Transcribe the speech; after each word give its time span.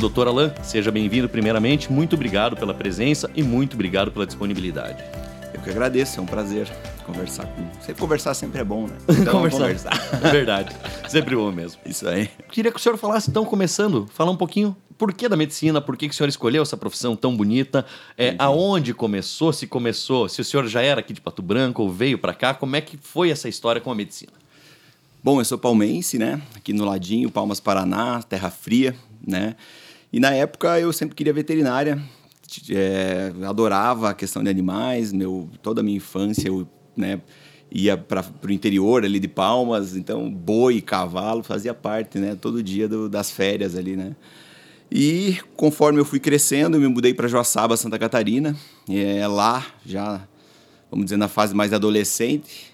Doutor 0.00 0.28
Alain, 0.28 0.50
seja 0.62 0.90
bem-vindo 0.90 1.28
primeiramente. 1.28 1.92
Muito 1.92 2.14
obrigado 2.16 2.56
pela 2.56 2.72
presença 2.72 3.30
e 3.36 3.42
muito 3.42 3.74
obrigado 3.74 4.10
pela 4.10 4.26
disponibilidade. 4.26 5.04
Eu 5.52 5.60
que 5.60 5.68
agradeço, 5.68 6.18
é 6.18 6.22
um 6.22 6.26
prazer 6.26 6.66
conversar 7.04 7.44
com. 7.44 7.68
Sempre 7.82 8.00
conversar 8.00 8.32
sempre 8.32 8.62
é 8.62 8.64
bom, 8.64 8.86
né? 8.86 8.96
Então, 9.20 9.34
conversar. 9.34 9.58
conversar. 9.58 10.24
É 10.24 10.30
verdade. 10.30 10.74
Sempre 11.06 11.36
bom 11.36 11.52
mesmo. 11.52 11.78
Isso 11.84 12.08
aí. 12.08 12.30
Queria 12.50 12.72
que 12.72 12.78
o 12.78 12.80
senhor 12.80 12.96
falasse, 12.96 13.28
então, 13.28 13.44
começando, 13.44 14.08
falar 14.14 14.30
um 14.30 14.36
pouquinho 14.38 14.74
por 14.96 15.12
que 15.12 15.28
da 15.28 15.36
medicina, 15.36 15.82
por 15.82 15.98
que, 15.98 16.08
que 16.08 16.14
o 16.14 16.16
senhor 16.16 16.30
escolheu 16.30 16.62
essa 16.62 16.78
profissão 16.78 17.14
tão 17.14 17.36
bonita, 17.36 17.84
é, 18.16 18.34
aonde 18.38 18.94
começou, 18.94 19.52
se 19.52 19.66
começou, 19.66 20.30
se 20.30 20.40
o 20.40 20.44
senhor 20.44 20.66
já 20.66 20.80
era 20.80 21.00
aqui 21.00 21.12
de 21.12 21.20
Pato 21.20 21.42
Branco 21.42 21.82
ou 21.82 21.90
veio 21.90 22.16
para 22.16 22.32
cá, 22.32 22.54
como 22.54 22.74
é 22.74 22.80
que 22.80 22.96
foi 22.96 23.30
essa 23.30 23.50
história 23.50 23.82
com 23.82 23.90
a 23.90 23.94
medicina? 23.94 24.32
Bom, 25.22 25.42
eu 25.42 25.44
sou 25.44 25.58
palmense, 25.58 26.18
né? 26.18 26.40
Aqui 26.56 26.72
no 26.72 26.86
ladinho, 26.86 27.30
Palmas 27.30 27.60
Paraná, 27.60 28.22
Terra 28.22 28.48
Fria, 28.48 28.96
né? 29.26 29.56
E 30.12 30.18
na 30.18 30.30
época 30.32 30.78
eu 30.80 30.92
sempre 30.92 31.14
queria 31.14 31.32
veterinária, 31.32 32.02
é, 32.70 33.32
adorava 33.46 34.10
a 34.10 34.14
questão 34.14 34.42
de 34.42 34.50
animais, 34.50 35.12
meu, 35.12 35.48
toda 35.62 35.80
a 35.80 35.84
minha 35.84 35.96
infância 35.96 36.48
eu 36.48 36.66
né, 36.96 37.20
ia 37.70 37.96
para 37.96 38.24
o 38.44 38.50
interior 38.50 39.04
ali 39.04 39.20
de 39.20 39.28
Palmas, 39.28 39.94
então 39.94 40.30
boi, 40.30 40.80
cavalo 40.80 41.42
fazia 41.42 41.72
parte, 41.72 42.18
né? 42.18 42.34
Todo 42.34 42.62
dia 42.62 42.88
do, 42.88 43.08
das 43.08 43.30
férias 43.30 43.76
ali, 43.76 43.96
né? 43.96 44.16
E 44.90 45.38
conforme 45.54 46.00
eu 46.00 46.04
fui 46.04 46.18
crescendo, 46.18 46.76
eu 46.76 46.80
me 46.80 46.88
mudei 46.88 47.14
para 47.14 47.28
Joaçaba, 47.28 47.76
Santa 47.76 47.96
Catarina. 47.96 48.56
É, 48.88 49.24
lá, 49.28 49.64
já, 49.86 50.26
vamos 50.90 51.06
dizer, 51.06 51.16
na 51.16 51.28
fase 51.28 51.54
mais 51.54 51.72
adolescente, 51.72 52.69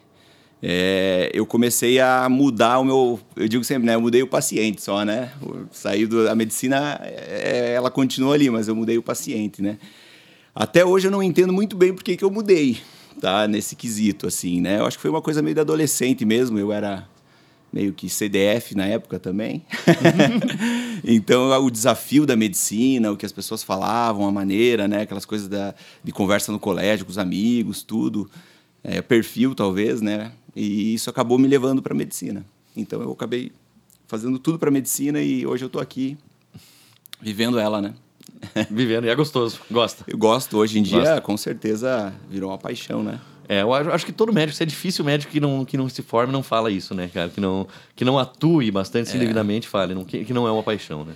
é, 0.62 1.30
eu 1.34 1.44
comecei 1.44 2.00
a 2.00 2.28
mudar 2.28 2.78
o 2.78 2.84
meu. 2.84 3.20
Eu 3.36 3.46
digo 3.46 3.62
sempre, 3.62 3.86
né? 3.86 3.94
Eu 3.94 4.00
mudei 4.00 4.22
o 4.22 4.26
paciente 4.26 4.82
só, 4.82 5.04
né? 5.04 5.32
Saí 5.70 6.06
da 6.06 6.34
medicina, 6.34 6.98
é, 7.02 7.74
ela 7.74 7.90
continua 7.90 8.34
ali, 8.34 8.48
mas 8.48 8.66
eu 8.66 8.74
mudei 8.74 8.96
o 8.96 9.02
paciente, 9.02 9.60
né? 9.60 9.78
Até 10.54 10.84
hoje 10.84 11.06
eu 11.06 11.10
não 11.10 11.22
entendo 11.22 11.52
muito 11.52 11.76
bem 11.76 11.92
por 11.92 12.02
que, 12.02 12.16
eu 12.22 12.30
mudei, 12.30 12.78
tá? 13.20 13.46
Nesse 13.46 13.76
quesito, 13.76 14.26
assim, 14.26 14.60
né? 14.60 14.80
Eu 14.80 14.86
acho 14.86 14.96
que 14.96 15.02
foi 15.02 15.10
uma 15.10 15.20
coisa 15.20 15.42
meio 15.42 15.54
da 15.54 15.60
adolescente 15.60 16.24
mesmo. 16.24 16.58
Eu 16.58 16.72
era 16.72 17.06
meio 17.70 17.92
que 17.92 18.08
CDF 18.08 18.74
na 18.74 18.86
época 18.86 19.18
também. 19.18 19.62
então, 21.04 21.50
o 21.62 21.70
desafio 21.70 22.24
da 22.24 22.34
medicina, 22.34 23.12
o 23.12 23.16
que 23.18 23.26
as 23.26 23.32
pessoas 23.32 23.62
falavam, 23.62 24.26
a 24.26 24.32
maneira, 24.32 24.88
né? 24.88 25.02
Aquelas 25.02 25.26
coisas 25.26 25.46
da, 25.46 25.74
de 26.02 26.12
conversa 26.12 26.50
no 26.50 26.58
colégio 26.58 27.04
com 27.04 27.10
os 27.10 27.18
amigos, 27.18 27.82
tudo. 27.82 28.30
É, 28.82 29.02
perfil, 29.02 29.54
talvez, 29.54 30.00
né? 30.00 30.32
E 30.56 30.94
isso 30.94 31.10
acabou 31.10 31.38
me 31.38 31.46
levando 31.46 31.82
para 31.82 31.92
a 31.92 31.96
medicina. 31.96 32.44
Então, 32.74 33.02
eu 33.02 33.12
acabei 33.12 33.52
fazendo 34.08 34.38
tudo 34.38 34.58
para 34.58 34.70
medicina 34.70 35.20
e 35.20 35.46
hoje 35.46 35.62
eu 35.62 35.66
estou 35.66 35.82
aqui 35.82 36.16
vivendo 37.20 37.58
ela, 37.58 37.82
né? 37.82 37.94
Vivendo, 38.70 39.04
e 39.04 39.08
é 39.08 39.14
gostoso, 39.14 39.60
gosta. 39.70 40.04
Eu 40.06 40.18
gosto, 40.18 40.58
hoje 40.58 40.78
em 40.78 40.82
dia, 40.82 40.98
gosta. 40.98 41.20
com 41.20 41.36
certeza, 41.36 42.12
virou 42.28 42.50
uma 42.50 42.58
paixão, 42.58 43.02
né? 43.02 43.20
É, 43.48 43.62
eu 43.62 43.72
acho 43.72 44.04
que 44.04 44.12
todo 44.12 44.32
médico, 44.32 44.60
é 44.60 44.66
difícil 44.66 45.04
o 45.04 45.06
médico 45.06 45.32
que 45.32 45.38
não, 45.38 45.64
que 45.64 45.76
não 45.76 45.88
se 45.88 46.02
forme 46.02 46.32
não 46.32 46.42
fala 46.42 46.70
isso, 46.70 46.94
né, 46.94 47.08
cara? 47.12 47.28
Que 47.28 47.40
não, 47.40 47.66
que 47.94 48.04
não 48.04 48.18
atue 48.18 48.70
bastante, 48.70 49.08
se 49.08 49.16
é. 49.16 49.20
devidamente 49.20 49.68
fale, 49.68 49.94
não, 49.94 50.04
que, 50.04 50.24
que 50.24 50.32
não 50.32 50.46
é 50.46 50.50
uma 50.50 50.62
paixão, 50.62 51.04
né? 51.04 51.14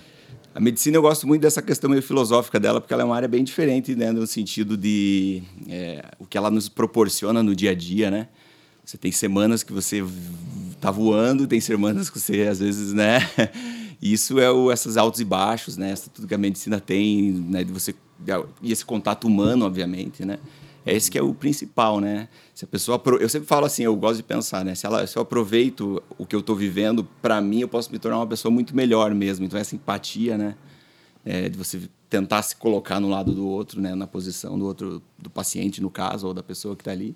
A 0.55 0.59
medicina 0.59 0.97
eu 0.97 1.01
gosto 1.01 1.27
muito 1.27 1.41
dessa 1.41 1.61
questão 1.61 1.89
meio 1.89 2.01
filosófica 2.01 2.59
dela, 2.59 2.81
porque 2.81 2.93
ela 2.93 3.03
é 3.03 3.05
uma 3.05 3.15
área 3.15 3.27
bem 3.27 3.43
diferente, 3.43 3.95
né, 3.95 4.11
no 4.11 4.25
sentido 4.25 4.75
de 4.75 5.43
é, 5.69 6.03
o 6.19 6.25
que 6.25 6.37
ela 6.37 6.49
nos 6.49 6.67
proporciona 6.67 7.43
no 7.43 7.55
dia 7.55 7.71
a 7.71 7.75
dia, 7.75 8.09
né? 8.09 8.27
Você 8.83 8.97
tem 8.97 9.11
semanas 9.11 9.63
que 9.63 9.71
você 9.71 10.03
tá 10.79 10.89
voando, 10.91 11.47
tem 11.47 11.61
semanas 11.61 12.09
que 12.09 12.19
você, 12.19 12.41
às 12.41 12.59
vezes, 12.59 12.93
né? 12.93 13.19
Isso 14.01 14.39
é 14.39 14.51
o, 14.51 14.71
essas 14.71 14.97
altos 14.97 15.19
e 15.19 15.25
baixos, 15.25 15.77
né? 15.77 15.93
Tudo 16.13 16.27
que 16.27 16.33
a 16.33 16.37
medicina 16.37 16.79
tem, 16.79 17.31
né? 17.31 17.63
De 17.63 17.71
você, 17.71 17.93
e 18.61 18.71
esse 18.71 18.83
contato 18.83 19.27
humano, 19.27 19.65
obviamente, 19.65 20.25
né? 20.25 20.39
É 20.83 20.95
esse 20.95 21.11
que 21.11 21.17
é 21.17 21.21
o 21.21 21.33
principal, 21.33 21.99
né? 21.99 22.27
Se 22.55 22.65
a 22.65 22.67
pessoa 22.67 23.01
eu 23.19 23.29
sempre 23.29 23.47
falo 23.47 23.65
assim, 23.65 23.83
eu 23.83 23.95
gosto 23.95 24.17
de 24.17 24.23
pensar, 24.23 24.65
né? 24.65 24.73
Se, 24.73 24.85
ela, 24.87 25.05
se 25.05 25.15
eu 25.15 25.21
aproveito 25.21 26.01
o 26.17 26.25
que 26.25 26.35
eu 26.35 26.39
estou 26.39 26.55
vivendo, 26.55 27.03
para 27.21 27.39
mim 27.39 27.61
eu 27.61 27.67
posso 27.67 27.91
me 27.91 27.99
tornar 27.99 28.17
uma 28.17 28.27
pessoa 28.27 28.51
muito 28.51 28.75
melhor 28.75 29.13
mesmo. 29.13 29.45
Então 29.45 29.59
essa 29.59 29.75
empatia, 29.75 30.37
né? 30.37 30.55
É, 31.23 31.49
de 31.49 31.55
você 31.55 31.81
tentar 32.09 32.41
se 32.41 32.55
colocar 32.55 32.99
no 32.99 33.07
lado 33.07 33.31
do 33.31 33.45
outro, 33.47 33.79
né? 33.79 33.93
Na 33.93 34.07
posição 34.07 34.57
do 34.57 34.65
outro, 34.65 35.03
do 35.19 35.29
paciente 35.29 35.79
no 35.79 35.91
caso 35.91 36.25
ou 36.27 36.33
da 36.33 36.41
pessoa 36.41 36.75
que 36.75 36.81
está 36.81 36.91
ali. 36.91 37.15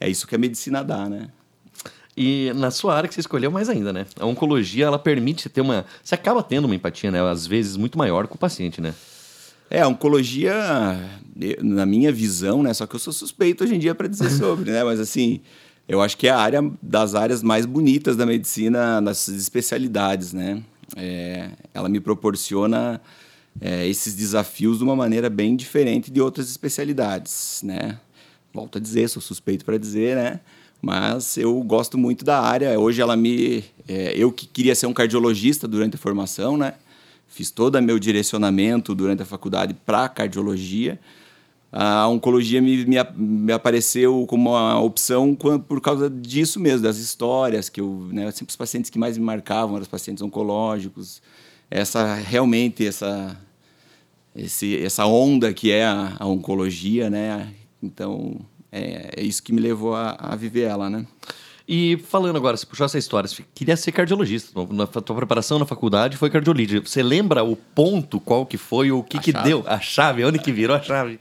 É 0.00 0.08
isso 0.08 0.26
que 0.26 0.34
a 0.34 0.38
medicina 0.38 0.82
dá, 0.82 1.08
né? 1.08 1.28
E 2.16 2.52
na 2.56 2.70
sua 2.70 2.96
área 2.96 3.08
que 3.08 3.14
você 3.14 3.20
escolheu 3.20 3.50
mais 3.50 3.68
ainda, 3.68 3.92
né? 3.92 4.06
A 4.18 4.26
oncologia, 4.26 4.86
ela 4.86 4.98
permite 4.98 5.48
ter 5.48 5.60
uma... 5.60 5.84
Você 6.02 6.14
acaba 6.14 6.42
tendo 6.42 6.64
uma 6.64 6.74
empatia, 6.74 7.10
né? 7.10 7.22
Às 7.22 7.46
vezes 7.46 7.76
muito 7.76 7.96
maior 7.96 8.26
com 8.26 8.34
o 8.34 8.38
paciente, 8.38 8.80
né? 8.80 8.94
É, 9.70 9.82
a 9.82 9.88
oncologia, 9.88 10.52
na 11.62 11.86
minha 11.86 12.10
visão, 12.10 12.62
né? 12.62 12.74
Só 12.74 12.86
que 12.86 12.96
eu 12.96 12.98
sou 12.98 13.12
suspeito 13.12 13.62
hoje 13.62 13.76
em 13.76 13.78
dia 13.78 13.94
para 13.94 14.08
dizer 14.08 14.30
sobre, 14.36 14.72
né? 14.72 14.82
Mas 14.82 14.98
assim, 14.98 15.40
eu 15.88 16.00
acho 16.00 16.16
que 16.16 16.26
é 16.26 16.30
a 16.30 16.38
área 16.38 16.60
das 16.82 17.14
áreas 17.14 17.42
mais 17.42 17.66
bonitas 17.66 18.16
da 18.16 18.26
medicina, 18.26 19.00
nas 19.00 19.28
especialidades, 19.28 20.32
né? 20.32 20.62
É, 20.96 21.50
ela 21.72 21.88
me 21.88 22.00
proporciona 22.00 23.00
é, 23.60 23.86
esses 23.86 24.14
desafios 24.14 24.78
de 24.78 24.84
uma 24.84 24.96
maneira 24.96 25.30
bem 25.30 25.54
diferente 25.54 26.10
de 26.10 26.20
outras 26.20 26.50
especialidades, 26.50 27.60
né? 27.62 27.98
Volto 28.52 28.78
a 28.78 28.80
dizer, 28.80 29.08
sou 29.08 29.22
suspeito 29.22 29.64
para 29.64 29.78
dizer, 29.78 30.16
né? 30.16 30.40
Mas 30.82 31.36
eu 31.36 31.60
gosto 31.62 31.98
muito 31.98 32.24
da 32.24 32.40
área. 32.40 32.78
Hoje 32.78 33.02
ela 33.02 33.16
me, 33.16 33.64
é, 33.86 34.12
eu 34.16 34.32
que 34.32 34.46
queria 34.46 34.74
ser 34.74 34.86
um 34.86 34.92
cardiologista 34.92 35.68
durante 35.68 35.94
a 35.96 35.98
formação, 35.98 36.56
né? 36.56 36.74
Fiz 37.28 37.50
todo 37.50 37.80
meu 37.80 37.98
direcionamento 37.98 38.94
durante 38.94 39.22
a 39.22 39.26
faculdade 39.26 39.74
para 39.74 40.08
cardiologia. 40.08 40.98
A 41.72 42.08
oncologia 42.08 42.60
me, 42.60 42.84
me, 42.84 42.96
me, 43.16 43.52
apareceu 43.52 44.26
como 44.26 44.50
uma 44.50 44.80
opção 44.80 45.36
por 45.36 45.80
causa 45.80 46.10
disso 46.10 46.58
mesmo, 46.58 46.82
das 46.82 46.98
histórias 46.98 47.68
que 47.68 47.80
eu, 47.80 48.08
né, 48.10 48.28
sempre 48.32 48.50
os 48.50 48.56
pacientes 48.56 48.90
que 48.90 48.98
mais 48.98 49.16
me 49.16 49.24
marcavam 49.24 49.76
eram 49.76 49.82
os 49.82 49.88
pacientes 49.88 50.20
oncológicos. 50.20 51.22
Essa 51.70 52.14
realmente 52.14 52.84
essa 52.84 53.40
esse, 54.34 54.76
essa 54.78 55.06
onda 55.06 55.52
que 55.52 55.70
é 55.70 55.84
a, 55.84 56.16
a 56.18 56.26
oncologia, 56.26 57.08
né? 57.08 57.52
Então 57.82 58.40
é, 58.70 59.10
é, 59.16 59.22
isso 59.22 59.42
que 59.42 59.52
me 59.52 59.60
levou 59.60 59.94
a, 59.94 60.16
a 60.18 60.36
viver 60.36 60.62
ela, 60.62 60.88
né? 60.88 61.06
E 61.66 61.98
falando 62.08 62.36
agora, 62.36 62.56
você 62.56 62.66
puxou 62.66 62.84
essa 62.84 62.98
história, 62.98 63.28
você 63.28 63.44
queria 63.54 63.76
ser 63.76 63.92
cardiologista. 63.92 64.52
Na 64.70 64.86
tua 64.86 65.14
preparação 65.14 65.56
na 65.56 65.64
faculdade 65.64 66.16
foi 66.16 66.28
cardiologia. 66.28 66.80
Você 66.80 67.00
lembra 67.00 67.44
o 67.44 67.54
ponto, 67.54 68.18
qual 68.18 68.44
que 68.44 68.56
foi, 68.56 68.90
o 68.90 69.04
que, 69.04 69.18
a 69.18 69.20
que 69.20 69.30
chave. 69.30 69.48
deu? 69.48 69.64
A 69.66 69.78
chave, 69.78 70.24
onde 70.24 70.40
que 70.40 70.50
virou 70.50 70.74
a 70.74 70.82
chave? 70.82 71.20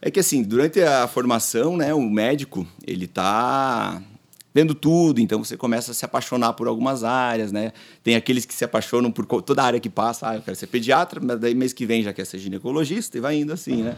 É 0.00 0.10
que 0.10 0.18
assim, 0.18 0.42
durante 0.42 0.80
a 0.80 1.06
formação, 1.06 1.76
né, 1.76 1.92
o 1.92 2.00
médico, 2.00 2.66
ele 2.86 3.06
tá 3.06 4.02
vendo 4.54 4.74
tudo, 4.74 5.20
então 5.20 5.42
você 5.42 5.56
começa 5.56 5.92
a 5.92 5.94
se 5.94 6.04
apaixonar 6.04 6.54
por 6.54 6.66
algumas 6.66 7.04
áreas, 7.04 7.52
né? 7.52 7.72
Tem 8.02 8.16
aqueles 8.16 8.44
que 8.44 8.54
se 8.54 8.64
apaixonam 8.64 9.10
por 9.10 9.24
toda 9.42 9.62
a 9.62 9.64
área 9.64 9.80
que 9.80 9.88
passa, 9.88 10.30
ah, 10.30 10.36
eu 10.36 10.42
quero 10.42 10.56
ser 10.56 10.66
pediatra, 10.66 11.20
mas 11.22 11.38
daí 11.38 11.54
mês 11.54 11.72
que 11.72 11.86
vem 11.86 12.02
já 12.02 12.12
quer 12.12 12.26
ser 12.26 12.38
ginecologista 12.38 13.16
e 13.16 13.20
vai 13.20 13.36
indo 13.36 13.52
assim, 13.52 13.82
né? 13.82 13.96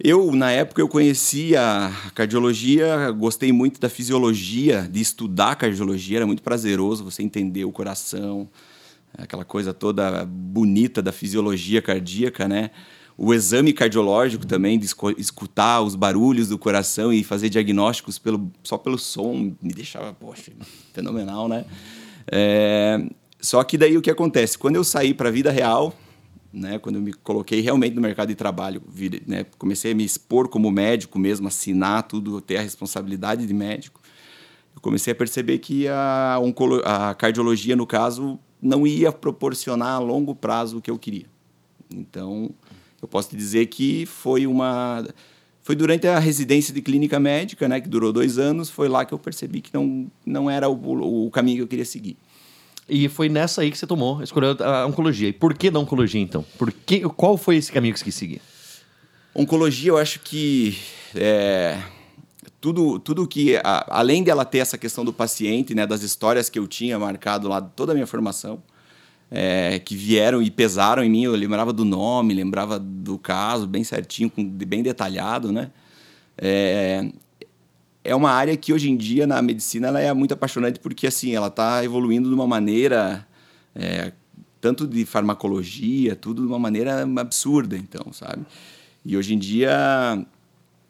Eu, 0.00 0.30
na 0.30 0.52
época, 0.52 0.80
eu 0.80 0.88
conhecia 0.88 1.60
a 1.60 2.10
cardiologia, 2.12 3.10
gostei 3.10 3.50
muito 3.50 3.80
da 3.80 3.88
fisiologia, 3.88 4.88
de 4.88 5.00
estudar 5.00 5.56
cardiologia, 5.56 6.18
era 6.18 6.26
muito 6.26 6.40
prazeroso 6.40 7.02
você 7.02 7.20
entender 7.20 7.64
o 7.64 7.72
coração, 7.72 8.48
aquela 9.16 9.44
coisa 9.44 9.74
toda 9.74 10.24
bonita 10.24 11.02
da 11.02 11.10
fisiologia 11.10 11.82
cardíaca, 11.82 12.46
né? 12.46 12.70
O 13.16 13.34
exame 13.34 13.72
cardiológico 13.72 14.46
também, 14.46 14.78
de 14.78 14.86
escutar 15.16 15.82
os 15.82 15.96
barulhos 15.96 16.48
do 16.48 16.56
coração 16.56 17.12
e 17.12 17.24
fazer 17.24 17.48
diagnósticos 17.48 18.16
pelo, 18.20 18.52
só 18.62 18.78
pelo 18.78 18.96
som, 18.96 19.52
me 19.60 19.74
deixava, 19.74 20.14
poxa, 20.14 20.52
fenomenal, 20.94 21.48
né? 21.48 21.64
É, 22.30 23.04
só 23.40 23.64
que 23.64 23.76
daí 23.76 23.96
o 23.96 24.02
que 24.02 24.12
acontece? 24.12 24.56
Quando 24.56 24.76
eu 24.76 24.84
saí 24.84 25.12
para 25.12 25.28
a 25.28 25.32
vida 25.32 25.50
real, 25.50 25.92
né? 26.52 26.78
Quando 26.78 26.96
eu 26.96 27.02
me 27.02 27.12
coloquei 27.12 27.60
realmente 27.60 27.94
no 27.94 28.00
mercado 28.00 28.28
de 28.28 28.34
trabalho, 28.34 28.82
né? 29.26 29.44
comecei 29.58 29.92
a 29.92 29.94
me 29.94 30.04
expor 30.04 30.48
como 30.48 30.70
médico 30.70 31.18
mesmo, 31.18 31.48
assinar 31.48 32.02
tudo, 32.04 32.40
ter 32.40 32.56
a 32.56 32.62
responsabilidade 32.62 33.46
de 33.46 33.54
médico. 33.54 34.00
Eu 34.74 34.80
comecei 34.80 35.12
a 35.12 35.16
perceber 35.16 35.58
que 35.58 35.88
a, 35.88 36.38
a 36.84 37.14
cardiologia, 37.14 37.76
no 37.76 37.86
caso, 37.86 38.38
não 38.60 38.86
ia 38.86 39.12
proporcionar 39.12 39.94
a 39.94 39.98
longo 39.98 40.34
prazo 40.34 40.78
o 40.78 40.80
que 40.80 40.90
eu 40.90 40.98
queria. 40.98 41.26
Então, 41.90 42.50
eu 43.00 43.08
posso 43.08 43.30
te 43.30 43.36
dizer 43.36 43.66
que 43.66 44.06
foi 44.06 44.46
uma 44.46 45.04
foi 45.62 45.76
durante 45.76 46.06
a 46.06 46.18
residência 46.18 46.72
de 46.72 46.80
clínica 46.80 47.20
médica, 47.20 47.68
né, 47.68 47.78
que 47.78 47.90
durou 47.90 48.10
dois 48.10 48.38
anos, 48.38 48.70
foi 48.70 48.88
lá 48.88 49.04
que 49.04 49.12
eu 49.12 49.18
percebi 49.18 49.60
que 49.60 49.74
não, 49.74 50.10
não 50.24 50.50
era 50.50 50.66
o, 50.66 51.26
o 51.26 51.30
caminho 51.30 51.58
que 51.58 51.62
eu 51.62 51.68
queria 51.68 51.84
seguir. 51.84 52.16
E 52.88 53.08
foi 53.08 53.28
nessa 53.28 53.60
aí 53.60 53.70
que 53.70 53.76
você 53.76 53.86
tomou, 53.86 54.22
escolheu 54.22 54.56
a 54.60 54.86
oncologia. 54.86 55.28
E 55.28 55.32
por 55.32 55.52
que 55.54 55.70
da 55.70 55.78
oncologia, 55.78 56.20
então? 56.20 56.44
Por 56.56 56.72
que, 56.72 57.00
qual 57.10 57.36
foi 57.36 57.56
esse 57.56 57.70
caminho 57.70 57.92
que 57.92 58.00
você 58.00 58.04
quis 58.06 58.14
seguir? 58.14 58.40
Oncologia, 59.34 59.90
eu 59.90 59.98
acho 59.98 60.20
que 60.20 60.78
é, 61.14 61.78
tudo, 62.60 62.98
tudo 62.98 63.26
que, 63.26 63.56
a, 63.56 63.86
além 63.90 64.22
dela 64.22 64.44
ter 64.44 64.58
essa 64.58 64.78
questão 64.78 65.04
do 65.04 65.12
paciente, 65.12 65.74
né, 65.74 65.86
das 65.86 66.02
histórias 66.02 66.48
que 66.48 66.58
eu 66.58 66.66
tinha 66.66 66.98
marcado 66.98 67.46
lá, 67.46 67.60
toda 67.60 67.92
a 67.92 67.94
minha 67.94 68.06
formação, 68.06 68.62
é, 69.30 69.78
que 69.78 69.94
vieram 69.94 70.42
e 70.42 70.50
pesaram 70.50 71.04
em 71.04 71.10
mim. 71.10 71.24
Eu 71.24 71.32
lembrava 71.32 71.72
do 71.72 71.84
nome, 71.84 72.32
lembrava 72.32 72.78
do 72.78 73.18
caso, 73.18 73.66
bem 73.66 73.84
certinho, 73.84 74.32
bem 74.36 74.82
detalhado, 74.82 75.52
né? 75.52 75.70
É, 76.36 77.06
é 78.04 78.14
uma 78.14 78.30
área 78.30 78.56
que 78.56 78.72
hoje 78.72 78.90
em 78.90 78.96
dia 78.96 79.26
na 79.26 79.40
medicina 79.42 79.88
ela 79.88 80.00
é 80.00 80.12
muito 80.12 80.32
apaixonante 80.32 80.78
porque 80.78 81.06
assim 81.06 81.34
ela 81.34 81.48
está 81.48 81.84
evoluindo 81.84 82.28
de 82.28 82.34
uma 82.34 82.46
maneira 82.46 83.26
é, 83.74 84.12
tanto 84.60 84.86
de 84.86 85.04
farmacologia, 85.04 86.16
tudo 86.16 86.42
de 86.42 86.48
uma 86.48 86.58
maneira 86.58 87.06
absurda, 87.18 87.76
então, 87.76 88.12
sabe? 88.12 88.44
E 89.04 89.16
hoje 89.16 89.34
em 89.34 89.38
dia 89.38 90.26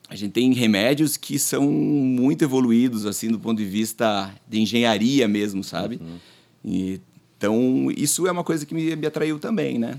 a 0.08 0.16
gente 0.16 0.32
tem 0.32 0.52
remédios 0.52 1.16
que 1.16 1.38
são 1.38 1.70
muito 1.70 2.42
evoluídos 2.42 3.04
assim 3.04 3.28
do 3.30 3.38
ponto 3.38 3.58
de 3.58 3.64
vista 3.64 4.34
de 4.48 4.60
engenharia 4.60 5.28
mesmo, 5.28 5.62
sabe? 5.62 6.00
Uhum. 6.00 6.16
E 6.64 7.00
então, 7.38 7.88
isso 7.96 8.26
é 8.26 8.32
uma 8.32 8.42
coisa 8.42 8.66
que 8.66 8.74
me, 8.74 8.96
me 8.96 9.06
atraiu 9.06 9.38
também, 9.38 9.78
né? 9.78 9.96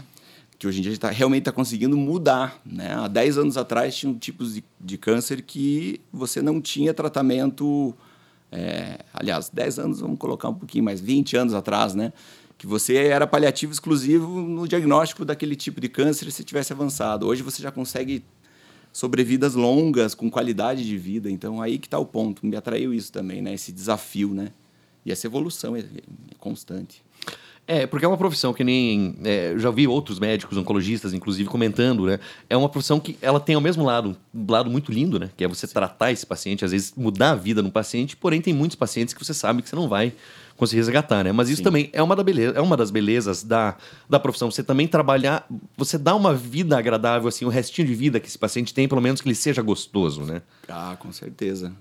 Que 0.60 0.68
hoje 0.68 0.80
em 0.80 0.82
dia 0.82 0.92
a 0.92 0.94
gente 0.94 1.02
tá, 1.02 1.10
realmente 1.10 1.44
está 1.44 1.54
conseguindo 1.54 1.96
mudar. 1.96 2.62
Né? 2.66 2.94
Há 2.94 3.08
10 3.08 3.38
anos 3.38 3.56
atrás 3.58 3.96
tinham 3.96 4.14
tipos 4.14 4.56
de, 4.56 4.64
de 4.78 4.98
câncer 4.98 5.42
que 5.42 6.02
você 6.12 6.42
não 6.42 6.60
tinha 6.60 6.94
tratamento. 6.94 7.96
É, 8.52 9.00
aliás, 9.14 9.50
10 9.50 9.80
anos, 9.80 10.00
vamos 10.02 10.20
colocar 10.20 10.50
um 10.50 10.54
pouquinho 10.54 10.84
mais, 10.84 11.00
20 11.00 11.38
anos 11.38 11.54
atrás, 11.54 11.96
né? 11.96 12.12
Que 12.58 12.68
você 12.68 12.96
era 12.96 13.26
paliativo 13.26 13.72
exclusivo 13.72 14.42
no 14.42 14.68
diagnóstico 14.68 15.24
daquele 15.24 15.56
tipo 15.56 15.80
de 15.80 15.88
câncer 15.88 16.30
se 16.30 16.44
tivesse 16.44 16.74
avançado. 16.74 17.26
Hoje 17.26 17.42
você 17.42 17.64
já 17.64 17.72
consegue 17.72 18.22
sobrevidas 18.92 19.56
longas, 19.56 20.14
com 20.14 20.30
qualidade 20.30 20.86
de 20.86 20.98
vida. 20.98 21.32
Então, 21.32 21.62
aí 21.62 21.78
que 21.78 21.88
está 21.88 21.98
o 21.98 22.06
ponto. 22.06 22.46
Me 22.46 22.58
atraiu 22.58 22.94
isso 22.94 23.14
também, 23.14 23.42
né? 23.42 23.54
Esse 23.54 23.72
desafio, 23.72 24.34
né? 24.34 24.52
E 25.06 25.12
essa 25.12 25.26
evolução 25.26 25.74
é, 25.74 25.80
é 25.80 26.36
constante. 26.38 27.02
É, 27.72 27.86
porque 27.86 28.04
é 28.04 28.08
uma 28.08 28.18
profissão 28.18 28.52
que 28.52 28.64
nem. 28.64 29.16
É, 29.24 29.54
já 29.56 29.70
vi 29.70 29.88
outros 29.88 30.18
médicos, 30.18 30.58
oncologistas, 30.58 31.14
inclusive, 31.14 31.48
comentando, 31.48 32.08
né? 32.08 32.20
É 32.50 32.58
uma 32.58 32.68
profissão 32.68 33.00
que 33.00 33.16
ela 33.22 33.40
tem 33.40 33.54
ao 33.54 33.62
mesmo 33.62 33.86
lado, 33.86 34.18
um 34.34 34.52
lado 34.52 34.72
muito 34.72 34.92
lindo, 34.92 35.20
né? 35.20 35.30
Que 35.38 35.44
é 35.44 35.48
você 35.48 35.68
tratar 35.68 36.12
esse 36.12 36.26
paciente, 36.26 36.66
às 36.66 36.72
vezes 36.72 36.92
mudar 36.98 37.30
a 37.30 37.36
vida 37.36 37.62
no 37.62 37.70
paciente, 37.70 38.18
porém 38.18 38.42
tem 38.42 38.56
muitos 38.56 38.74
pacientes 38.74 39.14
que 39.14 39.24
você 39.24 39.36
sabe 39.36 39.62
que 39.62 39.70
você 39.70 39.76
não 39.76 39.88
vai 39.88 40.14
conseguir 40.58 40.80
resgatar, 40.80 41.24
né? 41.24 41.32
Mas 41.32 41.48
isso 41.48 41.58
Sim. 41.58 41.64
também 41.64 41.90
é 41.94 42.02
uma, 42.02 42.16
da 42.16 42.24
beleza, 42.24 42.58
é 42.58 42.60
uma 42.62 42.76
das 42.76 42.90
belezas 42.90 43.44
da, 43.44 43.78
da 44.10 44.20
profissão. 44.20 44.50
Você 44.50 44.64
também 44.64 44.88
trabalhar, 44.88 45.46
você 45.78 46.00
dá 46.00 46.16
uma 46.16 46.34
vida 46.34 46.76
agradável, 46.76 47.28
assim, 47.28 47.46
o 47.46 47.50
restinho 47.50 47.88
de 47.88 47.94
vida 47.94 48.20
que 48.20 48.28
esse 48.28 48.40
paciente 48.40 48.74
tem, 48.74 48.88
pelo 48.88 49.00
menos 49.00 49.22
que 49.22 49.28
ele 49.28 49.36
seja 49.36 49.62
gostoso, 49.62 50.24
né? 50.24 50.42
Ah, 50.68 50.98
com 50.98 51.12
certeza 51.12 51.72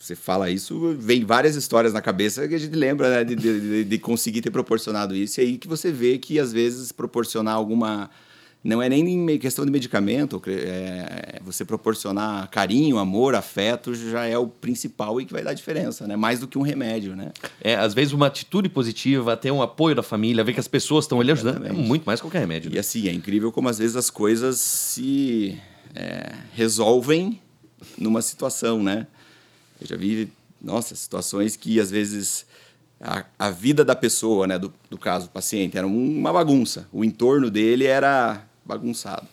você 0.00 0.16
fala 0.16 0.48
isso, 0.48 0.96
vem 0.98 1.26
várias 1.26 1.54
histórias 1.56 1.92
na 1.92 2.00
cabeça 2.00 2.48
que 2.48 2.54
a 2.54 2.58
gente 2.58 2.74
lembra 2.74 3.10
né, 3.10 3.24
de, 3.24 3.36
de, 3.36 3.84
de, 3.84 3.98
conseguir 3.98 4.40
ter 4.40 4.50
proporcionado 4.50 5.14
isso. 5.14 5.40
E 5.40 5.44
aí 5.44 5.58
que 5.58 5.68
você 5.68 5.92
vê 5.92 6.16
que, 6.16 6.38
às 6.38 6.52
vezes, 6.52 6.90
proporcionar 6.90 7.54
alguma. 7.54 8.08
Não 8.62 8.82
é 8.82 8.90
nem 8.90 9.38
questão 9.38 9.64
de 9.64 9.70
medicamento, 9.70 10.42
é, 10.46 11.40
você 11.42 11.64
proporcionar 11.64 12.48
carinho, 12.50 12.98
amor, 12.98 13.34
afeto 13.34 13.94
já 13.94 14.26
é 14.26 14.36
o 14.36 14.46
principal 14.46 15.18
e 15.18 15.24
que 15.24 15.32
vai 15.32 15.42
dar 15.42 15.54
diferença, 15.54 16.06
né? 16.06 16.14
Mais 16.14 16.40
do 16.40 16.48
que 16.48 16.58
um 16.58 16.62
remédio, 16.62 17.16
né? 17.16 17.32
É, 17.62 17.74
às 17.74 17.94
vezes 17.94 18.12
uma 18.12 18.26
atitude 18.26 18.68
positiva, 18.68 19.34
ter 19.34 19.50
um 19.50 19.62
apoio 19.62 19.94
da 19.94 20.02
família, 20.02 20.44
ver 20.44 20.52
que 20.52 20.60
as 20.60 20.68
pessoas 20.68 21.06
estão 21.06 21.20
ali 21.20 21.32
ajudando, 21.32 21.66
é 21.66 21.72
muito 21.72 22.04
mais 22.04 22.20
que 22.20 22.26
qualquer 22.26 22.40
remédio. 22.40 22.70
Né? 22.70 22.76
E 22.76 22.78
assim, 22.78 23.08
é 23.08 23.12
incrível 23.12 23.50
como 23.50 23.66
às 23.66 23.78
vezes 23.78 23.96
as 23.96 24.10
coisas 24.10 24.60
se 24.60 25.58
é, 25.94 26.30
resolvem 26.52 27.40
numa 27.96 28.20
situação, 28.20 28.82
né? 28.82 29.06
Eu 29.80 29.86
já 29.86 29.96
vi, 29.96 30.30
nossa, 30.60 30.94
situações 30.94 31.56
que 31.56 31.80
às 31.80 31.90
vezes 31.90 32.46
a, 33.00 33.24
a 33.38 33.50
vida 33.50 33.84
da 33.84 33.96
pessoa, 33.96 34.46
né, 34.46 34.58
do, 34.58 34.72
do 34.90 34.98
caso 34.98 35.26
do 35.26 35.30
paciente, 35.30 35.78
era 35.78 35.86
uma 35.86 36.32
bagunça. 36.32 36.86
O 36.92 37.04
entorno 37.04 37.50
dele 37.50 37.86
era 37.86 38.44
bagunçado. 38.64 39.26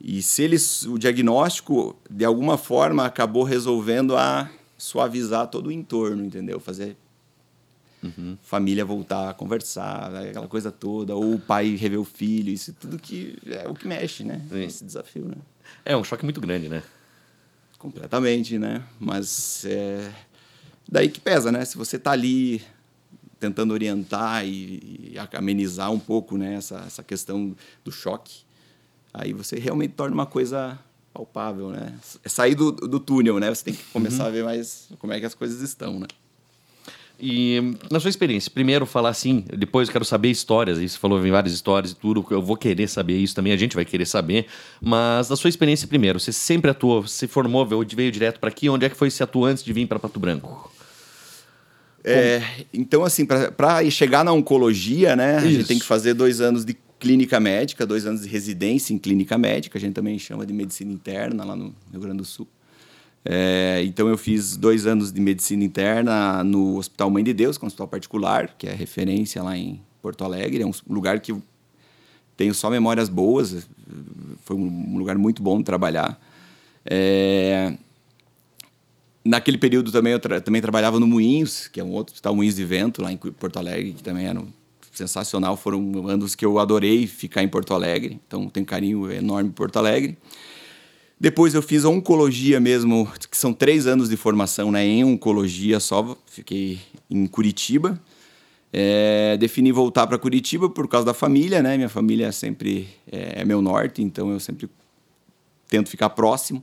E 0.00 0.22
se 0.22 0.42
eles, 0.42 0.84
o 0.84 0.98
diagnóstico, 0.98 1.96
de 2.10 2.24
alguma 2.24 2.56
forma, 2.56 3.04
acabou 3.04 3.42
resolvendo 3.42 4.16
a 4.16 4.50
suavizar 4.78 5.48
todo 5.48 5.68
o 5.68 5.72
entorno, 5.72 6.24
entendeu? 6.24 6.60
Fazer 6.60 6.96
uhum. 8.02 8.36
família 8.42 8.84
voltar 8.84 9.30
a 9.30 9.34
conversar, 9.34 10.14
aquela 10.14 10.48
coisa 10.48 10.70
toda, 10.70 11.14
ou 11.14 11.34
o 11.34 11.38
pai 11.38 11.74
rever 11.76 11.98
o 11.98 12.04
filho, 12.04 12.50
isso 12.50 12.74
tudo 12.74 12.98
que 12.98 13.38
é 13.46 13.66
o 13.68 13.74
que 13.74 13.86
mexe, 13.88 14.22
né? 14.22 14.40
Sim. 14.50 14.64
Esse 14.64 14.84
desafio, 14.84 15.24
né? 15.24 15.36
É 15.84 15.96
um 15.96 16.04
choque 16.04 16.24
muito 16.24 16.40
grande, 16.40 16.68
né? 16.68 16.82
Completamente, 17.86 18.58
né? 18.58 18.82
Mas 18.98 19.64
é 19.64 20.12
daí 20.88 21.08
que 21.08 21.20
pesa, 21.20 21.52
né? 21.52 21.64
Se 21.64 21.76
você 21.76 21.96
está 21.96 22.10
ali 22.10 22.60
tentando 23.38 23.72
orientar 23.72 24.44
e, 24.44 25.12
e, 25.12 25.16
amenizar 25.32 25.92
um 25.92 25.98
pouco 25.98 26.36
né, 26.36 26.54
essa, 26.54 26.78
essa 26.86 27.02
questão 27.02 27.54
do 27.84 27.92
choque, 27.92 28.42
aí 29.12 29.32
você 29.32 29.58
realmente 29.58 29.92
torna 29.92 30.14
uma 30.14 30.26
coisa 30.26 30.78
palpável, 31.12 31.70
né? 31.70 31.94
É 32.24 32.28
sair 32.28 32.54
do, 32.54 32.72
do 32.72 32.98
túnel, 32.98 33.38
né? 33.38 33.54
Você 33.54 33.64
tem 33.64 33.74
que 33.74 33.84
começar 33.84 34.24
uhum. 34.24 34.28
a 34.28 34.32
ver 34.32 34.44
mais 34.44 34.88
como 34.98 35.12
é 35.12 35.20
que 35.20 35.26
as 35.26 35.34
coisas 35.34 35.60
estão, 35.60 36.00
né? 36.00 36.06
E 37.18 37.74
na 37.90 37.98
sua 37.98 38.10
experiência, 38.10 38.50
primeiro 38.50 38.84
falar 38.84 39.08
assim, 39.08 39.42
depois 39.56 39.88
eu 39.88 39.92
quero 39.92 40.04
saber 40.04 40.30
histórias. 40.30 40.78
Aí 40.78 40.88
você 40.88 40.98
falou 40.98 41.24
em 41.26 41.30
várias 41.30 41.54
histórias 41.54 41.92
e 41.92 41.96
tudo, 41.96 42.24
eu 42.30 42.42
vou 42.42 42.56
querer 42.56 42.88
saber 42.88 43.16
isso 43.16 43.34
também, 43.34 43.52
a 43.52 43.56
gente 43.56 43.74
vai 43.74 43.84
querer 43.84 44.06
saber. 44.06 44.46
Mas 44.80 45.28
da 45.28 45.36
sua 45.36 45.48
experiência 45.48 45.88
primeiro, 45.88 46.20
você 46.20 46.32
sempre 46.32 46.70
atuou, 46.70 47.02
você 47.02 47.26
formou, 47.26 47.66
veio 47.66 48.12
direto 48.12 48.38
para 48.38 48.50
aqui, 48.50 48.68
onde 48.68 48.84
é 48.84 48.90
que 48.90 48.96
foi 48.96 49.10
se 49.10 49.22
atuar 49.22 49.50
antes 49.50 49.64
de 49.64 49.72
vir 49.72 49.86
para 49.86 49.98
Pato 49.98 50.20
Branco? 50.20 50.70
É, 52.04 52.40
então, 52.72 53.02
assim, 53.02 53.26
para 53.26 53.90
chegar 53.90 54.24
na 54.24 54.32
oncologia, 54.32 55.16
né, 55.16 55.38
isso. 55.38 55.46
a 55.46 55.50
gente 55.50 55.66
tem 55.66 55.78
que 55.78 55.84
fazer 55.84 56.14
dois 56.14 56.40
anos 56.40 56.64
de 56.64 56.76
clínica 57.00 57.40
médica, 57.40 57.86
dois 57.86 58.06
anos 58.06 58.22
de 58.22 58.28
residência 58.28 58.94
em 58.94 58.98
clínica 58.98 59.36
médica, 59.36 59.76
a 59.76 59.80
gente 59.80 59.94
também 59.94 60.18
chama 60.18 60.46
de 60.46 60.52
medicina 60.52 60.92
interna 60.92 61.44
lá 61.44 61.56
no 61.56 61.74
Rio 61.90 62.00
Grande 62.00 62.18
do 62.18 62.24
Sul. 62.24 62.46
É, 63.28 63.82
então 63.84 64.08
eu 64.08 64.16
fiz 64.16 64.56
dois 64.56 64.86
anos 64.86 65.10
de 65.10 65.20
medicina 65.20 65.64
interna 65.64 66.44
no 66.44 66.76
Hospital 66.76 67.10
Mãe 67.10 67.24
de 67.24 67.34
Deus, 67.34 67.58
que 67.58 67.64
é 67.64 67.66
um 67.66 67.66
hospital 67.66 67.88
particular, 67.88 68.54
que 68.56 68.68
é 68.68 68.72
referência 68.72 69.42
lá 69.42 69.58
em 69.58 69.80
Porto 70.00 70.22
Alegre. 70.22 70.62
É 70.62 70.66
um 70.66 70.72
lugar 70.88 71.18
que 71.18 71.34
tenho 72.36 72.54
só 72.54 72.70
memórias 72.70 73.08
boas. 73.08 73.66
Foi 74.44 74.54
um 74.54 74.96
lugar 74.96 75.18
muito 75.18 75.42
bom 75.42 75.58
de 75.58 75.64
trabalhar. 75.64 76.20
É, 76.84 77.76
naquele 79.24 79.58
período 79.58 79.90
também 79.90 80.12
eu 80.12 80.20
tra 80.20 80.40
também 80.40 80.62
trabalhava 80.62 81.00
no 81.00 81.06
Moinhos, 81.06 81.66
que 81.66 81.80
é 81.80 81.84
um 81.84 81.90
outro 81.90 82.12
hospital 82.12 82.36
Moinhos 82.36 82.54
de 82.54 82.64
Vento 82.64 83.02
lá 83.02 83.10
em 83.10 83.16
Porto 83.16 83.58
Alegre, 83.58 83.92
que 83.92 84.04
também 84.04 84.26
era 84.26 84.38
um 84.38 84.46
sensacional. 84.92 85.56
Foram 85.56 86.06
anos 86.06 86.36
que 86.36 86.46
eu 86.46 86.60
adorei 86.60 87.08
ficar 87.08 87.42
em 87.42 87.48
Porto 87.48 87.74
Alegre. 87.74 88.20
Então 88.24 88.48
tenho 88.48 88.64
carinho 88.64 89.10
enorme 89.10 89.50
por 89.50 89.64
Porto 89.64 89.78
Alegre. 89.78 90.16
Depois 91.18 91.54
eu 91.54 91.62
fiz 91.62 91.84
oncologia 91.84 92.60
mesmo, 92.60 93.10
que 93.30 93.36
são 93.36 93.52
três 93.52 93.86
anos 93.86 94.10
de 94.10 94.16
formação 94.18 94.70
né, 94.70 94.84
em 94.84 95.02
oncologia 95.02 95.80
só. 95.80 96.16
Fiquei 96.26 96.78
em 97.10 97.26
Curitiba. 97.26 97.98
É, 98.70 99.38
defini 99.38 99.72
voltar 99.72 100.06
para 100.06 100.18
Curitiba 100.18 100.68
por 100.68 100.86
causa 100.86 101.06
da 101.06 101.14
família, 101.14 101.62
né? 101.62 101.76
Minha 101.76 101.88
família 101.88 102.30
sempre 102.32 102.86
é, 103.10 103.40
é, 103.40 103.44
meu 103.44 103.62
norte, 103.62 104.02
então 104.02 104.30
eu 104.30 104.38
sempre 104.38 104.68
tento 105.66 105.88
ficar 105.88 106.10
próximo. 106.10 106.62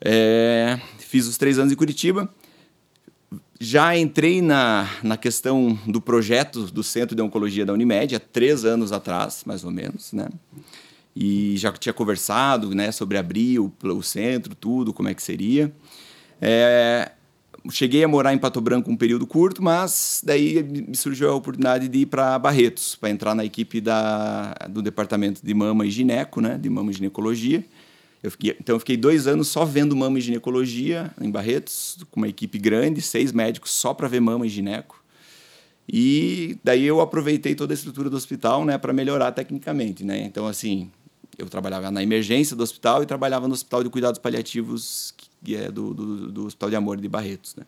É, 0.00 0.80
fiz 0.98 1.28
os 1.28 1.36
três 1.36 1.58
anos 1.58 1.72
em 1.72 1.76
Curitiba. 1.76 2.28
Já 3.60 3.96
entrei 3.96 4.42
na, 4.42 4.90
na 5.04 5.16
questão 5.16 5.78
do 5.86 6.00
projeto 6.00 6.64
do 6.64 6.82
Centro 6.82 7.14
de 7.14 7.22
Oncologia 7.22 7.64
da 7.64 7.72
Unimed 7.72 8.16
há 8.16 8.20
três 8.20 8.64
anos 8.64 8.90
atrás, 8.90 9.44
mais 9.46 9.64
ou 9.64 9.70
menos, 9.70 10.12
né? 10.12 10.28
E 11.16 11.56
já 11.56 11.72
tinha 11.72 11.94
conversado 11.94 12.74
né, 12.74 12.92
sobre 12.92 13.16
abrir 13.16 13.58
o, 13.58 13.72
o 13.82 14.02
centro, 14.02 14.54
tudo, 14.54 14.92
como 14.92 15.08
é 15.08 15.14
que 15.14 15.22
seria. 15.22 15.72
É, 16.42 17.10
cheguei 17.70 18.04
a 18.04 18.08
morar 18.08 18.34
em 18.34 18.38
Pato 18.38 18.60
Branco 18.60 18.90
um 18.90 18.96
período 18.96 19.26
curto, 19.26 19.62
mas 19.62 20.20
daí 20.22 20.62
me 20.62 20.94
surgiu 20.94 21.30
a 21.30 21.34
oportunidade 21.34 21.88
de 21.88 22.00
ir 22.00 22.06
para 22.06 22.38
Barretos, 22.38 22.94
para 22.96 23.08
entrar 23.08 23.34
na 23.34 23.46
equipe 23.46 23.80
da, 23.80 24.52
do 24.68 24.82
departamento 24.82 25.40
de 25.42 25.54
mama 25.54 25.86
e 25.86 25.90
gineco, 25.90 26.42
né, 26.42 26.58
de 26.58 26.68
mama 26.68 26.90
e 26.90 26.94
ginecologia. 26.94 27.64
Eu 28.22 28.30
fiquei, 28.30 28.54
então 28.60 28.76
eu 28.76 28.80
fiquei 28.80 28.98
dois 28.98 29.26
anos 29.26 29.48
só 29.48 29.64
vendo 29.64 29.96
mama 29.96 30.18
e 30.18 30.20
ginecologia 30.20 31.10
em 31.18 31.30
Barretos, 31.30 31.96
com 32.10 32.20
uma 32.20 32.28
equipe 32.28 32.58
grande, 32.58 33.00
seis 33.00 33.32
médicos 33.32 33.70
só 33.70 33.94
para 33.94 34.06
ver 34.06 34.20
mama 34.20 34.44
e 34.44 34.50
gineco. 34.50 35.02
E 35.88 36.58
daí 36.62 36.84
eu 36.84 37.00
aproveitei 37.00 37.54
toda 37.54 37.72
a 37.72 37.76
estrutura 37.76 38.10
do 38.10 38.16
hospital, 38.16 38.66
né, 38.66 38.76
para 38.76 38.92
melhorar 38.92 39.32
tecnicamente, 39.32 40.04
né? 40.04 40.20
Então 40.20 40.46
assim, 40.46 40.90
eu 41.38 41.46
trabalhava 41.48 41.90
na 41.90 42.02
emergência 42.02 42.56
do 42.56 42.62
hospital 42.62 43.02
e 43.02 43.06
trabalhava 43.06 43.46
no 43.46 43.54
hospital 43.54 43.82
de 43.82 43.90
cuidados 43.90 44.18
paliativos 44.18 45.14
que 45.44 45.54
é 45.54 45.70
do, 45.70 45.94
do, 45.94 46.32
do 46.32 46.46
Hospital 46.46 46.70
de 46.70 46.76
Amor 46.76 47.00
de 47.00 47.08
Barretos, 47.08 47.54
né? 47.54 47.64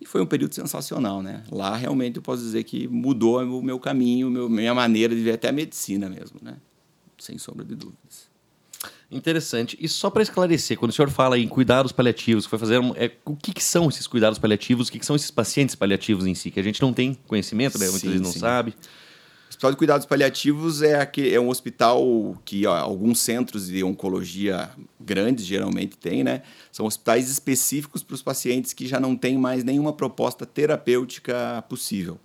E 0.00 0.06
foi 0.06 0.20
um 0.20 0.26
período 0.26 0.54
sensacional, 0.54 1.22
né? 1.22 1.42
Lá 1.50 1.74
realmente 1.74 2.16
eu 2.16 2.22
posso 2.22 2.42
dizer 2.42 2.62
que 2.64 2.86
mudou 2.86 3.42
o 3.42 3.62
meu 3.62 3.80
caminho, 3.80 4.30
meu, 4.30 4.48
minha 4.48 4.74
maneira 4.74 5.14
de 5.14 5.22
ver 5.22 5.32
até 5.32 5.48
a 5.48 5.52
medicina 5.52 6.08
mesmo, 6.08 6.38
né? 6.42 6.56
Sem 7.18 7.36
sombra 7.36 7.64
de 7.64 7.74
dúvidas. 7.74 8.28
Interessante. 9.10 9.76
E 9.80 9.88
só 9.88 10.10
para 10.10 10.22
esclarecer, 10.22 10.78
quando 10.78 10.90
o 10.90 10.94
senhor 10.94 11.10
fala 11.10 11.38
em 11.38 11.48
cuidados 11.48 11.90
paliativos, 11.90 12.44
foi 12.44 12.58
fazer 12.58 12.78
um, 12.78 12.94
é, 12.94 13.10
o 13.24 13.34
que, 13.34 13.52
que, 13.54 13.64
são 13.64 13.88
esses 13.88 14.06
cuidados 14.06 14.38
paliativos? 14.38 14.88
O 14.88 14.92
que, 14.92 14.98
que, 14.98 15.06
são 15.06 15.16
esses 15.16 15.30
pacientes 15.30 15.74
paliativos 15.74 16.26
em 16.26 16.34
si? 16.34 16.50
Que 16.50 16.60
a 16.60 16.62
gente 16.62 16.80
não 16.82 16.92
tem 16.92 17.14
conhecimento, 17.26 17.78
né? 17.78 17.86
Muitas 17.86 18.02
vezes 18.02 18.20
não 18.20 18.32
sim. 18.32 18.38
sabe. 18.38 18.74
O 19.58 19.60
Hospital 19.60 19.70
de 19.72 19.76
Cuidados 19.76 20.06
Paliativos 20.06 20.82
é, 20.82 21.00
aqui, 21.00 21.34
é 21.34 21.40
um 21.40 21.48
hospital 21.48 22.40
que 22.44 22.64
ó, 22.64 22.76
alguns 22.76 23.18
centros 23.18 23.66
de 23.66 23.82
oncologia 23.82 24.70
grandes 25.00 25.44
geralmente 25.44 25.96
têm, 25.96 26.22
né? 26.22 26.42
São 26.70 26.86
hospitais 26.86 27.28
específicos 27.28 28.04
para 28.04 28.14
os 28.14 28.22
pacientes 28.22 28.72
que 28.72 28.86
já 28.86 29.00
não 29.00 29.16
têm 29.16 29.36
mais 29.36 29.64
nenhuma 29.64 29.92
proposta 29.92 30.46
terapêutica 30.46 31.64
possível. 31.68 32.20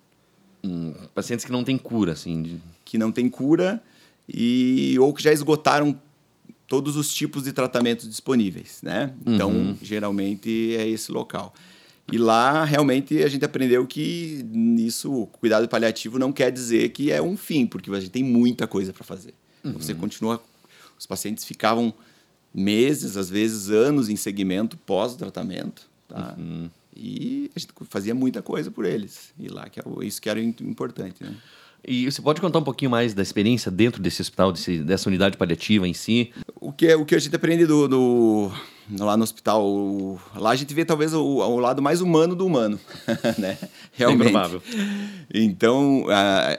Hum, 0.63 0.93
pacientes 1.15 1.43
que 1.43 1.51
não 1.51 1.63
têm 1.63 1.75
cura, 1.75 2.11
assim. 2.11 2.43
De... 2.43 2.61
Que 2.85 2.99
não 2.99 3.11
têm 3.11 3.27
cura 3.27 3.81
e 4.29 4.95
ou 4.99 5.11
que 5.11 5.23
já 5.23 5.33
esgotaram 5.33 5.99
todos 6.67 6.95
os 6.95 7.11
tipos 7.11 7.45
de 7.45 7.51
tratamentos 7.51 8.07
disponíveis, 8.07 8.79
né? 8.83 9.11
Então, 9.25 9.49
uhum. 9.49 9.77
geralmente 9.81 10.75
é 10.75 10.87
esse 10.87 11.11
local. 11.11 11.51
E 12.11 12.17
lá, 12.17 12.63
realmente, 12.65 13.23
a 13.23 13.27
gente 13.27 13.45
aprendeu 13.45 13.87
que 13.87 14.45
isso, 14.77 15.27
cuidado 15.39 15.67
paliativo 15.67 16.19
não 16.19 16.31
quer 16.31 16.51
dizer 16.51 16.89
que 16.89 17.11
é 17.11 17.21
um 17.21 17.37
fim, 17.37 17.65
porque 17.65 17.89
a 17.89 17.99
gente 17.99 18.11
tem 18.11 18.23
muita 18.23 18.67
coisa 18.67 18.91
para 18.93 19.03
fazer. 19.03 19.33
Uhum. 19.63 19.73
Você 19.73 19.93
continua... 19.93 20.41
Os 20.99 21.07
pacientes 21.07 21.43
ficavam 21.43 21.93
meses, 22.53 23.17
às 23.17 23.29
vezes 23.29 23.69
anos 23.69 24.09
em 24.09 24.15
segmento 24.15 24.77
pós-tratamento, 24.77 25.89
tá? 26.07 26.35
Uhum. 26.37 26.69
E 26.95 27.49
a 27.55 27.59
gente 27.59 27.73
fazia 27.89 28.13
muita 28.13 28.41
coisa 28.41 28.69
por 28.69 28.85
eles. 28.85 29.33
E 29.39 29.47
lá, 29.47 29.67
que 29.67 29.79
é 29.79 29.83
isso 30.03 30.21
que 30.21 30.29
era 30.29 30.41
importante, 30.41 31.23
né? 31.23 31.35
E 31.85 32.09
você 32.09 32.21
pode 32.21 32.39
contar 32.39 32.59
um 32.59 32.63
pouquinho 32.63 32.89
mais 32.89 33.13
da 33.13 33.21
experiência 33.21 33.69
dentro 33.69 34.01
desse 34.01 34.21
hospital, 34.21 34.53
desse, 34.53 34.79
dessa 34.79 35.09
unidade 35.09 35.35
paliativa 35.35 35.85
em 35.85 35.93
si? 35.93 36.31
O 36.55 36.71
que, 36.71 36.87
é, 36.87 36.95
o 36.95 37.03
que 37.03 37.15
a 37.15 37.19
gente 37.19 37.35
aprende 37.35 37.65
do, 37.65 37.87
do 37.87 38.51
lá 38.99 39.15
no 39.15 39.23
hospital, 39.23 40.19
lá 40.35 40.51
a 40.51 40.55
gente 40.55 40.73
vê 40.73 40.83
talvez 40.83 41.13
o, 41.13 41.23
o, 41.23 41.59
lado 41.59 41.81
mais 41.81 42.01
humano 42.01 42.35
do 42.35 42.45
humano, 42.45 42.79
né? 43.37 43.57
Realmente. 43.93 44.31
provável. 44.31 44.61
Então, 45.33 46.05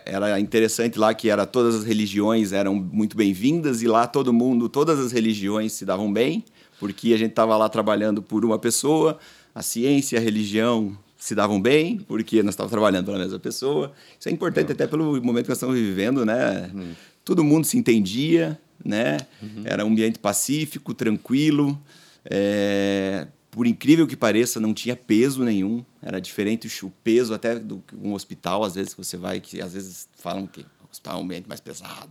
era 0.04 0.40
interessante 0.40 0.99
lá 0.99 1.12
que 1.12 1.28
era 1.28 1.47
todas 1.47 1.75
as 1.75 1.85
religiões 1.85 2.52
eram 2.52 2.75
muito 2.75 3.16
bem-vindas 3.16 3.83
e 3.83 3.87
lá 3.87 4.07
todo 4.07 4.33
mundo, 4.33 4.69
todas 4.69 4.99
as 4.99 5.12
religiões 5.12 5.73
se 5.73 5.85
davam 5.85 6.12
bem, 6.12 6.45
porque 6.78 7.12
a 7.12 7.16
gente 7.16 7.31
estava 7.31 7.57
lá 7.57 7.69
trabalhando 7.69 8.23
por 8.23 8.45
uma 8.45 8.59
pessoa, 8.59 9.19
a 9.54 9.62
ciência, 9.62 10.19
a 10.19 10.23
religião, 10.23 10.97
se 11.25 11.35
davam 11.35 11.61
bem, 11.61 11.99
porque 11.99 12.43
nós 12.43 12.52
estávamos 12.52 12.73
trabalhando 12.73 13.07
pela 13.07 13.19
mesma 13.19 13.38
pessoa. 13.38 13.93
Isso 14.19 14.28
é 14.28 14.33
importante 14.33 14.73
até 14.73 14.87
pelo 14.87 15.04
momento 15.23 15.45
que 15.45 15.50
nós 15.50 15.57
estamos 15.57 15.75
vivendo, 15.75 16.25
né? 16.25 16.71
Uhum. 16.75 16.93
Todo 17.25 17.43
mundo 17.43 17.64
se 17.64 17.78
entendia, 17.78 18.61
né? 18.85 19.16
Uhum. 19.43 19.62
Era 19.64 19.87
um 19.87 19.88
ambiente 19.88 20.19
pacífico, 20.19 20.93
tranquilo. 20.93 21.81
É... 22.25 23.26
Por 23.50 23.66
incrível 23.66 24.07
que 24.07 24.16
pareça, 24.16 24.59
não 24.59 24.75
tinha 24.75 24.97
peso 24.97 25.45
nenhum. 25.45 25.85
Era 26.02 26.21
diferente 26.21 26.66
o 26.85 26.90
peso 27.04 27.33
até 27.33 27.57
do 27.57 27.83
um 28.02 28.12
hospital, 28.12 28.64
às 28.64 28.75
vezes 28.75 28.95
você 28.95 29.16
vai, 29.16 29.40
que 29.40 29.61
às 29.61 29.73
vezes 29.73 30.09
falam 30.19 30.47
que 30.47 30.61
o 30.61 30.90
hospital 30.90 31.16
é 31.16 31.21
um 31.21 31.25
ambiente 31.25 31.49
mais 31.49 31.61
pesado. 31.61 32.11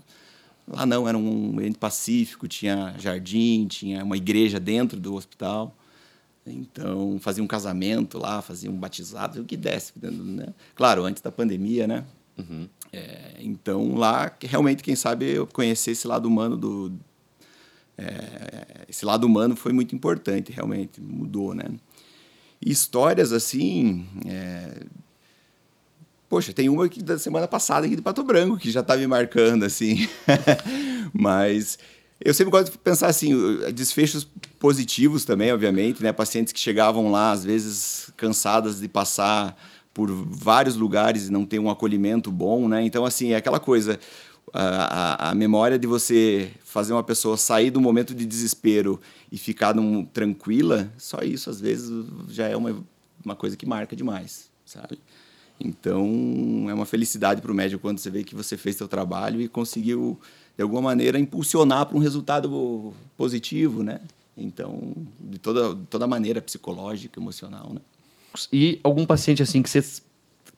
Lá 0.66 0.86
não, 0.86 1.08
era 1.08 1.18
um 1.18 1.50
ambiente 1.50 1.78
pacífico, 1.78 2.48
tinha 2.48 2.96
jardim, 2.98 3.68
tinha 3.68 4.04
uma 4.04 4.16
igreja 4.16 4.60
dentro 4.60 4.98
do 4.98 5.16
hospital. 5.16 5.76
Então, 6.46 7.18
fazia 7.20 7.44
um 7.44 7.48
casamento 7.48 8.18
lá, 8.18 8.42
fazia 8.42 8.70
um 8.70 8.78
batizado, 8.78 9.42
o 9.42 9.46
que 9.46 9.58
desse. 9.58 9.94
Né? 10.02 10.48
Claro, 10.76 11.04
antes 11.04 11.22
da 11.22 11.32
pandemia, 11.32 11.88
né? 11.88 12.06
Uhum. 12.38 12.68
É, 12.92 13.36
então, 13.40 13.96
lá, 13.96 14.32
realmente, 14.42 14.84
quem 14.84 14.96
sabe, 14.96 15.30
eu 15.30 15.48
conhecer 15.48 15.92
esse 15.92 16.08
lado 16.08 16.26
humano 16.26 16.58
do... 16.58 16.94
É, 17.98 18.86
esse 18.90 19.06
lado 19.06 19.26
humano 19.26 19.56
foi 19.56 19.72
muito 19.72 19.96
importante, 19.96 20.52
realmente, 20.52 21.00
mudou, 21.00 21.54
né? 21.54 21.66
E 22.62 22.72
histórias, 22.72 23.32
assim... 23.32 24.08
É, 24.26 24.84
poxa, 26.30 26.52
tem 26.52 26.68
uma 26.70 26.86
aqui 26.86 27.04
da 27.04 27.20
semana 27.20 27.48
passada 27.48 27.86
aqui 27.86 27.96
de 27.96 28.02
Pato 28.02 28.24
Branco, 28.24 28.58
que 28.58 28.72
já 28.72 28.80
está 28.80 28.98
me 28.98 29.06
marcando, 29.06 29.64
assim. 29.64 30.08
Mas 31.14 31.78
eu 32.20 32.34
sempre 32.34 32.52
gosto 32.52 32.72
de 32.72 32.78
pensar 32.78 33.08
assim, 33.08 33.34
desfechos 33.74 34.28
positivos 34.58 35.26
também, 35.26 35.52
obviamente, 35.52 36.02
né? 36.02 36.12
Pacientes 36.14 36.54
que 36.54 36.60
chegavam 36.60 37.12
lá, 37.12 37.32
às 37.32 37.44
vezes, 37.44 38.10
cansadas 38.16 38.80
de 38.80 38.88
passar 38.88 39.56
por 39.94 40.10
vários 40.10 40.76
lugares 40.76 41.28
e 41.28 41.32
não 41.32 41.46
ter 41.46 41.60
um 41.60 41.70
acolhimento 41.70 42.32
bom, 42.32 42.68
né? 42.68 42.84
Então, 42.84 43.06
assim, 43.06 43.34
é 43.34 43.36
aquela 43.36 43.60
coisa, 43.60 44.00
a, 44.52 45.30
a, 45.30 45.36
memória 45.36 45.78
de 45.80 45.88
você 45.88 46.52
fazer 46.64 46.94
uma 46.94 47.04
pessoa 47.04 47.38
sair 47.38 47.70
do 47.72 47.80
momento 47.80 48.14
de 48.14 48.26
desespero 48.26 49.00
e 49.32 49.38
ficar 49.38 49.76
num, 49.76 50.06
tranquila, 50.06 50.92
só 50.98 51.20
isso, 51.22 51.50
às 51.50 51.62
vezes, 51.62 51.90
já 52.30 52.48
é 52.48 52.56
uma, 52.56 52.84
uma 53.24 53.36
coisa 53.36 53.56
que 53.56 53.66
marca 53.66 53.96
demais, 53.96 54.50
sabe? 54.66 55.00
Então, 55.60 56.68
é 56.70 56.74
uma 56.74 56.86
felicidade 56.86 57.42
para 57.42 57.52
o 57.52 57.56
médico 57.56 57.82
quando 57.82 58.00
você 58.00 58.10
vê 58.10 58.24
que 58.24 58.36
você 58.36 58.58
fez 58.58 58.76
seu 58.76 58.88
trabalho 58.88 59.40
e 59.42 59.48
conseguiu 59.48 60.20
de 60.56 60.62
alguma 60.62 60.82
maneira, 60.82 61.20
impulsionar 61.20 61.86
para 61.86 61.98
um 61.98 62.00
resultado 62.00 62.94
positivo, 63.18 63.84
né? 63.84 64.00
Então, 64.38 64.94
de 65.20 65.40
toda, 65.40 65.76
toda 65.90 66.08
maneira 66.08 66.42
psicológica, 66.42 67.20
emocional, 67.20 67.72
né? 67.74 67.82
E 68.52 68.80
algum 68.84 69.06
paciente 69.06 69.44
assim 69.44 69.62
que 69.62 69.70
você 69.70 69.84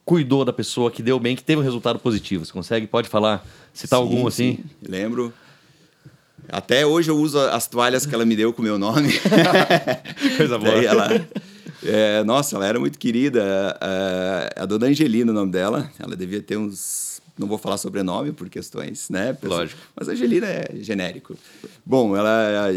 cuidou 0.06 0.44
da 0.44 0.52
pessoa, 0.52 0.88
que 0.88 1.02
deu 1.02 1.18
bem, 1.18 1.34
que 1.34 1.42
teve 1.42 1.60
um 1.60 1.64
resultado 1.64 1.98
positivo? 1.98 2.44
Você 2.44 2.52
consegue? 2.52 2.86
Pode 2.86 3.08
falar? 3.08 3.44
Citar 3.74 3.98
sim, 3.98 4.02
algum 4.04 4.26
assim? 4.26 4.52
Sim. 4.56 4.64
Lembro. 4.88 5.34
Até 6.48 6.86
hoje 6.86 7.10
eu 7.10 7.18
uso 7.18 7.40
as 7.40 7.66
toalhas 7.66 8.06
que 8.06 8.14
ela 8.14 8.24
me 8.24 8.36
deu 8.36 8.52
com 8.52 8.62
o 8.62 8.64
meu 8.64 8.78
nome. 8.78 9.08
Coisa 10.38 10.58
boa. 10.58 10.72
ela, 10.82 11.26
é, 11.84 12.22
nossa, 12.22 12.54
ela 12.54 12.66
era 12.68 12.78
muito 12.78 13.00
querida. 13.00 13.76
A, 13.80 14.60
a, 14.60 14.62
a 14.62 14.66
dona 14.66 14.86
Angelina, 14.86 15.32
o 15.32 15.34
nome 15.34 15.50
dela. 15.50 15.90
Ela 15.98 16.14
devia 16.14 16.40
ter 16.40 16.56
uns 16.56 17.20
não 17.36 17.46
vou 17.46 17.58
falar 17.58 17.76
sobrenome 17.76 18.32
por 18.32 18.48
questões, 18.48 19.10
né? 19.10 19.36
Lógico. 19.42 19.78
Mas 19.94 20.08
a 20.08 20.12
Angelina 20.12 20.46
é 20.46 20.68
genérico. 20.76 21.36
Bom, 21.84 22.16
ela, 22.16 22.72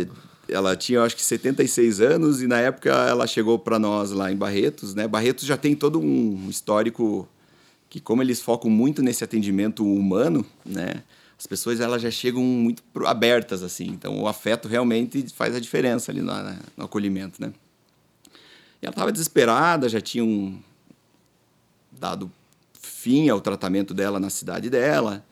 ela 0.52 0.76
tinha, 0.76 1.02
acho 1.02 1.16
que 1.16 1.24
76 1.24 2.02
anos 2.02 2.42
e 2.42 2.48
na 2.48 2.60
época 2.60 2.90
ela 2.90 3.26
chegou 3.28 3.58
para 3.58 3.80
nós 3.80 4.12
lá 4.12 4.32
em 4.32 4.36
Barretos, 4.36 4.94
né? 4.96 5.08
Barretos 5.08 5.46
já 5.46 5.58
tem 5.58 5.76
todo 5.76 6.00
um 6.00 6.50
histórico 6.50 7.28
que 7.90 8.00
como 8.00 8.22
eles 8.22 8.42
focam 8.42 8.70
muito 8.70 9.02
nesse 9.02 9.24
atendimento 9.24 9.86
humano, 9.86 10.46
né? 10.66 11.04
As 11.38 11.48
pessoas 11.48 11.80
elas 11.80 12.02
já 12.02 12.12
chegam 12.12 12.44
muito 12.44 12.84
abertas 13.06 13.64
assim, 13.64 13.88
então 13.88 14.20
o 14.22 14.28
afeto 14.28 14.68
realmente 14.68 15.26
faz 15.34 15.56
a 15.56 15.60
diferença 15.60 16.12
ali 16.12 16.22
no, 16.22 16.34
no 16.76 16.86
acolhimento, 16.86 17.42
né? 17.42 17.54
E 18.82 18.86
ela 18.86 18.92
estava 18.92 19.12
desesperada, 19.12 19.90
já 19.90 20.02
tinham 20.02 20.58
dado 21.92 22.32
fim 22.74 23.30
ao 23.30 23.42
tratamento 23.42 23.94
dela 23.94 24.20
na 24.20 24.30
cidade 24.30 24.70
dela. 24.70 25.26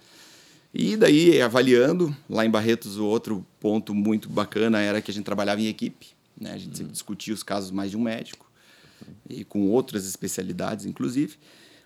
E 0.80 0.96
daí, 0.96 1.42
avaliando, 1.42 2.16
lá 2.30 2.46
em 2.46 2.52
Barretos, 2.52 2.98
o 2.98 3.06
outro 3.06 3.44
ponto 3.60 3.96
muito 3.96 4.30
bacana 4.30 4.80
era 4.80 5.02
que 5.02 5.10
a 5.10 5.14
gente 5.14 5.24
trabalhava 5.24 5.60
em 5.60 5.66
equipe. 5.66 6.10
Né? 6.40 6.52
A 6.52 6.58
gente 6.60 6.78
sempre 6.78 6.90
uhum. 6.90 6.92
discutia 6.92 7.34
os 7.34 7.42
casos 7.42 7.72
mais 7.72 7.90
de 7.90 7.98
um 7.98 8.02
médico, 8.02 8.48
e 9.28 9.44
com 9.44 9.72
outras 9.72 10.06
especialidades, 10.06 10.86
inclusive. 10.86 11.36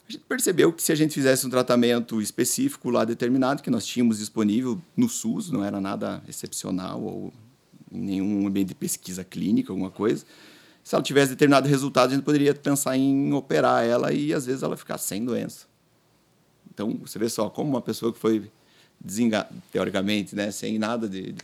A 0.10 0.12
gente 0.12 0.25
percebeu 0.27 0.74
que 0.74 0.83
se 0.83 0.91
a 0.91 0.95
gente 0.95 1.13
fizesse 1.13 1.48
um 1.48 1.50
tratamento 1.50 2.21
específico 2.21 2.89
lá 2.89 3.05
determinado, 3.05 3.63
que 3.63 3.69
nós 3.69 3.86
tínhamos 3.86 4.17
disponível 4.17 4.77
no 4.98 5.07
SUS, 5.07 5.50
não 5.50 5.63
era 5.63 5.79
nada 5.79 6.21
excepcional 6.27 7.01
ou 7.01 7.33
nenhum 7.89 8.45
ambiente 8.45 8.69
de 8.69 8.75
pesquisa 8.75 9.24
clínica, 9.24 9.71
alguma 9.71 9.89
coisa, 9.89 10.25
se 10.83 10.93
ela 10.93 11.01
tivesse 11.01 11.29
determinado 11.29 11.65
resultado, 11.65 12.12
a 12.12 12.15
gente 12.15 12.25
poderia 12.25 12.53
pensar 12.53 12.98
em 12.98 13.31
operar 13.31 13.86
ela 13.86 14.12
e 14.12 14.33
às 14.33 14.45
vezes 14.45 14.63
ela 14.63 14.75
ficar 14.75 14.98
sem 14.98 15.24
doença. 15.24 15.65
Então, 16.74 17.00
você 17.01 17.17
vê 17.17 17.29
só 17.29 17.50
como 17.50 17.69
uma 17.69 17.81
pessoa 17.81 18.12
que 18.12 18.19
foi 18.19 18.51
teoricamente, 19.72 20.36
né, 20.36 20.51
sem 20.51 20.77
nada 20.77 21.08
de, 21.08 21.31
de... 21.31 21.43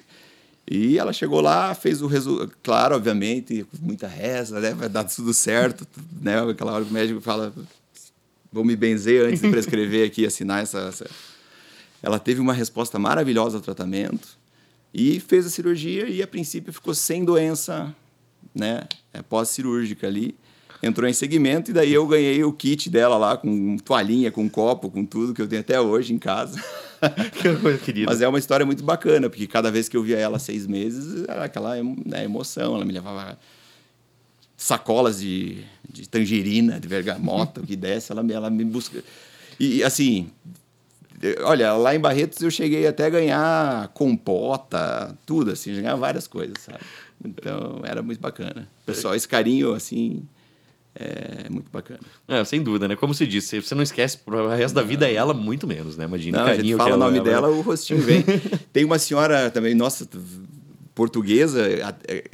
E 0.69 0.97
ela 0.97 1.13
chegou 1.13 1.39
lá, 1.39 1.73
fez 1.73 2.01
o 2.01 2.07
resultado, 2.07 2.51
claro, 2.61 2.95
obviamente, 2.95 3.65
muita 3.79 4.07
reza, 4.07 4.59
né, 4.59 4.73
vai 4.73 4.89
dar 4.89 5.03
tudo 5.05 5.33
certo, 5.33 5.87
né, 6.21 6.39
aquela 6.49 6.73
hora 6.73 6.83
que 6.83 6.91
o 6.91 6.93
médico 6.93 7.21
fala, 7.21 7.53
vou 8.51 8.65
me 8.65 8.75
benzer 8.75 9.27
antes 9.27 9.41
de 9.41 9.49
prescrever 9.49 10.05
aqui, 10.07 10.25
assinar 10.25 10.61
essa, 10.61 10.79
essa... 10.79 11.09
Ela 12.03 12.19
teve 12.19 12.39
uma 12.39 12.53
resposta 12.53 12.99
maravilhosa 12.99 13.57
ao 13.57 13.61
tratamento 13.61 14.37
e 14.93 15.19
fez 15.19 15.45
a 15.45 15.49
cirurgia 15.49 16.07
e, 16.07 16.21
a 16.21 16.27
princípio, 16.27 16.71
ficou 16.71 16.93
sem 16.93 17.25
doença, 17.25 17.95
né, 18.53 18.83
é, 19.13 19.21
pós-cirúrgica 19.21 20.05
ali 20.07 20.35
entrou 20.81 21.09
em 21.09 21.13
segmento 21.13 21.71
e 21.71 21.73
daí 21.73 21.93
eu 21.93 22.05
ganhei 22.07 22.43
o 22.43 22.53
kit 22.53 22.89
dela 22.89 23.17
lá 23.17 23.37
com 23.37 23.77
toalhinha, 23.77 24.31
com 24.31 24.49
copo, 24.49 24.89
com 24.89 25.05
tudo 25.05 25.33
que 25.33 25.41
eu 25.41 25.47
tenho 25.47 25.61
até 25.61 25.79
hoje 25.79 26.13
em 26.13 26.19
casa. 26.19 26.63
que 27.41 27.55
coisa 27.55 27.77
querida. 27.77 28.11
Mas 28.11 28.21
é 28.21 28.27
uma 28.27 28.39
história 28.39 28.65
muito 28.65 28.83
bacana, 28.83 29.29
porque 29.29 29.47
cada 29.47 29.71
vez 29.71 29.87
que 29.87 29.97
eu 29.97 30.03
via 30.03 30.17
ela 30.17 30.39
seis 30.39 30.65
meses, 30.65 31.25
era 31.27 31.45
aquela 31.45 31.75
né, 31.75 32.23
emoção. 32.23 32.75
Ela 32.75 32.85
me 32.85 32.93
levava 32.93 33.37
sacolas 34.55 35.19
de, 35.19 35.63
de 35.87 36.09
tangerina, 36.09 36.79
de 36.79 36.87
bergamota, 36.87 37.61
que 37.61 37.75
desse, 37.75 38.11
ela, 38.11 38.25
ela 38.31 38.49
me 38.49 38.65
busca. 38.65 39.03
E 39.59 39.83
assim, 39.83 40.29
olha, 41.43 41.73
lá 41.73 41.95
em 41.95 41.99
Barretos 41.99 42.41
eu 42.41 42.51
cheguei 42.51 42.87
até 42.87 43.05
a 43.05 43.09
ganhar 43.09 43.87
compota, 43.89 45.15
tudo 45.25 45.51
assim, 45.51 45.75
ganhar 45.75 45.95
várias 45.95 46.27
coisas, 46.27 46.57
sabe? 46.59 46.79
Então 47.23 47.81
era 47.83 48.01
muito 48.01 48.19
bacana. 48.19 48.67
Pessoal, 48.85 49.15
esse 49.15 49.27
carinho 49.27 49.73
assim 49.73 50.27
é 50.99 51.49
muito 51.49 51.69
bacana. 51.71 51.99
É, 52.27 52.43
sem 52.43 52.61
dúvida, 52.61 52.87
né? 52.87 52.95
Como 52.95 53.13
se 53.13 53.27
disse, 53.27 53.61
você 53.61 53.75
não 53.75 53.83
esquece 53.83 54.17
pro 54.17 54.47
resto 54.47 54.73
da 54.73 54.81
vida 54.81 55.07
é 55.07 55.13
ela, 55.13 55.33
muito 55.33 55.67
menos, 55.67 55.95
né? 55.95 56.05
Imagina 56.05 56.39
não, 56.39 56.45
o 56.45 56.47
carinho 56.47 56.63
a 56.63 56.79
gente 56.79 56.89
fala 56.89 56.95
o 56.95 56.99
nome 56.99 57.17
ela... 57.17 57.25
dela, 57.25 57.49
o 57.49 57.61
rostinho 57.61 58.01
vem. 58.01 58.23
Tem 58.73 58.83
uma 58.83 58.97
senhora 58.97 59.51
também, 59.51 59.75
nossa, 59.75 60.07
portuguesa, 60.95 61.67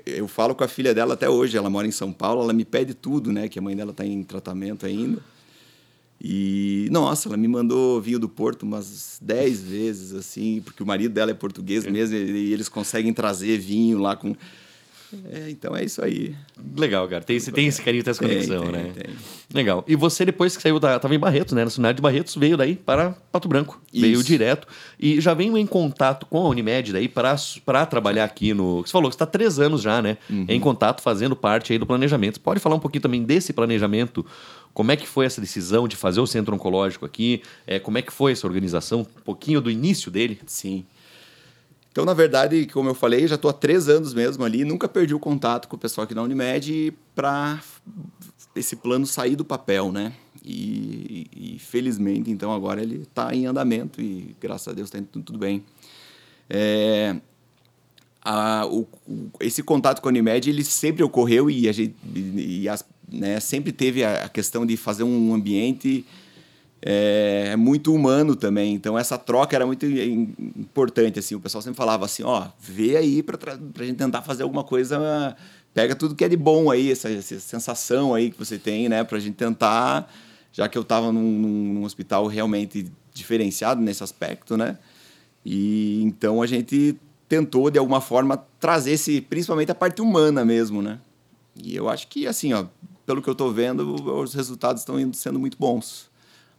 eu 0.06 0.28
falo 0.28 0.56
com 0.56 0.64
a 0.64 0.68
filha 0.70 0.94
dela 0.94 1.16
até 1.16 1.30
hoje, 1.30 1.58
ela 1.58 1.70
mora 1.70 1.86
em 1.86 1.92
São 1.92 2.14
Paulo, 2.14 2.42
ela 2.42 2.54
me 2.54 2.64
pede 2.64 2.94
tudo, 2.94 3.32
né? 3.32 3.50
Que 3.50 3.60
a 3.60 3.62
mãe 3.62 3.76
dela 3.76 3.92
está 3.92 4.06
em 4.06 4.24
tratamento 4.24 4.86
ainda. 4.86 5.22
E, 6.22 6.88
nossa, 6.90 7.28
ela 7.28 7.36
me 7.36 7.50
mandou 7.50 8.00
vinho 8.00 8.18
do 8.18 8.30
Porto 8.30 8.64
umas 8.64 9.18
10 9.22 9.62
vezes, 9.64 10.14
assim, 10.14 10.62
porque 10.64 10.82
o 10.82 10.86
marido 10.86 11.14
dela 11.14 11.32
é 11.32 11.34
português 11.34 11.86
mesmo, 11.86 12.16
e 12.16 12.54
eles 12.54 12.70
conseguem 12.70 13.14
trazer 13.14 13.58
vinho 13.58 14.00
lá 14.00 14.16
com 14.16 14.34
é, 15.32 15.50
então 15.50 15.76
é 15.76 15.84
isso 15.84 16.04
aí. 16.04 16.36
Legal, 16.76 17.08
cara. 17.08 17.24
Tem, 17.24 17.40
tem 17.40 17.68
esse 17.68 17.82
carinho, 17.82 18.04
tem 18.04 18.12
essa 18.12 18.22
conexão, 18.22 18.64
tem, 18.64 18.72
né? 18.72 18.92
Tem. 18.94 19.16
Legal. 19.54 19.84
E 19.88 19.96
você, 19.96 20.26
depois 20.26 20.56
que 20.56 20.62
saiu 20.62 20.80
da. 20.80 21.00
Tava 21.00 21.14
em 21.14 21.20
Barretos, 21.20 21.54
né? 21.54 21.64
Na 21.64 21.70
cidade 21.70 21.98
de 21.98 22.02
Barretos, 22.02 22.36
veio 22.36 22.58
daí 22.58 22.76
para 22.76 23.12
Pato 23.32 23.48
Branco. 23.48 23.82
Isso. 23.92 24.02
Veio 24.02 24.24
direto. 24.24 24.68
E 25.00 25.20
já 25.22 25.34
veio 25.34 25.58
em 25.58 25.66
contato 25.66 26.26
com 26.26 26.46
a 26.46 26.50
Unimed 26.50 26.94
daí 26.94 27.08
para 27.08 27.86
trabalhar 27.86 28.24
aqui 28.24 28.54
no. 28.54 28.82
Você 28.82 28.92
falou 28.92 29.10
que 29.10 29.16
está 29.16 29.26
três 29.26 29.60
anos 29.60 29.82
já, 29.82 30.02
né? 30.02 30.18
Uhum. 30.30 30.46
Em 30.48 30.60
contato, 30.60 31.02
fazendo 31.02 31.36
parte 31.36 31.74
aí 31.74 31.80
do 31.80 31.86
planejamento. 31.86 32.36
Você 32.36 32.42
pode 32.42 32.60
falar 32.60 32.76
um 32.76 32.80
pouquinho 32.80 33.02
também 33.02 33.24
desse 33.24 33.54
planejamento? 33.54 34.26
Como 34.74 34.92
é 34.92 34.96
que 34.96 35.08
foi 35.08 35.26
essa 35.26 35.40
decisão 35.40 35.88
de 35.88 35.96
fazer 35.96 36.20
o 36.20 36.26
centro 36.26 36.56
oncológico 36.56 37.06
aqui? 37.06 37.44
É, 37.68 37.78
como 37.78 37.98
é 38.00 38.02
que 38.02 38.12
foi 38.12 38.32
essa 38.32 38.48
organização? 38.48 39.02
Um 39.02 39.24
pouquinho 39.24 39.62
do 39.62 39.70
início 39.70 40.10
dele? 40.10 40.40
Sim. 40.48 40.84
Então, 41.94 42.06
na 42.06 42.14
verdade, 42.16 42.66
como 42.74 42.90
eu 42.90 42.96
falei, 42.96 43.28
já 43.28 43.36
estou 43.36 43.52
há 43.52 43.54
três 43.54 43.88
anos 43.88 44.16
mesmo 44.16 44.44
ali, 44.44 44.66
nunca 44.66 44.88
perdi 44.88 45.14
o 45.14 45.20
contato 45.20 45.68
com 45.68 45.76
o 45.76 45.80
pessoal 45.80 46.06
aqui 46.06 46.16
da 46.16 46.24
Unimed 46.24 46.92
para 47.14 47.62
esse 48.56 48.76
plano 48.76 49.06
sair 49.06 49.36
do 49.36 49.46
papel, 49.46 49.92
né? 49.92 50.12
E, 50.44 51.28
e, 51.32 51.60
felizmente, 51.60 52.32
então, 52.32 52.52
agora 52.52 52.82
ele 52.82 53.04
está 53.04 53.32
em 53.36 53.46
andamento 53.46 54.02
e, 54.02 54.36
graças 54.42 54.68
a 54.70 54.74
Deus, 54.74 54.88
está 54.88 54.98
indo 54.98 55.22
tudo 55.22 55.38
bem. 55.38 55.64
É, 56.50 57.16
a, 58.24 58.66
o, 58.66 58.88
o, 59.08 59.30
esse 59.40 59.62
contato 59.62 60.02
com 60.02 60.10
a 60.10 60.12
Unimed, 60.12 60.50
ele 60.50 60.64
sempre 60.64 61.04
ocorreu 61.04 61.48
e, 61.48 61.70
a 61.70 61.72
gente, 61.72 61.96
e, 62.16 62.68
as, 62.68 62.84
né, 63.08 63.40
sempre 63.40 63.72
teve 63.72 64.04
a, 64.04 64.24
a 64.24 64.30
questão 64.30 64.66
de 64.66 64.76
fazer 64.78 65.04
um 65.04 65.32
ambiente 65.32 66.04
é, 66.86 67.52
é, 67.52 67.56
muito 67.56 67.94
humano 67.94 68.36
também. 68.36 68.74
Então 68.74 68.98
essa 68.98 69.18
troca 69.18 69.56
era 69.56 69.66
muito 69.66 69.86
importante 69.86 71.18
assim. 71.18 71.34
O 71.34 71.40
pessoal 71.40 71.62
sempre 71.62 71.78
falava 71.78 72.04
assim, 72.06 72.24
ó, 72.24 72.48
vê 72.60 72.98
aí 72.98 73.24
para 73.24 73.54
a 73.54 73.84
gente 73.84 73.96
tentar 73.96 74.22
fazer 74.22 74.44
alguma 74.44 74.64
coisa, 74.64 75.36
pega 75.74 75.96
tudo 75.96 76.14
que 76.14 76.26
é 76.26 76.30
de 76.30 76.36
bom 76.36 76.70
aí, 76.70 76.92
essa, 76.92 77.10
essa 77.10 77.40
sensação 77.40 78.14
aí 78.14 78.30
que 78.30 78.38
você 78.38 78.58
tem, 78.58 78.90
né, 78.90 79.04
para 79.04 79.18
a 79.18 79.22
gente 79.22 79.36
tentar, 79.36 80.12
já 80.52 80.68
que 80.68 80.78
eu 80.78 80.82
estava 80.82 81.12
num, 81.12 81.22
num, 81.22 81.84
hospital 81.84 82.28
realmente 82.28 82.92
diferenciado 83.14 83.82
nesse 83.82 84.04
aspecto, 84.04 84.58
né? 84.58 84.78
E 85.46 86.04
então 86.04 86.42
a 86.42 86.48
gente 86.48 86.98
tentou 87.30 87.72
de 87.72 87.80
alguma 87.80 88.02
forma 88.02 88.38
trazer 88.60 88.92
esse, 88.92 89.22
principalmente 89.22 89.72
a 89.72 89.76
parte 89.76 90.02
humana 90.02 90.44
mesmo, 90.44 90.82
né? 90.82 91.00
E 91.56 91.76
eu 91.76 91.88
acho 91.88 92.08
que 92.08 92.28
assim, 92.28 92.52
ó, 92.54 92.66
pelo 93.06 93.22
que 93.22 93.30
eu 93.30 93.34
estou 93.34 93.54
vendo, 93.54 93.96
os 94.20 94.34
resultados 94.34 94.82
estão 94.82 95.14
sendo 95.14 95.40
muito 95.40 95.58
bons 95.58 96.12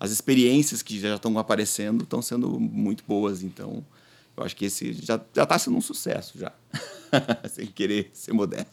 as 0.04 0.10
experiências 0.10 0.82
que 0.82 1.00
já 1.00 1.14
estão 1.14 1.36
aparecendo 1.38 2.04
estão 2.04 2.20
sendo 2.20 2.60
muito 2.60 3.02
boas. 3.08 3.42
Então, 3.42 3.82
eu 4.36 4.44
acho 4.44 4.54
que 4.54 4.66
esse 4.66 4.92
já 4.92 5.16
está 5.16 5.58
sendo 5.58 5.76
um 5.76 5.80
sucesso 5.80 6.38
já. 6.38 6.52
Sem 7.48 7.66
querer 7.66 8.10
ser 8.12 8.32
modesto. 8.32 8.70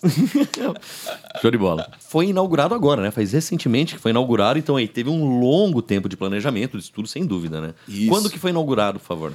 Show 1.42 1.52
de 1.52 1.58
bola. 1.58 1.90
Foi 2.00 2.28
inaugurado 2.28 2.76
agora, 2.76 3.02
né? 3.02 3.12
Faz 3.12 3.32
recentemente 3.32 3.96
que 3.96 4.02
foi 4.02 4.12
inaugurado, 4.12 4.60
então 4.60 4.76
aí 4.76 4.88
teve 4.88 5.10
um 5.10 5.40
longo 5.40 5.82
tempo 5.82 6.10
de 6.10 6.18
planejamento, 6.18 6.78
de 6.78 6.84
estudo, 6.84 7.08
sem 7.08 7.26
dúvida, 7.26 7.62
né? 7.62 7.74
Isso. 7.88 8.10
Quando 8.10 8.30
que 8.30 8.40
foi 8.40 8.50
inaugurado, 8.50 9.00
por 9.00 9.06
favor? 9.06 9.34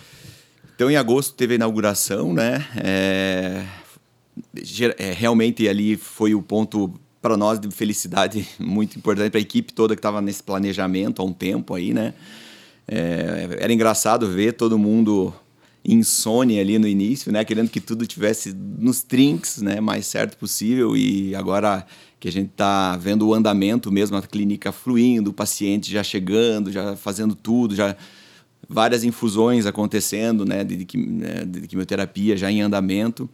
Então, 0.74 0.90
em 0.90 0.96
agosto 0.96 1.34
teve 1.34 1.54
a 1.54 1.56
inauguração, 1.56 2.34
né? 2.34 2.66
É... 2.76 3.64
É, 4.98 5.12
realmente 5.12 5.66
ali 5.66 5.96
foi 5.96 6.34
o 6.34 6.42
ponto 6.42 6.92
para 7.26 7.36
nós 7.36 7.58
de 7.58 7.68
felicidade 7.72 8.46
muito 8.56 8.96
importante 8.96 9.30
para 9.30 9.40
a 9.40 9.42
equipe 9.42 9.72
toda 9.72 9.96
que 9.96 9.98
estava 9.98 10.20
nesse 10.20 10.44
planejamento 10.44 11.20
há 11.20 11.24
um 11.24 11.32
tempo 11.32 11.74
aí, 11.74 11.92
né? 11.92 12.14
É, 12.86 13.58
era 13.58 13.72
engraçado 13.72 14.28
ver 14.28 14.52
todo 14.52 14.78
mundo 14.78 15.34
insônia 15.84 16.60
ali 16.60 16.78
no 16.78 16.86
início, 16.86 17.32
né? 17.32 17.44
Querendo 17.44 17.68
que 17.68 17.80
tudo 17.80 18.06
tivesse 18.06 18.54
nos 18.54 19.02
trinks, 19.02 19.60
né? 19.60 19.80
Mais 19.80 20.06
certo 20.06 20.36
possível 20.36 20.96
e 20.96 21.34
agora 21.34 21.84
que 22.20 22.28
a 22.28 22.32
gente 22.32 22.50
está 22.50 22.96
vendo 22.96 23.26
o 23.26 23.34
andamento 23.34 23.90
mesmo, 23.90 24.16
a 24.16 24.22
clínica 24.22 24.70
fluindo, 24.70 25.30
o 25.30 25.34
paciente 25.34 25.90
já 25.90 26.04
chegando, 26.04 26.70
já 26.70 26.94
fazendo 26.94 27.34
tudo, 27.34 27.74
já 27.74 27.96
várias 28.68 29.02
infusões 29.02 29.66
acontecendo, 29.66 30.44
né? 30.44 30.62
De, 30.62 30.76
de, 30.76 30.96
né, 30.96 31.44
de 31.44 31.66
quimioterapia 31.66 32.36
já 32.36 32.52
em 32.52 32.60
andamento. 32.60 33.28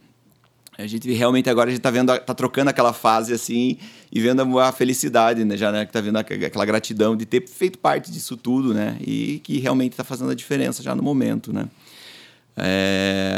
A 0.77 0.87
gente 0.87 1.11
realmente 1.11 1.49
agora 1.49 1.69
a 1.69 1.71
gente 1.71 1.81
tá 1.81 1.91
vendo, 1.91 2.17
tá 2.19 2.33
trocando 2.33 2.69
aquela 2.69 2.93
fase 2.93 3.31
assim 3.31 3.77
e 4.11 4.19
vendo 4.19 4.59
a 4.59 4.71
felicidade, 4.71 5.45
né? 5.45 5.55
Já 5.55 5.71
né? 5.71 5.85
tá 5.85 6.01
vendo 6.01 6.17
aquela 6.17 6.65
gratidão 6.65 7.15
de 7.15 7.25
ter 7.25 7.47
feito 7.47 7.77
parte 7.77 8.11
disso 8.11 8.35
tudo, 8.35 8.73
né? 8.73 8.97
E 8.99 9.39
que 9.43 9.59
realmente 9.59 9.91
está 9.93 10.03
fazendo 10.03 10.31
a 10.31 10.35
diferença 10.35 10.81
já 10.81 10.95
no 10.95 11.03
momento, 11.03 11.53
né? 11.53 11.67
É, 12.55 13.35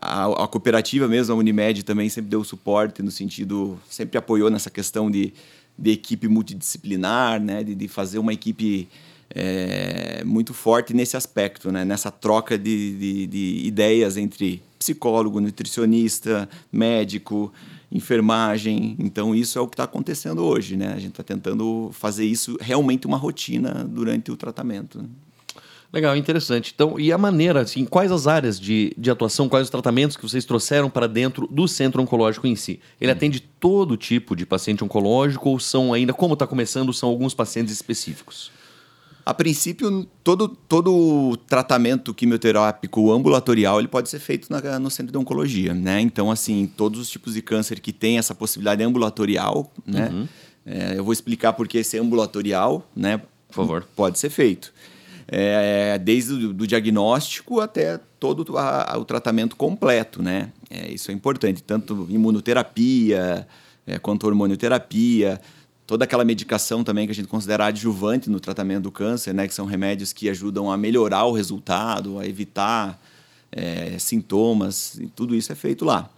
a, 0.00 0.24
a, 0.44 0.48
cooperativa 0.48 1.08
mesmo, 1.08 1.34
a 1.34 1.36
Unimed 1.36 1.82
também 1.82 2.08
sempre 2.10 2.30
deu 2.30 2.44
suporte 2.44 3.02
no 3.02 3.10
sentido, 3.10 3.80
sempre 3.88 4.18
apoiou 4.18 4.50
nessa 4.50 4.70
questão 4.70 5.10
de, 5.10 5.32
de 5.78 5.90
equipe 5.90 6.28
multidisciplinar, 6.28 7.40
né? 7.40 7.62
De, 7.62 7.74
de 7.74 7.88
fazer 7.88 8.18
uma 8.18 8.32
equipe 8.32 8.88
é, 9.34 10.22
muito 10.24 10.54
forte 10.54 10.94
nesse 10.94 11.16
aspecto, 11.16 11.70
né? 11.70 11.84
Nessa 11.84 12.10
troca 12.10 12.56
de, 12.56 12.98
de, 12.98 13.26
de 13.26 13.66
ideias 13.66 14.16
entre 14.16 14.62
psicólogo, 14.84 15.40
nutricionista, 15.40 16.46
médico, 16.70 17.50
enfermagem. 17.90 18.96
Então, 18.98 19.34
isso 19.34 19.58
é 19.58 19.62
o 19.62 19.66
que 19.66 19.74
está 19.74 19.84
acontecendo 19.84 20.44
hoje, 20.44 20.76
né? 20.76 20.88
A 20.88 20.98
gente 20.98 21.12
está 21.12 21.22
tentando 21.22 21.90
fazer 21.92 22.26
isso 22.26 22.58
realmente 22.60 23.06
uma 23.06 23.16
rotina 23.16 23.82
durante 23.88 24.30
o 24.30 24.36
tratamento. 24.36 24.98
Né? 24.98 25.08
Legal, 25.90 26.14
interessante. 26.16 26.72
Então, 26.74 26.98
e 27.00 27.12
a 27.12 27.16
maneira, 27.16 27.60
assim, 27.60 27.84
quais 27.86 28.12
as 28.12 28.26
áreas 28.26 28.60
de, 28.60 28.92
de 28.98 29.10
atuação, 29.10 29.48
quais 29.48 29.66
os 29.66 29.70
tratamentos 29.70 30.16
que 30.16 30.22
vocês 30.22 30.44
trouxeram 30.44 30.90
para 30.90 31.06
dentro 31.06 31.46
do 31.46 31.66
centro 31.66 32.02
oncológico 32.02 32.46
em 32.46 32.56
si? 32.56 32.80
Ele 33.00 33.10
hum. 33.10 33.14
atende 33.14 33.40
todo 33.40 33.96
tipo 33.96 34.36
de 34.36 34.44
paciente 34.44 34.84
oncológico 34.84 35.48
ou 35.48 35.58
são 35.58 35.94
ainda, 35.94 36.12
como 36.12 36.34
está 36.34 36.46
começando, 36.46 36.92
são 36.92 37.08
alguns 37.08 37.32
pacientes 37.32 37.72
específicos? 37.72 38.50
A 39.26 39.32
princípio, 39.32 40.06
todo, 40.22 40.48
todo 40.48 41.36
tratamento 41.48 42.12
quimioterápico 42.12 43.10
ambulatorial 43.10 43.78
ele 43.78 43.88
pode 43.88 44.10
ser 44.10 44.18
feito 44.18 44.48
na, 44.50 44.78
no 44.78 44.90
centro 44.90 45.12
de 45.12 45.16
oncologia, 45.16 45.72
né? 45.72 46.00
Então, 46.00 46.30
assim, 46.30 46.70
todos 46.76 47.00
os 47.00 47.08
tipos 47.08 47.32
de 47.32 47.40
câncer 47.40 47.80
que 47.80 47.92
tem 47.92 48.18
essa 48.18 48.34
possibilidade 48.34 48.82
ambulatorial, 48.82 49.72
né? 49.86 50.10
Uhum. 50.12 50.28
É, 50.66 50.98
eu 50.98 51.04
vou 51.04 51.12
explicar 51.12 51.54
por 51.54 51.66
que 51.66 51.78
esse 51.78 51.98
ambulatorial, 51.98 52.86
né? 52.94 53.18
Por 53.48 53.54
favor. 53.54 53.86
Pode 53.96 54.18
ser 54.18 54.30
feito. 54.30 54.72
É, 55.26 55.98
desde 55.98 56.32
o 56.34 56.52
do 56.52 56.66
diagnóstico 56.66 57.60
até 57.60 57.98
todo 58.20 58.58
a, 58.58 58.94
o 58.98 59.06
tratamento 59.06 59.56
completo, 59.56 60.22
né? 60.22 60.52
É, 60.68 60.92
isso 60.92 61.10
é 61.10 61.14
importante, 61.14 61.62
tanto 61.62 62.06
imunoterapia 62.10 63.46
é, 63.86 63.98
quanto 63.98 64.26
hormonioterapia, 64.26 65.40
toda 65.86 66.04
aquela 66.04 66.24
medicação 66.24 66.82
também 66.82 67.06
que 67.06 67.12
a 67.12 67.14
gente 67.14 67.28
considera 67.28 67.66
adjuvante 67.66 68.30
no 68.30 68.40
tratamento 68.40 68.84
do 68.84 68.90
câncer, 68.90 69.34
né, 69.34 69.46
que 69.46 69.54
são 69.54 69.66
remédios 69.66 70.12
que 70.12 70.28
ajudam 70.28 70.70
a 70.70 70.76
melhorar 70.76 71.24
o 71.24 71.32
resultado, 71.32 72.18
a 72.18 72.26
evitar 72.26 73.00
é, 73.52 73.98
sintomas, 73.98 74.98
e 74.98 75.06
tudo 75.06 75.34
isso 75.34 75.52
é 75.52 75.54
feito 75.54 75.84
lá. 75.84 76.10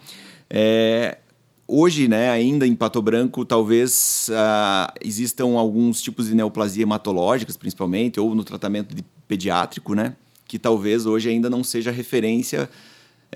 É, 0.48 1.18
hoje, 1.66 2.06
né, 2.06 2.30
ainda 2.30 2.66
em 2.66 2.74
Pato 2.74 3.02
Branco, 3.02 3.44
talvez 3.44 4.30
ah, 4.32 4.92
existam 5.02 5.56
alguns 5.56 6.00
tipos 6.00 6.28
de 6.28 6.34
neoplasia 6.34 6.84
hematológicas, 6.84 7.56
principalmente, 7.56 8.20
ou 8.20 8.34
no 8.34 8.44
tratamento 8.44 8.94
pediátrico, 9.26 9.94
né, 9.94 10.14
que 10.46 10.58
talvez 10.58 11.06
hoje 11.06 11.28
ainda 11.28 11.50
não 11.50 11.64
seja 11.64 11.90
referência 11.90 12.70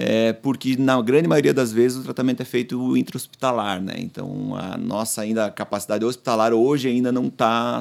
é, 0.03 0.33
porque 0.33 0.79
na 0.79 0.99
grande 1.03 1.29
maioria 1.29 1.53
das 1.53 1.71
vezes 1.71 1.99
o 1.99 2.03
tratamento 2.03 2.41
é 2.41 2.45
feito 2.47 2.97
intra-hospitalar, 2.97 3.83
né? 3.83 3.97
Então 3.99 4.57
a 4.57 4.79
nossa 4.79 5.21
ainda 5.21 5.51
capacidade 5.51 6.03
hospitalar 6.07 6.55
hoje 6.55 6.89
ainda 6.89 7.13
não 7.13 7.27
está, 7.27 7.79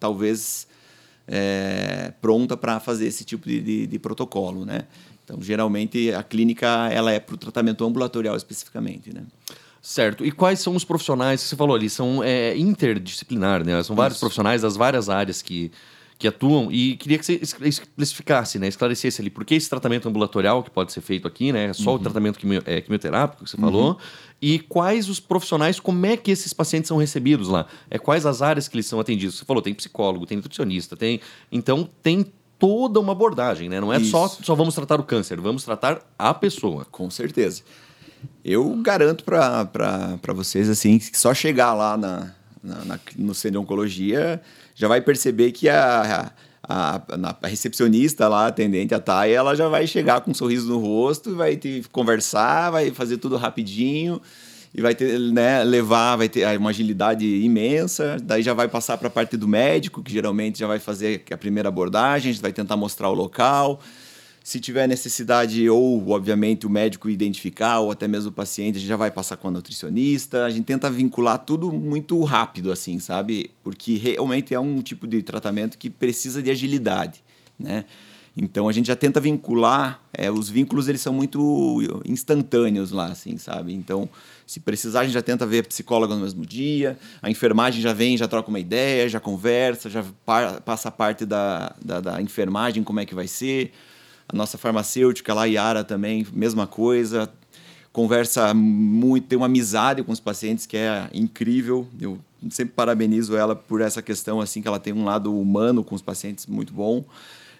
talvez, 0.00 0.66
é, 1.28 2.12
pronta 2.20 2.56
para 2.56 2.80
fazer 2.80 3.06
esse 3.06 3.24
tipo 3.24 3.48
de, 3.48 3.60
de, 3.60 3.86
de, 3.86 3.98
protocolo, 4.00 4.64
né? 4.64 4.80
Então 5.24 5.40
geralmente 5.40 6.12
a 6.12 6.24
clínica 6.24 6.88
ela 6.90 7.12
é 7.12 7.20
para 7.20 7.36
o 7.36 7.38
tratamento 7.38 7.84
ambulatorial 7.84 8.34
especificamente, 8.34 9.14
né? 9.14 9.22
Certo. 9.80 10.26
E 10.26 10.32
quais 10.32 10.58
são 10.58 10.74
os 10.74 10.82
profissionais 10.82 11.40
que 11.40 11.48
você 11.48 11.54
falou 11.54 11.76
ali? 11.76 11.88
São 11.88 12.24
é, 12.24 12.56
interdisciplinar, 12.58 13.64
né? 13.64 13.80
São 13.84 13.94
vários 13.94 14.16
Isso. 14.16 14.20
profissionais 14.22 14.62
das 14.62 14.76
várias 14.76 15.08
áreas 15.08 15.40
que 15.40 15.70
que 16.18 16.28
atuam 16.28 16.70
e 16.70 16.96
queria 16.96 17.18
que 17.18 17.24
você 17.24 17.40
especificasse, 17.62 18.58
né, 18.58 18.68
esclarecesse 18.68 19.20
ali 19.20 19.30
por 19.30 19.44
que 19.44 19.54
esse 19.54 19.68
tratamento 19.68 20.08
ambulatorial 20.08 20.62
que 20.62 20.70
pode 20.70 20.92
ser 20.92 21.00
feito 21.00 21.26
aqui, 21.26 21.52
né, 21.52 21.72
só 21.72 21.90
uhum. 21.90 21.96
o 21.96 21.98
tratamento 21.98 22.38
quimio, 22.38 22.62
é, 22.64 22.80
quimioterápico 22.80 23.44
que 23.44 23.50
você 23.50 23.56
uhum. 23.56 23.62
falou, 23.62 23.98
e 24.40 24.58
quais 24.58 25.08
os 25.08 25.18
profissionais, 25.20 25.80
como 25.80 26.04
é 26.06 26.16
que 26.16 26.30
esses 26.30 26.52
pacientes 26.52 26.88
são 26.88 26.96
recebidos 26.96 27.48
lá, 27.48 27.66
é 27.90 27.98
quais 27.98 28.26
as 28.26 28.42
áreas 28.42 28.68
que 28.68 28.76
eles 28.76 28.86
são 28.86 29.00
atendidos. 29.00 29.36
Você 29.36 29.44
falou, 29.44 29.62
tem 29.62 29.74
psicólogo, 29.74 30.26
tem 30.26 30.36
nutricionista, 30.36 30.96
tem, 30.96 31.20
então 31.50 31.88
tem 32.02 32.26
toda 32.58 33.00
uma 33.00 33.12
abordagem, 33.12 33.68
né? 33.68 33.80
Não 33.80 33.92
é 33.92 34.00
só 34.00 34.28
só 34.28 34.54
vamos 34.54 34.74
tratar 34.74 35.00
o 35.00 35.02
câncer, 35.02 35.40
vamos 35.40 35.64
tratar 35.64 36.00
a 36.18 36.32
pessoa. 36.32 36.84
Com 36.86 37.10
certeza. 37.10 37.62
Eu 38.44 38.74
garanto 38.82 39.24
para 39.24 40.32
vocês 40.34 40.68
assim 40.68 40.98
que 40.98 41.18
só 41.18 41.34
chegar 41.34 41.74
lá 41.74 41.96
na, 41.96 42.34
na, 42.64 42.84
na, 42.84 43.00
no 43.16 43.34
centro 43.34 43.52
de 43.52 43.58
oncologia 43.58 44.40
já 44.74 44.88
vai 44.88 45.00
perceber 45.00 45.52
que 45.52 45.68
a, 45.68 46.32
a, 46.66 46.96
a, 46.96 47.36
a 47.42 47.46
recepcionista 47.46 48.26
lá, 48.26 48.44
a 48.44 48.46
atendente, 48.48 48.94
a 48.94 48.98
Thay, 48.98 49.32
ela 49.32 49.54
já 49.54 49.68
vai 49.68 49.86
chegar 49.86 50.20
com 50.22 50.30
um 50.30 50.34
sorriso 50.34 50.68
no 50.68 50.78
rosto, 50.78 51.36
vai 51.36 51.60
conversar, 51.92 52.70
vai 52.70 52.90
fazer 52.90 53.18
tudo 53.18 53.36
rapidinho 53.36 54.20
e 54.74 54.80
vai 54.80 54.94
ter, 54.94 55.20
né, 55.20 55.62
levar, 55.62 56.16
vai 56.16 56.28
ter 56.28 56.58
uma 56.58 56.70
agilidade 56.70 57.24
imensa. 57.24 58.16
Daí 58.20 58.42
já 58.42 58.52
vai 58.52 58.66
passar 58.66 58.98
para 58.98 59.06
a 59.06 59.10
parte 59.10 59.36
do 59.36 59.46
médico, 59.46 60.02
que 60.02 60.12
geralmente 60.12 60.58
já 60.58 60.66
vai 60.66 60.80
fazer 60.80 61.22
a 61.30 61.36
primeira 61.36 61.68
abordagem, 61.68 62.32
vai 62.34 62.52
tentar 62.52 62.76
mostrar 62.76 63.08
o 63.08 63.14
local. 63.14 63.80
Se 64.44 64.60
tiver 64.60 64.86
necessidade, 64.86 65.70
ou 65.70 66.10
obviamente 66.10 66.66
o 66.66 66.70
médico 66.70 67.08
identificar, 67.08 67.78
ou 67.78 67.90
até 67.90 68.06
mesmo 68.06 68.28
o 68.28 68.32
paciente, 68.32 68.76
a 68.76 68.78
gente 68.78 68.88
já 68.88 68.96
vai 68.96 69.10
passar 69.10 69.38
com 69.38 69.48
a 69.48 69.50
nutricionista. 69.50 70.44
A 70.44 70.50
gente 70.50 70.66
tenta 70.66 70.90
vincular 70.90 71.38
tudo 71.38 71.72
muito 71.72 72.22
rápido, 72.24 72.70
assim, 72.70 72.98
sabe? 72.98 73.50
Porque 73.62 73.94
realmente 73.94 74.52
é 74.52 74.60
um 74.60 74.82
tipo 74.82 75.06
de 75.06 75.22
tratamento 75.22 75.78
que 75.78 75.88
precisa 75.88 76.42
de 76.42 76.50
agilidade, 76.50 77.24
né? 77.58 77.86
Então 78.36 78.68
a 78.68 78.72
gente 78.72 78.86
já 78.86 78.96
tenta 78.96 79.18
vincular, 79.18 80.02
é, 80.12 80.30
os 80.30 80.50
vínculos 80.50 80.88
eles 80.88 81.00
são 81.00 81.14
muito 81.14 82.02
instantâneos 82.04 82.90
lá, 82.90 83.06
assim, 83.06 83.38
sabe? 83.38 83.72
Então, 83.72 84.10
se 84.46 84.60
precisar, 84.60 85.00
a 85.00 85.04
gente 85.04 85.14
já 85.14 85.22
tenta 85.22 85.46
ver 85.46 85.60
a 85.60 85.64
psicóloga 85.64 86.14
no 86.14 86.20
mesmo 86.20 86.44
dia, 86.44 86.98
a 87.22 87.30
enfermagem 87.30 87.80
já 87.80 87.94
vem, 87.94 88.14
já 88.14 88.28
troca 88.28 88.50
uma 88.50 88.60
ideia, 88.60 89.08
já 89.08 89.20
conversa, 89.20 89.88
já 89.88 90.04
passa 90.66 90.88
a 90.88 90.92
parte 90.92 91.24
da, 91.24 91.74
da, 91.82 92.00
da 92.00 92.20
enfermagem, 92.20 92.84
como 92.84 93.00
é 93.00 93.06
que 93.06 93.14
vai 93.14 93.26
ser. 93.26 93.72
A 94.28 94.36
nossa 94.36 94.58
farmacêutica 94.58 95.34
lá, 95.34 95.44
Yara, 95.44 95.84
também, 95.84 96.26
mesma 96.32 96.66
coisa. 96.66 97.30
Conversa 97.92 98.52
muito, 98.52 99.28
tem 99.28 99.36
uma 99.36 99.46
amizade 99.46 100.02
com 100.02 100.10
os 100.10 100.20
pacientes 100.20 100.66
que 100.66 100.76
é 100.76 101.08
incrível. 101.12 101.86
Eu 102.00 102.18
sempre 102.50 102.74
parabenizo 102.74 103.36
ela 103.36 103.54
por 103.54 103.80
essa 103.80 104.02
questão, 104.02 104.40
assim, 104.40 104.60
que 104.60 104.68
ela 104.68 104.80
tem 104.80 104.92
um 104.92 105.04
lado 105.04 105.38
humano 105.38 105.84
com 105.84 105.94
os 105.94 106.02
pacientes 106.02 106.46
muito 106.46 106.72
bom. 106.72 107.04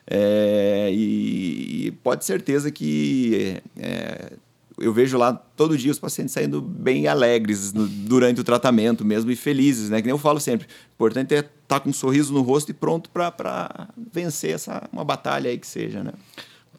É, 0.07 0.91
e, 0.93 1.87
e, 1.87 1.91
pode 2.03 2.25
certeza 2.25 2.71
que 2.71 3.63
é, 3.77 4.33
eu 4.79 4.93
vejo 4.93 5.17
lá 5.17 5.33
todo 5.33 5.79
dia 5.79 5.91
os 5.91 5.99
pacientes 5.99 6.35
saindo 6.35 6.61
bem 6.61 7.07
alegres 7.07 7.73
no, 7.73 7.87
durante 7.87 8.41
o 8.41 8.45
tratamento 8.45 9.05
mesmo 9.05 9.31
e 9.31 9.37
felizes, 9.37 9.89
né? 9.89 10.01
Que 10.01 10.07
nem 10.07 10.15
eu 10.15 10.19
falo 10.19 10.41
sempre. 10.41 10.67
O 10.67 10.95
importante 10.95 11.35
é 11.35 11.39
estar 11.39 11.51
tá 11.67 11.81
com 11.81 11.91
um 11.91 11.93
sorriso 11.93 12.33
no 12.33 12.43
rosto 12.43 12.71
e 12.71 12.75
pronto 12.75 13.09
para 13.11 13.89
vencer 14.13 14.55
essa 14.55 14.89
uma 14.93 15.05
batalha 15.05 15.51
aí 15.51 15.59
que 15.59 15.67
seja, 15.67 16.03
né? 16.03 16.13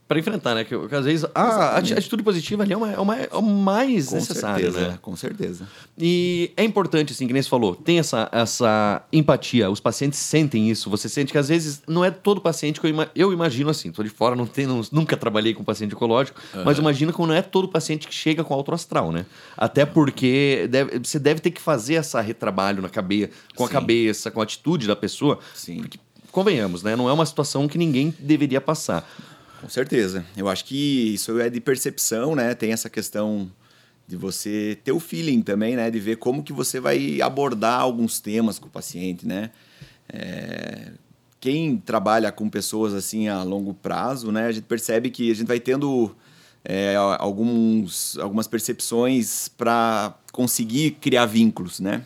Para 0.07 0.19
enfrentar, 0.19 0.53
né? 0.53 0.63
Que, 0.63 0.87
que 0.87 0.95
às 0.95 1.05
vezes 1.05 1.25
a 1.33 1.77
atitude 1.77 2.21
positiva 2.21 2.63
ali 2.63 2.73
é, 2.73 2.77
uma, 2.77 2.91
é, 2.91 2.99
uma, 2.99 3.15
é 3.17 3.29
o 3.33 3.41
mais 3.41 4.07
com 4.07 4.15
necessário, 4.15 4.71
certeza, 4.71 4.91
né? 4.91 4.99
Com 5.01 5.15
certeza. 5.15 5.67
E 5.97 6.51
é 6.55 6.63
importante, 6.63 7.11
assim, 7.11 7.25
que 7.25 7.33
nem 7.33 7.41
você 7.41 7.49
falou, 7.49 7.75
tem 7.75 7.97
essa, 7.97 8.29
essa 8.31 9.01
empatia, 9.11 9.69
os 9.69 9.79
pacientes 9.79 10.19
sentem 10.19 10.69
isso, 10.69 10.89
você 10.89 11.09
sente 11.09 11.31
que 11.31 11.37
às 11.37 11.49
vezes 11.49 11.81
não 11.87 12.05
é 12.05 12.11
todo 12.11 12.39
paciente 12.39 12.79
que 12.79 12.87
eu, 12.87 13.07
eu 13.15 13.33
imagino 13.33 13.69
assim, 13.69 13.91
tô 13.91 14.03
de 14.03 14.09
fora, 14.09 14.35
não 14.35 14.45
tenho, 14.45 14.81
nunca 14.91 15.17
trabalhei 15.17 15.55
com 15.55 15.63
paciente 15.63 15.95
oncológico, 15.95 16.39
uhum. 16.53 16.63
mas 16.63 16.77
imagina 16.77 17.11
que 17.11 17.19
não 17.19 17.33
é 17.33 17.41
todo 17.41 17.67
paciente 17.67 18.07
que 18.07 18.13
chega 18.13 18.43
com 18.43 18.53
alto 18.53 18.73
astral, 18.73 19.11
né? 19.11 19.25
Até 19.57 19.85
porque 19.85 20.67
deve, 20.69 20.99
você 20.99 21.17
deve 21.17 21.39
ter 21.39 21.49
que 21.49 21.61
fazer 21.61 21.95
essa 21.95 22.21
retrabalho 22.21 22.81
na 22.81 22.89
cabeça, 22.89 23.31
com 23.55 23.63
Sim. 23.63 23.69
a 23.69 23.73
cabeça, 23.73 24.29
com 24.29 24.39
a 24.39 24.43
atitude 24.43 24.85
da 24.85 24.95
pessoa. 24.95 25.39
Sim. 25.55 25.77
Porque, 25.77 25.99
convenhamos, 26.31 26.83
né? 26.83 26.95
Não 26.95 27.09
é 27.09 27.13
uma 27.13 27.25
situação 27.25 27.67
que 27.67 27.77
ninguém 27.77 28.13
deveria 28.19 28.59
passar. 28.59 29.09
Com 29.65 29.69
certeza. 29.69 30.23
Eu 30.37 30.47
acho 30.47 30.63
que 30.63 31.15
isso 31.15 31.39
é 31.39 31.49
de 31.49 31.59
percepção, 31.59 32.35
né? 32.35 32.53
Tem 32.53 32.71
essa 32.71 32.87
questão 32.87 33.51
de 34.07 34.15
você 34.15 34.77
ter 34.83 34.91
o 34.91 34.99
feeling 34.99 35.41
também, 35.41 35.75
né? 35.75 35.89
De 35.89 35.99
ver 35.99 36.17
como 36.17 36.43
que 36.43 36.53
você 36.53 36.79
vai 36.79 37.19
abordar 37.19 37.81
alguns 37.81 38.19
temas 38.19 38.59
com 38.59 38.67
o 38.67 38.69
paciente, 38.69 39.25
né? 39.25 39.49
É... 40.07 40.91
Quem 41.39 41.77
trabalha 41.77 42.31
com 42.31 42.47
pessoas 42.47 42.93
assim 42.93 43.27
a 43.27 43.41
longo 43.41 43.73
prazo, 43.73 44.31
né? 44.31 44.45
A 44.45 44.51
gente 44.51 44.65
percebe 44.65 45.09
que 45.09 45.31
a 45.31 45.33
gente 45.33 45.47
vai 45.47 45.59
tendo 45.59 46.15
é, 46.63 46.95
alguns, 47.17 48.19
algumas 48.19 48.45
percepções 48.45 49.47
para 49.47 50.13
conseguir 50.31 50.91
criar 51.01 51.25
vínculos, 51.25 51.79
né? 51.79 52.03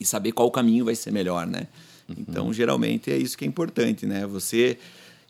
E 0.00 0.06
saber 0.06 0.32
qual 0.32 0.50
caminho 0.50 0.86
vai 0.86 0.94
ser 0.94 1.10
melhor, 1.10 1.46
né? 1.46 1.66
Uhum. 2.08 2.16
Então, 2.18 2.50
geralmente 2.50 3.10
é 3.10 3.18
isso 3.18 3.36
que 3.36 3.44
é 3.44 3.48
importante, 3.48 4.06
né? 4.06 4.26
Você 4.26 4.78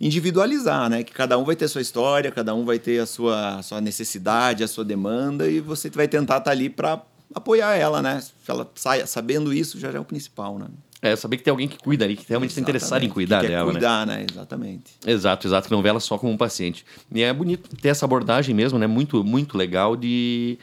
individualizar, 0.00 0.88
né? 0.88 1.02
Que 1.02 1.12
cada 1.12 1.36
um 1.38 1.44
vai 1.44 1.56
ter 1.56 1.64
a 1.64 1.68
sua 1.68 1.82
história, 1.82 2.30
cada 2.30 2.54
um 2.54 2.64
vai 2.64 2.78
ter 2.78 3.00
a 3.00 3.06
sua, 3.06 3.58
a 3.58 3.62
sua 3.62 3.80
necessidade, 3.80 4.62
a 4.62 4.68
sua 4.68 4.84
demanda 4.84 5.48
e 5.48 5.60
você 5.60 5.90
vai 5.90 6.06
tentar 6.06 6.38
estar 6.38 6.40
tá 6.44 6.50
ali 6.50 6.68
para 6.68 7.02
apoiar 7.34 7.74
ela, 7.76 8.00
né? 8.00 8.20
Se 8.20 8.50
ela 8.50 8.70
saia 8.74 9.06
sabendo 9.06 9.52
isso, 9.52 9.78
já 9.78 9.90
é 9.90 9.98
o 9.98 10.04
principal, 10.04 10.58
né? 10.58 10.66
É, 11.00 11.14
saber 11.14 11.36
que 11.36 11.44
tem 11.44 11.52
alguém 11.52 11.68
que 11.68 11.78
cuida 11.78 12.04
ali, 12.04 12.16
que 12.16 12.24
realmente 12.28 12.50
está 12.50 12.60
interessado 12.60 13.04
em 13.04 13.08
cuidar 13.08 13.40
que 13.40 13.46
quer 13.46 13.52
dela, 13.52 13.70
cuidar, 13.70 14.04
né? 14.04 14.16
né? 14.18 14.26
Exatamente. 14.28 14.94
Exato, 15.06 15.46
exato, 15.46 15.68
que 15.68 15.74
não 15.74 15.80
vê 15.80 15.90
ela 15.90 16.00
só 16.00 16.18
como 16.18 16.32
um 16.32 16.36
paciente. 16.36 16.84
E 17.14 17.22
é 17.22 17.32
bonito 17.32 17.76
ter 17.76 17.90
essa 17.90 18.04
abordagem 18.04 18.52
mesmo, 18.52 18.80
né? 18.80 18.86
Muito, 18.88 19.22
muito 19.22 19.56
legal 19.56 19.96
de 19.96 20.58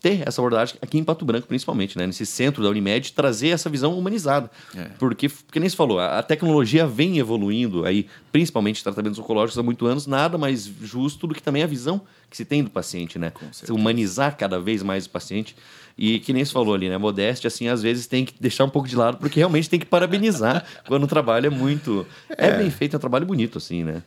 ter 0.00 0.26
essa 0.26 0.40
abordagem 0.40 0.76
aqui 0.80 0.98
em 0.98 1.04
Pato 1.04 1.24
Branco, 1.24 1.46
principalmente, 1.46 1.98
né? 1.98 2.06
nesse 2.06 2.24
centro 2.24 2.62
da 2.62 2.70
Unimed, 2.70 3.12
trazer 3.12 3.48
essa 3.48 3.68
visão 3.68 3.96
humanizada. 3.96 4.50
É. 4.74 4.84
Porque, 4.98 5.28
porque 5.28 5.60
nem 5.60 5.68
se 5.68 5.76
falou, 5.76 6.00
a, 6.00 6.22
tecnologia 6.22 6.86
vem 6.86 7.18
evoluindo 7.18 7.84
aí, 7.84 8.06
principalmente 8.32 8.82
tratamentos 8.82 9.18
oncológicos 9.18 9.58
há 9.58 9.62
muitos 9.62 9.88
anos, 9.88 10.06
nada 10.06 10.38
mais 10.38 10.64
justo 10.64 11.26
do 11.26 11.34
que 11.34 11.42
também 11.42 11.62
a 11.62 11.66
visão 11.66 12.00
que 12.30 12.36
se 12.36 12.44
tem 12.44 12.62
do 12.62 12.70
paciente, 12.70 13.18
né? 13.18 13.32
Se 13.52 13.72
humanizar 13.72 14.36
cada 14.36 14.58
vez 14.60 14.82
mais 14.82 15.04
o 15.06 15.10
paciente. 15.10 15.56
E 15.98 16.20
que 16.20 16.32
nem 16.32 16.44
se 16.44 16.52
falou 16.52 16.74
ali, 16.74 16.88
né? 16.88 16.96
Modéstia, 16.96 17.48
assim, 17.48 17.68
às 17.68 17.82
vezes 17.82 18.06
tem 18.06 18.24
que 18.24 18.32
deixar 18.40 18.64
um 18.64 18.70
pouco 18.70 18.88
de 18.88 18.96
lado, 18.96 19.18
porque 19.18 19.38
realmente 19.38 19.68
tem 19.68 19.78
que 19.78 19.84
parabenizar 19.84 20.64
quando 20.86 21.04
o 21.04 21.08
trabalho 21.08 21.48
é 21.48 21.50
muito. 21.50 22.06
É, 22.28 22.46
é 22.46 22.56
bem 22.56 22.70
feito, 22.70 22.94
é 22.94 22.96
um 22.96 23.00
trabalho 23.00 23.26
bonito, 23.26 23.58
assim, 23.58 23.84
né? 23.84 24.02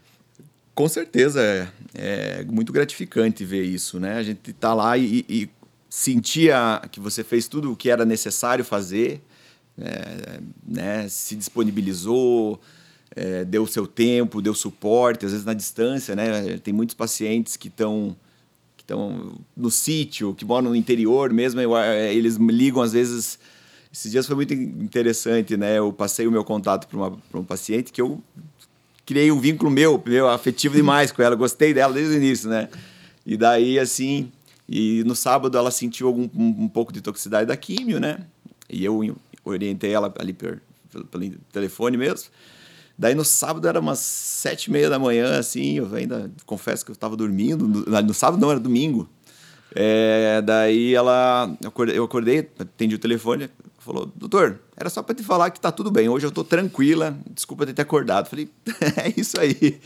Com 0.74 0.88
certeza, 0.90 1.40
é, 1.40 1.68
é 1.94 2.46
muito 2.46 2.74
gratificante 2.74 3.46
ver 3.46 3.64
isso, 3.64 4.00
né? 4.00 4.16
A 4.18 4.24
gente 4.24 4.54
tá 4.54 4.74
lá 4.74 4.98
e, 4.98 5.24
e 5.30 5.50
sentia 5.96 6.82
que 6.92 7.00
você 7.00 7.24
fez 7.24 7.48
tudo 7.48 7.72
o 7.72 7.76
que 7.76 7.88
era 7.88 8.04
necessário 8.04 8.66
fazer, 8.66 9.22
é, 9.78 10.40
né, 10.68 11.08
se 11.08 11.36
disponibilizou, 11.36 12.60
é, 13.16 13.46
deu 13.46 13.68
seu 13.68 13.86
tempo, 13.86 14.42
deu 14.42 14.56
suporte, 14.56 15.24
às 15.24 15.32
vezes 15.32 15.46
na 15.46 15.54
distância, 15.54 16.16
né? 16.16 16.58
Tem 16.64 16.74
muitos 16.74 16.96
pacientes 16.96 17.56
que 17.56 17.68
estão 17.68 18.16
que 18.76 18.82
estão 18.84 19.38
no 19.56 19.70
sítio, 19.70 20.34
que 20.34 20.44
moram 20.44 20.70
no 20.70 20.76
interior 20.76 21.32
mesmo, 21.32 21.62
é, 21.62 22.12
eles 22.12 22.38
ligam 22.38 22.82
às 22.82 22.94
vezes. 22.94 23.38
Esses 23.94 24.12
dias 24.12 24.26
foi 24.26 24.36
muito 24.36 24.52
interessante, 24.52 25.56
né? 25.56 25.78
Eu 25.78 25.94
passei 25.94 26.26
o 26.26 26.32
meu 26.32 26.44
contato 26.44 26.88
para 26.88 27.40
um 27.40 27.46
paciente 27.46 27.94
que 27.94 28.02
eu 28.02 28.20
criei 29.06 29.32
um 29.32 29.40
vínculo 29.40 29.70
meu, 29.70 30.02
meu 30.04 30.28
afetivo 30.28 30.76
demais 30.76 31.12
com 31.12 31.22
ela, 31.22 31.36
gostei 31.36 31.72
dela 31.72 31.94
desde 31.94 32.16
o 32.16 32.18
início, 32.18 32.50
né? 32.50 32.68
E 33.24 33.38
daí, 33.38 33.78
assim, 33.78 34.32
e 34.68 35.04
no 35.06 35.16
sábado 35.16 35.58
ela 35.58 35.72
sentiu 35.72 36.08
algum, 36.08 36.30
um, 36.34 36.64
um 36.64 36.68
pouco 36.68 36.92
de 36.92 37.02
toxicidade 37.02 37.48
da 37.48 37.58
químio, 37.58 38.00
né? 38.00 38.26
E 38.70 38.84
eu 38.84 39.16
orientei 39.44 39.94
ela 39.94 40.14
ali 40.18 40.34
pelo, 40.34 40.60
pelo 41.12 41.30
telefone 41.52 41.98
mesmo. 41.98 42.30
Daí 42.98 43.16
no 43.16 43.26
sábado 43.26 43.68
era 43.68 43.80
umas 43.80 44.00
sete 44.00 44.66
e 44.66 44.72
meia 44.72 44.90
da 44.90 45.00
manhã, 45.00 45.40
assim, 45.40 45.78
eu 45.78 45.94
ainda 45.94 46.32
confesso 46.46 46.86
que 46.86 46.92
eu 46.92 46.94
estava 46.94 47.16
dormindo. 47.16 47.68
No, 47.68 48.02
no, 48.02 48.14
sábado 48.14 48.40
não, 48.40 48.52
era 48.52 48.60
domingo. 48.60 49.10
É, 49.76 50.42
daí 50.44 50.94
ela, 50.94 51.52
eu 51.94 52.04
acordei, 52.04 52.48
atendi 52.60 52.94
o 52.94 53.00
telefone, 53.00 53.50
falou, 53.80 54.12
doutor, 54.16 54.60
era 54.78 54.88
só 54.90 55.02
para 55.02 55.16
te 55.16 55.24
falar 55.24 55.50
que 55.50 55.60
tá 55.60 55.72
tudo 55.72 55.90
bem, 55.90 56.08
hoje 56.08 56.28
eu 56.28 56.32
tô 56.32 56.44
tranquila, 56.44 57.18
desculpa 57.32 57.66
ter 57.66 57.74
te 57.74 57.82
acordado. 57.82 58.30
Falei, 58.30 58.48
é 58.98 59.20
isso 59.20 59.40
aí. 59.40 59.80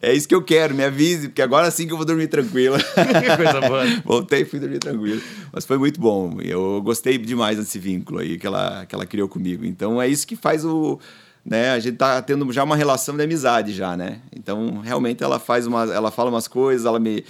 É 0.00 0.12
isso 0.12 0.28
que 0.28 0.34
eu 0.34 0.42
quero, 0.42 0.74
me 0.74 0.84
avise, 0.84 1.28
porque 1.28 1.42
agora 1.42 1.70
sim 1.70 1.86
que 1.86 1.92
eu 1.92 1.96
vou 1.96 2.06
dormir 2.06 2.28
tranquila. 2.28 2.78
Coisa 3.36 3.60
boa. 3.60 3.84
Voltei 4.04 4.42
e 4.42 4.44
fui 4.44 4.60
dormir 4.60 4.78
tranquilo. 4.78 5.20
Mas 5.52 5.64
foi 5.64 5.76
muito 5.76 6.00
bom. 6.00 6.38
Eu 6.40 6.80
gostei 6.82 7.18
demais 7.18 7.58
desse 7.58 7.78
vínculo 7.78 8.20
aí 8.20 8.38
que 8.38 8.46
ela, 8.46 8.86
que 8.86 8.94
ela 8.94 9.04
criou 9.04 9.28
comigo. 9.28 9.64
Então 9.64 10.00
é 10.00 10.06
isso 10.06 10.26
que 10.26 10.36
faz 10.36 10.64
o. 10.64 11.00
Né, 11.44 11.70
a 11.70 11.78
gente 11.78 11.96
tá 11.96 12.20
tendo 12.20 12.52
já 12.52 12.62
uma 12.62 12.76
relação 12.76 13.16
de 13.16 13.22
amizade 13.22 13.72
já, 13.72 13.96
né? 13.96 14.20
Então, 14.36 14.80
realmente 14.80 15.24
ela 15.24 15.38
faz 15.38 15.66
uma, 15.66 15.84
ela 15.84 16.10
fala 16.10 16.28
umas 16.28 16.46
coisas, 16.46 16.84
ela 16.84 16.98
me 16.98 17.24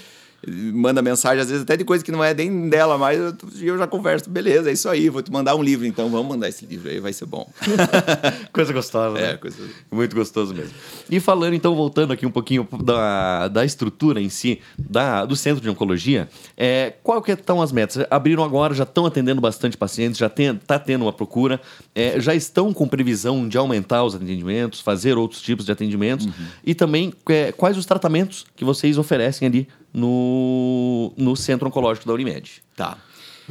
manda 0.47 1.03
mensagem, 1.03 1.41
às 1.43 1.49
vezes 1.49 1.63
até 1.65 1.77
de 1.77 1.85
coisa 1.85 2.05
que 2.05 2.13
não 2.13 2.23
é 2.23 2.33
nem 2.33 2.69
dela, 2.69 2.97
mas 2.97 3.19
eu, 3.19 3.35
eu 3.61 3.79
já 3.79 3.87
converso, 3.87 4.31
beleza, 4.31 4.71
é 4.71 4.73
isso 4.73 4.89
aí, 4.89 5.09
vou 5.09 5.21
te 5.23 5.33
mandar 5.33 5.57
um 5.57 5.63
livro, 5.63 5.85
então 5.85 6.09
vamos 6.09 6.29
mandar 6.29 6.49
esse 6.49 6.65
livro 6.65 6.89
aí, 6.89 7.01
vai 7.01 7.13
ser 7.13 7.27
bom. 7.27 7.51
coisa 8.53 8.73
gostosa, 8.73 9.19
É, 9.19 9.33
né? 9.33 9.37
coisa... 9.37 9.57
Muito 9.91 10.15
gostoso 10.15 10.55
mesmo. 10.55 10.73
E 11.11 11.19
falando, 11.19 11.55
então, 11.55 11.75
voltando 11.75 12.13
aqui 12.13 12.25
um 12.25 12.31
pouquinho 12.31 12.67
da, 12.85 13.49
da 13.49 13.65
estrutura 13.65 14.21
em 14.21 14.29
si, 14.29 14.61
da, 14.79 15.25
do 15.25 15.35
centro 15.35 15.61
de 15.61 15.69
oncologia, 15.69 16.29
é, 16.57 16.95
qual 17.03 17.21
que 17.21 17.33
estão 17.33 17.61
as 17.61 17.73
metas? 17.73 18.07
Abriram 18.09 18.45
agora, 18.45 18.75
já 18.75 18.85
estão 18.85 19.07
atendendo 19.07 19.41
bastante 19.41 19.77
pacientes, 19.77 20.19
já 20.19 20.29
está 20.29 20.79
tendo 20.79 21.03
uma 21.03 21.13
procura, 21.13 21.61
é, 21.95 22.21
já 22.21 22.35
estão 22.35 22.73
com 22.73 22.87
previsão 22.87 23.49
de 23.49 23.59
aumentar 23.59 24.05
os 24.05 24.15
atendimentos, 24.15 24.81
fazer 24.81 25.19
outros 25.19 25.43
tipos 25.43 25.67
de 25.67 25.73
atendimentos, 25.73 26.29
e 26.65 26.75
também 26.75 27.13
é, 27.29 27.51
quais 27.51 27.77
os 27.77 27.85
tratamentos 27.87 28.47
que 28.55 28.65
vocês 28.65 28.99
oferecem 28.99 29.49
ali 29.49 29.69
no, 29.93 31.13
no 31.17 31.37
centro 31.37 31.69
oncológico 31.69 32.07
da 32.07 32.15
Unimed. 32.15 32.63
Tá. 32.77 32.99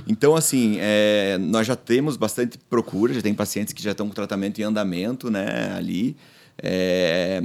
Então, 0.07 0.35
assim, 0.35 0.77
é, 0.79 1.37
nós 1.39 1.65
já 1.65 1.75
temos 1.75 2.17
bastante 2.17 2.57
procura, 2.57 3.13
já 3.13 3.21
tem 3.21 3.33
pacientes 3.33 3.73
que 3.73 3.81
já 3.81 3.91
estão 3.91 4.07
com 4.07 4.13
tratamento 4.13 4.59
em 4.59 4.63
andamento, 4.63 5.31
né, 5.31 5.73
ali. 5.75 6.15
É, 6.61 7.41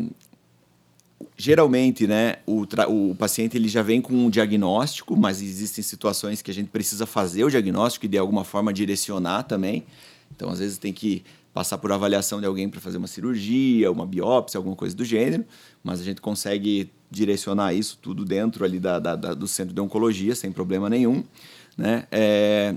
geralmente, 1.36 2.06
né, 2.06 2.36
o, 2.46 2.66
o 2.88 3.14
paciente 3.14 3.56
ele 3.56 3.68
já 3.68 3.82
vem 3.82 4.00
com 4.02 4.12
um 4.12 4.28
diagnóstico, 4.28 5.16
mas 5.16 5.40
existem 5.40 5.82
situações 5.82 6.42
que 6.42 6.50
a 6.50 6.54
gente 6.54 6.68
precisa 6.68 7.06
fazer 7.06 7.44
o 7.44 7.50
diagnóstico 7.50 8.04
e 8.04 8.08
de 8.08 8.18
alguma 8.18 8.44
forma 8.44 8.72
direcionar 8.72 9.44
também. 9.44 9.84
Então, 10.34 10.50
às 10.50 10.58
vezes 10.58 10.78
tem 10.78 10.92
que 10.92 11.22
passar 11.52 11.78
por 11.78 11.92
avaliação 11.92 12.40
de 12.40 12.46
alguém 12.46 12.68
para 12.68 12.80
fazer 12.80 12.96
uma 12.98 13.06
cirurgia, 13.06 13.90
uma 13.92 14.06
biópsia, 14.06 14.58
alguma 14.58 14.74
coisa 14.76 14.96
do 14.96 15.04
gênero, 15.04 15.44
mas 15.84 16.00
a 16.00 16.04
gente 16.04 16.20
consegue 16.20 16.90
direcionar 17.10 17.74
isso 17.74 17.98
tudo 18.00 18.24
dentro 18.24 18.64
ali 18.64 18.78
da, 18.80 18.98
da- 18.98 19.16
da- 19.16 19.34
do 19.34 19.46
centro 19.46 19.74
de 19.74 19.80
oncologia 19.80 20.34
sem 20.34 20.50
problema 20.50 20.88
nenhum, 20.88 21.22
né? 21.76 22.06
É, 22.10 22.74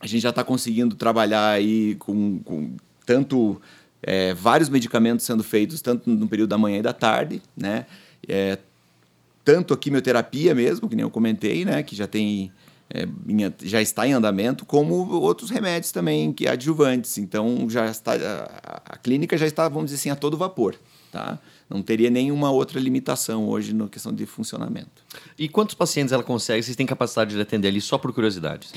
a 0.00 0.06
gente 0.06 0.20
já 0.20 0.30
está 0.30 0.42
conseguindo 0.42 0.96
trabalhar 0.96 1.48
aí 1.50 1.94
com, 1.94 2.40
com 2.40 2.74
tanto 3.06 3.60
é, 4.02 4.34
vários 4.34 4.68
medicamentos 4.68 5.24
sendo 5.24 5.44
feitos 5.44 5.80
tanto 5.80 6.10
no 6.10 6.26
período 6.26 6.50
da 6.50 6.58
manhã 6.58 6.78
e 6.78 6.82
da 6.82 6.92
tarde, 6.92 7.40
né? 7.56 7.86
É, 8.26 8.58
tanto 9.44 9.72
a 9.74 9.76
quimioterapia 9.76 10.54
mesmo, 10.56 10.88
que 10.88 10.96
nem 10.96 11.04
eu 11.04 11.10
comentei, 11.10 11.64
né? 11.64 11.82
Que 11.84 11.94
já 11.94 12.08
tem 12.08 12.50
é, 12.94 13.04
em- 13.04 13.52
já 13.68 13.80
está 13.80 14.06
em 14.06 14.12
andamento, 14.12 14.66
como 14.66 14.94
outros 15.20 15.50
remédios 15.50 15.90
também 15.92 16.32
que 16.32 16.46
adjuvantes. 16.46 17.16
Então 17.18 17.66
já 17.68 17.86
está 17.86 18.12
a, 18.14 18.82
a 18.94 18.96
clínica 18.98 19.36
já 19.38 19.46
está, 19.46 19.68
vamos 19.68 19.86
dizer 19.90 19.96
assim, 20.00 20.10
a 20.10 20.16
todo 20.16 20.36
vapor, 20.36 20.74
tá? 21.10 21.38
Não 21.70 21.80
teria 21.82 22.10
nenhuma 22.10 22.50
outra 22.50 22.78
limitação 22.78 23.48
hoje 23.48 23.72
na 23.74 23.88
questão 23.88 24.12
de 24.12 24.26
funcionamento. 24.26 25.02
E 25.38 25.48
quantos 25.48 25.74
pacientes 25.74 26.12
ela 26.12 26.22
consegue? 26.22 26.62
Vocês 26.62 26.76
têm 26.76 26.84
capacidade 26.86 27.34
de 27.34 27.40
atender 27.40 27.68
ali 27.68 27.80
só 27.80 27.96
por 27.96 28.12
curiosidade? 28.12 28.68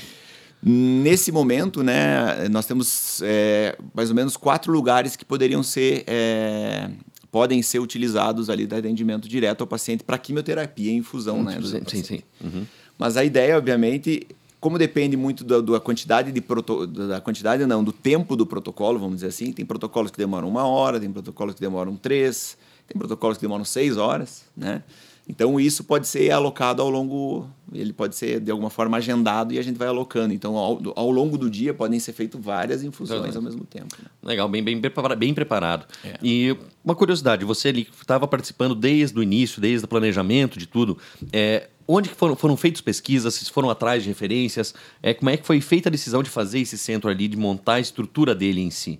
Nesse 0.62 1.30
momento, 1.30 1.82
né, 1.82 2.48
nós 2.50 2.64
temos 2.64 3.20
é, 3.22 3.76
mais 3.94 4.08
ou 4.08 4.16
menos 4.16 4.36
quatro 4.38 4.72
lugares 4.72 5.14
que 5.14 5.24
poderiam 5.24 5.62
ser 5.62 6.02
é, 6.06 6.88
podem 7.30 7.60
ser 7.60 7.78
utilizados 7.78 8.48
ali 8.48 8.66
de 8.66 8.74
atendimento 8.74 9.28
direto 9.28 9.60
ao 9.60 9.66
paciente 9.66 10.02
para 10.02 10.16
quimioterapia 10.16 10.90
e 10.90 10.94
infusão, 10.94 11.42
né? 11.44 11.52
sim, 11.90 12.02
sim. 12.02 12.22
Uhum. 12.42 12.66
Mas 12.98 13.16
a 13.16 13.24
ideia, 13.24 13.56
obviamente, 13.56 14.26
como 14.60 14.78
depende 14.78 15.16
muito 15.16 15.44
da, 15.44 15.60
da 15.60 15.80
quantidade 15.80 16.32
de 16.32 16.40
proto, 16.40 16.86
da 16.86 17.20
quantidade 17.20 17.64
não, 17.66 17.84
do 17.84 17.92
tempo 17.92 18.34
do 18.36 18.46
protocolo, 18.46 18.98
vamos 18.98 19.16
dizer 19.16 19.28
assim, 19.28 19.52
tem 19.52 19.64
protocolos 19.64 20.10
que 20.10 20.18
demoram 20.18 20.48
uma 20.48 20.66
hora, 20.66 20.98
tem 20.98 21.10
protocolos 21.10 21.54
que 21.54 21.60
demoram 21.60 21.94
três, 21.96 22.56
tem 22.86 22.98
protocolos 22.98 23.36
que 23.36 23.42
demoram 23.42 23.64
seis 23.64 23.96
horas, 23.96 24.44
né? 24.56 24.82
Então 25.28 25.58
isso 25.58 25.82
pode 25.82 26.06
ser 26.06 26.30
alocado 26.30 26.80
ao 26.80 26.88
longo, 26.88 27.48
ele 27.72 27.92
pode 27.92 28.14
ser 28.14 28.38
de 28.38 28.48
alguma 28.48 28.70
forma 28.70 28.96
agendado 28.96 29.52
e 29.52 29.58
a 29.58 29.62
gente 29.62 29.76
vai 29.76 29.88
alocando. 29.88 30.32
Então 30.32 30.56
ao, 30.56 30.80
ao 30.94 31.10
longo 31.10 31.36
do 31.36 31.50
dia 31.50 31.74
podem 31.74 31.98
ser 31.98 32.12
feitas 32.12 32.40
várias 32.40 32.84
infusões 32.84 33.22
Verdade. 33.22 33.36
ao 33.36 33.42
mesmo 33.42 33.64
tempo. 33.64 33.96
né? 34.00 34.08
Legal, 34.22 34.48
bem, 34.48 34.62
bem, 34.62 34.80
bem 34.80 35.34
preparado. 35.34 35.86
É. 36.04 36.16
E 36.22 36.56
uma 36.84 36.94
curiosidade, 36.94 37.44
você 37.44 37.68
ali 37.68 37.88
estava 38.00 38.28
participando 38.28 38.74
desde 38.74 39.18
o 39.18 39.22
início, 39.22 39.60
desde 39.60 39.84
o 39.84 39.88
planejamento 39.88 40.60
de 40.60 40.66
tudo. 40.66 40.96
É, 41.32 41.70
onde 41.86 42.08
que 42.08 42.14
foram, 42.14 42.36
foram 42.36 42.56
feitas 42.56 42.80
pesquisas? 42.80 43.34
Vocês 43.34 43.48
foram 43.48 43.70
atrás 43.70 44.02
de 44.02 44.08
referências? 44.08 44.74
É, 45.02 45.14
como 45.14 45.30
é 45.30 45.36
que 45.36 45.46
foi 45.46 45.60
feita 45.60 45.88
a 45.88 45.92
decisão 45.92 46.22
de 46.22 46.30
fazer 46.30 46.60
esse 46.60 46.76
centro 46.76 47.08
ali, 47.10 47.28
de 47.28 47.36
montar 47.36 47.74
a 47.74 47.80
estrutura 47.80 48.34
dele 48.34 48.60
em 48.60 48.70
si? 48.70 48.98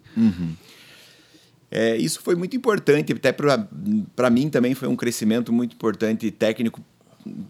É, 1.71 1.97
isso 1.97 2.21
foi 2.21 2.37
muito 2.37 2.57
importante, 2.57 3.13
até 3.13 3.33
para 3.33 4.31
mim 4.31 4.49
também 4.49 4.75
foi 4.75 4.89
um 4.89 4.97
crescimento 4.97 5.53
muito 5.53 5.75
importante 5.75 6.31
técnico, 6.31 6.81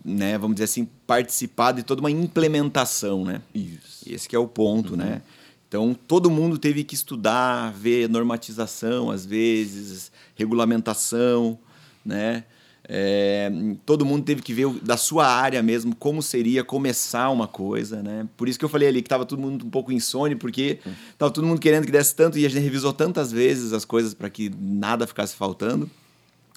né? 0.04 0.38
Vamos 0.38 0.56
dizer 0.56 0.64
assim, 0.64 0.88
participar 1.06 1.72
de 1.72 1.82
toda 1.82 2.00
uma 2.00 2.10
implementação, 2.10 3.24
né? 3.24 3.42
Isso. 3.54 4.04
Esse 4.06 4.34
é 4.34 4.38
o 4.38 4.48
ponto, 4.48 4.96
né? 4.96 5.20
Então, 5.68 5.94
todo 6.06 6.30
mundo 6.30 6.58
teve 6.58 6.84
que 6.84 6.94
estudar, 6.94 7.72
ver 7.72 8.08
normatização, 8.08 9.10
às 9.10 9.26
vezes, 9.26 10.10
regulamentação, 10.34 11.58
né? 12.04 12.44
É, 12.88 13.50
todo 13.84 14.06
mundo 14.06 14.24
teve 14.24 14.40
que 14.40 14.54
ver 14.54 14.68
da 14.80 14.96
sua 14.96 15.26
área 15.26 15.60
mesmo 15.60 15.94
como 15.96 16.22
seria 16.22 16.62
começar 16.62 17.30
uma 17.30 17.48
coisa, 17.48 18.00
né? 18.00 18.28
Por 18.36 18.48
isso 18.48 18.58
que 18.58 18.64
eu 18.64 18.68
falei 18.68 18.88
ali 18.88 19.02
que 19.02 19.06
estava 19.06 19.26
todo 19.26 19.40
mundo 19.40 19.66
um 19.66 19.70
pouco 19.70 19.90
insone, 19.90 20.36
porque 20.36 20.78
estava 21.12 21.32
todo 21.32 21.44
mundo 21.44 21.60
querendo 21.60 21.84
que 21.84 21.90
desse 21.90 22.14
tanto 22.14 22.38
e 22.38 22.46
a 22.46 22.48
gente 22.48 22.62
revisou 22.62 22.92
tantas 22.92 23.32
vezes 23.32 23.72
as 23.72 23.84
coisas 23.84 24.14
para 24.14 24.30
que 24.30 24.52
nada 24.56 25.04
ficasse 25.04 25.34
faltando, 25.34 25.90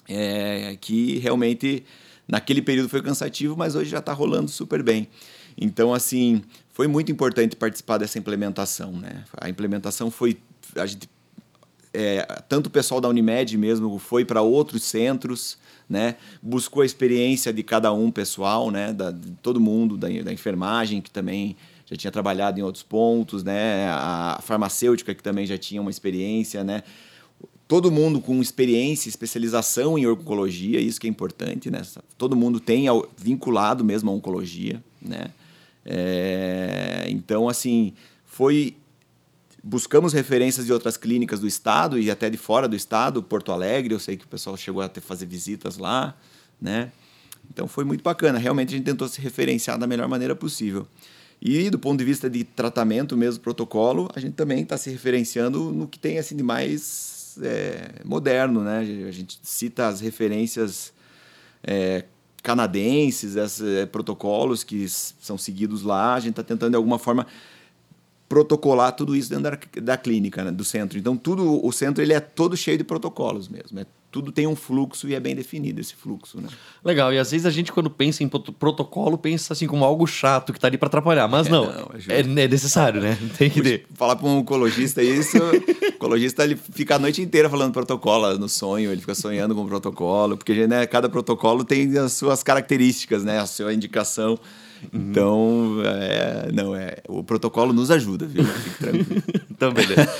é, 0.08 0.76
que 0.80 1.18
realmente 1.18 1.82
naquele 2.28 2.62
período 2.62 2.88
foi 2.88 3.02
cansativo, 3.02 3.56
mas 3.56 3.74
hoje 3.74 3.90
já 3.90 3.98
está 3.98 4.12
rolando 4.12 4.50
super 4.50 4.84
bem. 4.84 5.08
Então, 5.58 5.92
assim, 5.92 6.42
foi 6.72 6.86
muito 6.86 7.10
importante 7.10 7.56
participar 7.56 7.98
dessa 7.98 8.20
implementação, 8.20 8.92
né? 8.92 9.24
A 9.36 9.48
implementação 9.48 10.12
foi 10.12 10.38
a 10.76 10.86
gente 10.86 11.10
é, 11.92 12.22
tanto 12.48 12.68
o 12.68 12.70
pessoal 12.70 13.00
da 13.00 13.08
Unimed 13.08 13.56
mesmo 13.58 13.98
foi 13.98 14.24
para 14.24 14.42
outros 14.42 14.84
centros, 14.84 15.58
né? 15.90 16.14
Buscou 16.40 16.82
a 16.82 16.86
experiência 16.86 17.52
de 17.52 17.64
cada 17.64 17.92
um 17.92 18.12
pessoal, 18.12 18.70
né? 18.70 18.92
Da, 18.92 19.10
de 19.10 19.32
todo 19.42 19.60
mundo, 19.60 19.98
da, 19.98 20.08
da 20.08 20.32
enfermagem, 20.32 21.00
que 21.00 21.10
também 21.10 21.56
já 21.84 21.96
tinha 21.96 22.12
trabalhado 22.12 22.60
em 22.60 22.62
outros 22.62 22.84
pontos, 22.84 23.42
né? 23.42 23.88
A 23.90 24.38
farmacêutica, 24.40 25.12
que 25.12 25.22
também 25.22 25.44
já 25.44 25.58
tinha 25.58 25.80
uma 25.80 25.90
experiência, 25.90 26.62
né? 26.62 26.84
Todo 27.66 27.90
mundo 27.90 28.20
com 28.20 28.40
experiência, 28.40 29.08
especialização 29.08 29.98
em 29.98 30.06
oncologia, 30.06 30.80
isso 30.80 31.00
que 31.00 31.08
é 31.08 31.10
importante, 31.10 31.70
né? 31.70 31.82
Todo 32.16 32.36
mundo 32.36 32.60
tem 32.60 32.86
vinculado 33.16 33.84
mesmo 33.84 34.10
à 34.10 34.14
oncologia, 34.14 34.82
né? 35.02 35.30
É, 35.84 37.06
então, 37.08 37.48
assim, 37.48 37.92
foi 38.24 38.76
buscamos 39.62 40.12
referências 40.12 40.66
de 40.66 40.72
outras 40.72 40.96
clínicas 40.96 41.40
do 41.40 41.46
estado 41.46 41.98
e 41.98 42.10
até 42.10 42.30
de 42.30 42.36
fora 42.36 42.66
do 42.66 42.74
estado, 42.74 43.22
Porto 43.22 43.52
Alegre, 43.52 43.94
eu 43.94 44.00
sei 44.00 44.16
que 44.16 44.24
o 44.24 44.28
pessoal 44.28 44.56
chegou 44.56 44.82
a 44.82 44.90
fazer 45.00 45.26
visitas 45.26 45.76
lá, 45.76 46.16
né? 46.60 46.90
Então 47.52 47.66
foi 47.66 47.84
muito 47.84 48.02
bacana, 48.02 48.38
realmente 48.38 48.68
a 48.74 48.76
gente 48.76 48.84
tentou 48.84 49.08
se 49.08 49.20
referenciar 49.20 49.78
da 49.78 49.86
melhor 49.86 50.08
maneira 50.08 50.34
possível. 50.34 50.86
E 51.42 51.70
do 51.70 51.78
ponto 51.78 51.98
de 51.98 52.04
vista 52.04 52.28
de 52.28 52.44
tratamento 52.44 53.16
mesmo, 53.16 53.40
protocolo, 53.40 54.10
a 54.14 54.20
gente 54.20 54.34
também 54.34 54.62
está 54.62 54.76
se 54.76 54.90
referenciando 54.90 55.72
no 55.72 55.88
que 55.88 55.98
tem 55.98 56.18
assim 56.18 56.36
de 56.36 56.42
mais 56.42 57.36
é, 57.42 58.02
moderno, 58.04 58.62
né? 58.62 58.80
A 59.08 59.10
gente 59.10 59.38
cita 59.42 59.88
as 59.88 60.00
referências 60.00 60.92
é, 61.62 62.04
canadenses, 62.42 63.36
esses 63.36 63.60
é, 63.62 63.86
protocolos 63.86 64.62
que 64.62 64.86
são 64.88 65.36
seguidos 65.38 65.82
lá, 65.82 66.14
a 66.14 66.20
gente 66.20 66.32
está 66.32 66.42
tentando 66.42 66.70
de 66.70 66.76
alguma 66.76 66.98
forma 66.98 67.26
protocolar 68.30 68.92
tudo 68.92 69.16
isso 69.16 69.28
dentro 69.28 69.42
da, 69.50 69.80
da 69.82 69.96
clínica, 69.96 70.44
né, 70.44 70.52
do 70.52 70.62
centro. 70.62 70.96
Então, 70.96 71.16
tudo 71.16 71.66
o 71.66 71.72
centro 71.72 72.00
ele 72.00 72.12
é 72.12 72.20
todo 72.20 72.56
cheio 72.56 72.78
de 72.78 72.84
protocolos 72.84 73.48
mesmo. 73.48 73.80
É, 73.80 73.84
tudo 74.08 74.30
tem 74.30 74.46
um 74.46 74.54
fluxo 74.54 75.08
e 75.08 75.16
é 75.16 75.20
bem 75.20 75.34
definido 75.34 75.80
esse 75.80 75.96
fluxo, 75.96 76.40
né? 76.40 76.48
Legal, 76.84 77.12
e 77.12 77.18
às 77.18 77.32
vezes 77.32 77.44
a 77.44 77.50
gente, 77.50 77.72
quando 77.72 77.90
pensa 77.90 78.22
em 78.22 78.28
proto- 78.28 78.52
protocolo, 78.52 79.18
pensa 79.18 79.52
assim 79.52 79.66
como 79.66 79.84
algo 79.84 80.06
chato 80.06 80.52
que 80.52 80.60
tá 80.60 80.68
ali 80.68 80.78
para 80.78 80.86
atrapalhar. 80.86 81.26
Mas 81.26 81.48
não, 81.48 81.64
não, 81.64 81.90
é 82.08 82.18
é, 82.18 82.20
é 82.20 82.48
necessário, 82.48 83.00
né? 83.00 83.18
Tem 83.36 83.50
que 83.50 83.60
ter. 83.60 83.86
Falar 83.94 84.14
para 84.14 84.28
um 84.28 84.38
oncologista 84.38 85.02
isso, 85.02 85.36
o 85.36 85.94
oncologista 85.96 86.44
ele 86.44 86.54
fica 86.54 86.94
a 86.94 86.98
noite 87.00 87.20
inteira 87.20 87.50
falando 87.50 87.72
protocolo 87.72 88.38
no 88.38 88.48
sonho, 88.48 88.92
ele 88.92 89.00
fica 89.00 89.14
sonhando 89.16 89.56
com 89.56 89.66
protocolo, 89.66 90.36
porque 90.36 90.68
né, 90.68 90.86
cada 90.86 91.08
protocolo 91.08 91.64
tem 91.64 91.98
as 91.98 92.12
suas 92.12 92.44
características, 92.44 93.24
né, 93.24 93.40
a 93.40 93.46
sua 93.46 93.74
indicação. 93.74 94.38
Então, 94.92 95.78
é, 95.84 96.50
não 96.52 96.74
é, 96.74 96.98
o 97.08 97.22
protocolo 97.22 97.72
nos 97.72 97.90
ajuda, 97.90 98.26
viu? 98.26 98.44
Fique 98.44 98.78
tranquilo. 98.78 99.22
Então, 99.60 99.74
beleza. 99.74 100.10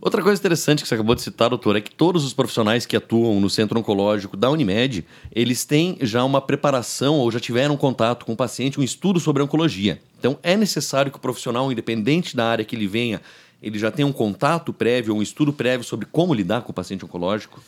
Outra 0.00 0.22
coisa 0.22 0.40
interessante 0.40 0.82
que 0.82 0.88
você 0.88 0.94
acabou 0.94 1.14
de 1.14 1.20
citar, 1.20 1.50
doutor, 1.50 1.76
é 1.76 1.82
que 1.82 1.94
todos 1.94 2.24
os 2.24 2.32
profissionais 2.32 2.86
que 2.86 2.96
atuam 2.96 3.38
no 3.38 3.50
centro 3.50 3.78
oncológico 3.78 4.38
da 4.38 4.50
Unimed, 4.50 5.04
eles 5.30 5.66
têm 5.66 5.98
já 6.00 6.24
uma 6.24 6.40
preparação 6.40 7.16
ou 7.16 7.30
já 7.30 7.38
tiveram 7.38 7.76
contato 7.76 8.24
com 8.24 8.32
o 8.32 8.36
paciente, 8.36 8.80
um 8.80 8.82
estudo 8.82 9.20
sobre 9.20 9.42
oncologia. 9.42 10.00
Então, 10.18 10.38
é 10.42 10.56
necessário 10.56 11.12
que 11.12 11.18
o 11.18 11.20
profissional, 11.20 11.70
independente 11.70 12.34
da 12.34 12.46
área 12.46 12.64
que 12.64 12.74
ele 12.74 12.86
venha, 12.86 13.20
ele 13.62 13.78
já 13.78 13.90
tenha 13.90 14.06
um 14.06 14.12
contato 14.12 14.72
prévio, 14.72 15.14
um 15.14 15.20
estudo 15.20 15.52
prévio 15.52 15.84
sobre 15.84 16.06
como 16.06 16.32
lidar 16.32 16.62
com 16.62 16.70
o 16.70 16.74
paciente 16.74 17.04
oncológico? 17.04 17.60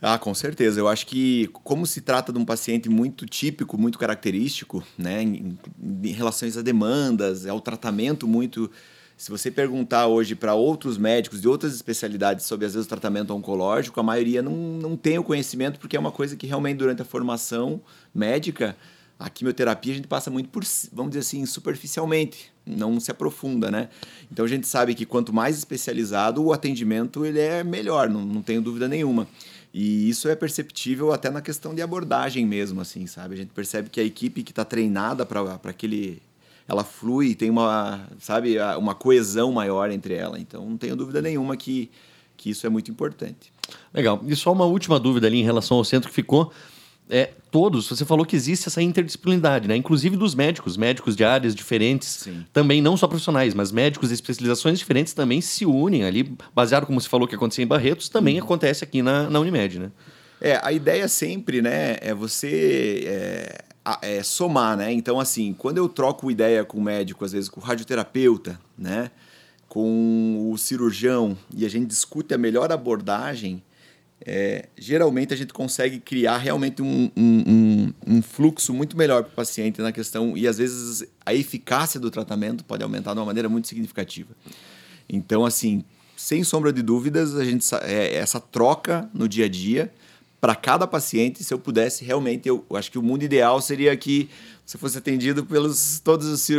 Ah, 0.00 0.18
com 0.18 0.34
certeza. 0.34 0.78
Eu 0.78 0.88
acho 0.88 1.06
que, 1.06 1.48
como 1.64 1.86
se 1.86 2.00
trata 2.00 2.32
de 2.32 2.38
um 2.38 2.44
paciente 2.44 2.88
muito 2.88 3.26
típico, 3.26 3.78
muito 3.78 3.98
característico, 3.98 4.82
né, 4.96 5.22
em, 5.22 5.58
em 6.02 6.12
relação 6.12 6.48
a 6.48 6.62
demandas, 6.62 7.46
ao 7.46 7.60
tratamento 7.60 8.26
muito. 8.26 8.70
Se 9.16 9.30
você 9.30 9.50
perguntar 9.50 10.08
hoje 10.08 10.34
para 10.34 10.54
outros 10.54 10.98
médicos 10.98 11.40
de 11.40 11.48
outras 11.48 11.74
especialidades 11.74 12.44
sobre, 12.44 12.66
às 12.66 12.74
vezes, 12.74 12.84
o 12.84 12.88
tratamento 12.88 13.34
oncológico, 13.34 13.98
a 13.98 14.02
maioria 14.02 14.42
não, 14.42 14.52
não 14.52 14.94
tem 14.94 15.18
o 15.18 15.24
conhecimento, 15.24 15.80
porque 15.80 15.96
é 15.96 16.00
uma 16.00 16.12
coisa 16.12 16.36
que 16.36 16.46
realmente, 16.46 16.76
durante 16.76 17.00
a 17.00 17.04
formação 17.04 17.80
médica, 18.14 18.76
a 19.18 19.30
quimioterapia 19.30 19.92
a 19.94 19.96
gente 19.96 20.08
passa 20.08 20.30
muito 20.30 20.50
por, 20.50 20.62
vamos 20.92 21.12
dizer 21.12 21.20
assim, 21.20 21.46
superficialmente, 21.46 22.52
não 22.66 23.00
se 23.00 23.10
aprofunda, 23.10 23.70
né? 23.70 23.88
Então 24.30 24.44
a 24.44 24.48
gente 24.48 24.66
sabe 24.66 24.94
que 24.94 25.06
quanto 25.06 25.32
mais 25.32 25.56
especializado 25.56 26.44
o 26.44 26.52
atendimento 26.52 27.24
ele 27.24 27.40
é 27.40 27.64
melhor, 27.64 28.10
não, 28.10 28.24
não 28.24 28.42
tenho 28.42 28.60
dúvida 28.60 28.86
nenhuma. 28.86 29.26
E 29.78 30.08
isso 30.08 30.26
é 30.26 30.34
perceptível 30.34 31.12
até 31.12 31.28
na 31.28 31.42
questão 31.42 31.74
de 31.74 31.82
abordagem 31.82 32.46
mesmo, 32.46 32.80
assim, 32.80 33.06
sabe? 33.06 33.34
A 33.34 33.36
gente 33.36 33.50
percebe 33.50 33.90
que 33.90 34.00
a 34.00 34.02
equipe 34.02 34.42
que 34.42 34.50
está 34.50 34.64
treinada 34.64 35.26
para 35.26 35.60
aquele. 35.64 36.22
Ela 36.66 36.82
flui, 36.82 37.34
tem 37.34 37.50
uma, 37.50 38.08
sabe, 38.18 38.56
uma 38.78 38.94
coesão 38.94 39.52
maior 39.52 39.90
entre 39.90 40.14
ela. 40.14 40.40
Então, 40.40 40.64
não 40.64 40.78
tenho 40.78 40.96
dúvida 40.96 41.20
nenhuma 41.20 41.58
que, 41.58 41.90
que 42.38 42.48
isso 42.48 42.66
é 42.66 42.70
muito 42.70 42.90
importante. 42.90 43.52
Legal. 43.92 44.18
E 44.26 44.34
só 44.34 44.50
uma 44.50 44.64
última 44.64 44.98
dúvida 44.98 45.26
ali 45.26 45.40
em 45.40 45.44
relação 45.44 45.76
ao 45.76 45.84
centro 45.84 46.08
que 46.08 46.14
ficou 46.14 46.50
é, 47.08 47.30
todos, 47.50 47.88
você 47.88 48.04
falou 48.04 48.26
que 48.26 48.34
existe 48.34 48.68
essa 48.68 48.82
interdisciplinaridade, 48.82 49.68
né? 49.68 49.76
Inclusive 49.76 50.16
dos 50.16 50.34
médicos, 50.34 50.76
médicos 50.76 51.14
de 51.14 51.24
áreas 51.24 51.54
diferentes, 51.54 52.08
Sim. 52.08 52.44
também 52.52 52.82
não 52.82 52.96
só 52.96 53.06
profissionais, 53.06 53.54
mas 53.54 53.70
médicos 53.70 54.08
de 54.08 54.14
especializações 54.14 54.78
diferentes 54.78 55.14
também 55.14 55.40
se 55.40 55.64
unem 55.64 56.04
ali, 56.04 56.36
baseado 56.54 56.84
como 56.84 57.00
você 57.00 57.08
falou 57.08 57.28
que 57.28 57.34
acontecia 57.34 57.62
em 57.62 57.66
Barretos, 57.66 58.08
também 58.08 58.38
uhum. 58.38 58.44
acontece 58.44 58.82
aqui 58.82 59.02
na, 59.02 59.30
na 59.30 59.38
Unimed, 59.38 59.78
né? 59.78 59.90
É, 60.40 60.60
a 60.62 60.72
ideia 60.72 61.08
sempre, 61.08 61.62
né, 61.62 61.96
é 62.00 62.12
você 62.12 63.04
é, 63.06 63.64
é, 64.02 64.22
somar, 64.22 64.76
né? 64.76 64.92
Então, 64.92 65.18
assim, 65.18 65.54
quando 65.56 65.78
eu 65.78 65.88
troco 65.88 66.30
ideia 66.30 66.64
com 66.64 66.78
o 66.78 66.82
médico, 66.82 67.24
às 67.24 67.32
vezes 67.32 67.48
com 67.48 67.60
o 67.60 67.64
radioterapeuta, 67.64 68.60
né, 68.76 69.10
com 69.68 70.50
o 70.50 70.58
cirurgião, 70.58 71.36
e 71.54 71.64
a 71.64 71.70
gente 71.70 71.86
discute 71.86 72.34
a 72.34 72.38
melhor 72.38 72.70
abordagem, 72.70 73.62
é, 74.24 74.68
geralmente 74.78 75.34
a 75.34 75.36
gente 75.36 75.52
consegue 75.52 75.98
criar 76.00 76.38
realmente 76.38 76.82
um, 76.82 77.10
um, 77.16 77.44
um, 77.46 77.92
um 78.06 78.22
fluxo 78.22 78.72
muito 78.72 78.96
melhor 78.96 79.22
para 79.22 79.32
o 79.32 79.34
paciente 79.34 79.80
na 79.80 79.92
questão, 79.92 80.36
e 80.36 80.48
às 80.48 80.58
vezes 80.58 81.04
a 81.24 81.34
eficácia 81.34 82.00
do 82.00 82.10
tratamento 82.10 82.64
pode 82.64 82.82
aumentar 82.82 83.12
de 83.12 83.18
uma 83.18 83.26
maneira 83.26 83.48
muito 83.48 83.68
significativa. 83.68 84.34
Então, 85.08 85.44
assim, 85.44 85.84
sem 86.16 86.42
sombra 86.42 86.72
de 86.72 86.82
dúvidas, 86.82 87.36
a 87.36 87.44
gente 87.44 87.66
é, 87.82 88.14
essa 88.14 88.40
troca 88.40 89.08
no 89.12 89.28
dia 89.28 89.44
a 89.44 89.48
dia 89.48 89.92
para 90.40 90.54
cada 90.54 90.86
paciente, 90.86 91.42
se 91.42 91.52
eu 91.52 91.58
pudesse 91.58 92.04
realmente, 92.04 92.48
eu, 92.48 92.64
eu 92.68 92.76
acho 92.76 92.90
que 92.90 92.98
o 92.98 93.02
mundo 93.02 93.22
ideal 93.22 93.60
seria 93.60 93.96
que 93.96 94.28
você 94.64 94.76
fosse 94.76 94.98
atendido 94.98 95.44
pelos 95.44 96.00
todas 96.00 96.50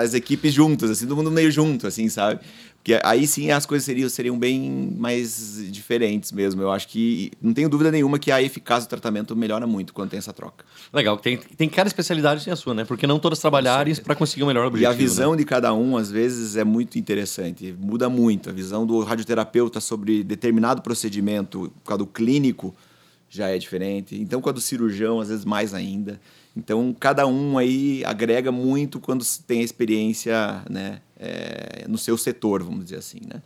as 0.00 0.14
equipes 0.14 0.52
juntas, 0.52 0.90
assim, 0.90 1.06
todo 1.06 1.16
mundo 1.16 1.30
meio 1.30 1.50
junto, 1.50 1.86
assim, 1.86 2.08
sabe? 2.08 2.40
Porque 2.82 2.98
aí 3.04 3.28
sim 3.28 3.52
as 3.52 3.64
coisas 3.64 3.86
seriam, 3.86 4.08
seriam 4.08 4.36
bem 4.36 4.92
mais 4.98 5.64
diferentes 5.70 6.32
mesmo. 6.32 6.60
Eu 6.60 6.72
acho 6.72 6.88
que 6.88 7.30
não 7.40 7.54
tenho 7.54 7.68
dúvida 7.68 7.92
nenhuma 7.92 8.18
que 8.18 8.32
a 8.32 8.42
eficácia 8.42 8.88
do 8.88 8.90
tratamento 8.90 9.36
melhora 9.36 9.68
muito 9.68 9.94
quando 9.94 10.10
tem 10.10 10.18
essa 10.18 10.32
troca. 10.32 10.64
Legal, 10.92 11.16
tem, 11.16 11.36
tem 11.36 11.68
cada 11.68 11.86
especialidade 11.86 12.44
tem 12.44 12.52
a 12.52 12.56
sua, 12.56 12.74
né? 12.74 12.84
Porque 12.84 13.06
não 13.06 13.20
todas 13.20 13.38
trabalharem 13.38 13.94
para 13.94 14.16
conseguir 14.16 14.42
o 14.42 14.48
melhor 14.48 14.66
objetivo. 14.66 14.90
E 14.90 14.92
a 14.92 14.98
visão 14.98 15.30
né? 15.30 15.36
de 15.36 15.44
cada 15.44 15.72
um, 15.72 15.96
às 15.96 16.10
vezes, 16.10 16.56
é 16.56 16.64
muito 16.64 16.98
interessante. 16.98 17.72
Muda 17.78 18.08
muito. 18.08 18.50
A 18.50 18.52
visão 18.52 18.84
do 18.84 18.98
radioterapeuta 19.04 19.78
sobre 19.78 20.24
determinado 20.24 20.82
procedimento, 20.82 21.72
por 21.84 21.90
causa 21.90 21.98
do 21.98 22.06
clínico, 22.06 22.74
já 23.30 23.46
é 23.46 23.58
diferente. 23.58 24.20
Então, 24.20 24.40
com 24.40 24.48
a 24.48 24.52
do 24.52 24.60
cirurgião, 24.60 25.20
às 25.20 25.28
vezes 25.28 25.44
mais 25.44 25.72
ainda. 25.72 26.20
Então, 26.56 26.94
cada 26.98 27.26
um 27.26 27.56
aí 27.56 28.04
agrega 28.04 28.52
muito 28.52 29.00
quando 29.00 29.24
tem 29.46 29.62
experiência, 29.62 30.62
né? 30.68 31.00
é, 31.22 31.84
no 31.88 31.96
seu 31.96 32.18
setor, 32.18 32.64
vamos 32.64 32.84
dizer 32.84 32.96
assim, 32.96 33.20
né? 33.32 33.40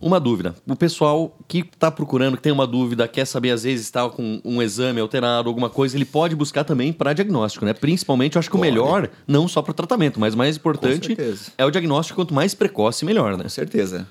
Uma 0.00 0.18
dúvida. 0.18 0.54
O 0.66 0.76
pessoal 0.76 1.36
que 1.46 1.58
está 1.58 1.90
procurando, 1.90 2.36
que 2.36 2.42
tem 2.42 2.52
uma 2.52 2.66
dúvida, 2.66 3.06
quer 3.06 3.26
saber, 3.26 3.50
às 3.50 3.64
vezes, 3.64 3.84
está 3.84 4.08
com 4.08 4.40
um 4.44 4.62
exame 4.62 5.00
alterado, 5.00 5.48
alguma 5.48 5.68
coisa, 5.68 5.96
ele 5.96 6.04
pode 6.04 6.34
buscar 6.34 6.64
também 6.64 6.92
para 6.92 7.12
diagnóstico, 7.12 7.66
né? 7.66 7.74
Principalmente, 7.74 8.36
eu 8.36 8.38
acho 8.38 8.48
que 8.48 8.56
pode. 8.56 8.68
o 8.68 8.70
melhor, 8.70 9.10
não 9.26 9.46
só 9.46 9.60
para 9.60 9.72
o 9.72 9.74
tratamento, 9.74 10.18
mas 10.18 10.34
mais 10.34 10.56
importante 10.56 11.16
é 11.58 11.66
o 11.66 11.70
diagnóstico. 11.70 12.18
Quanto 12.18 12.32
mais 12.32 12.54
precoce, 12.54 13.04
melhor, 13.04 13.36
né? 13.36 13.42
Com 13.42 13.50
certeza. 13.50 14.08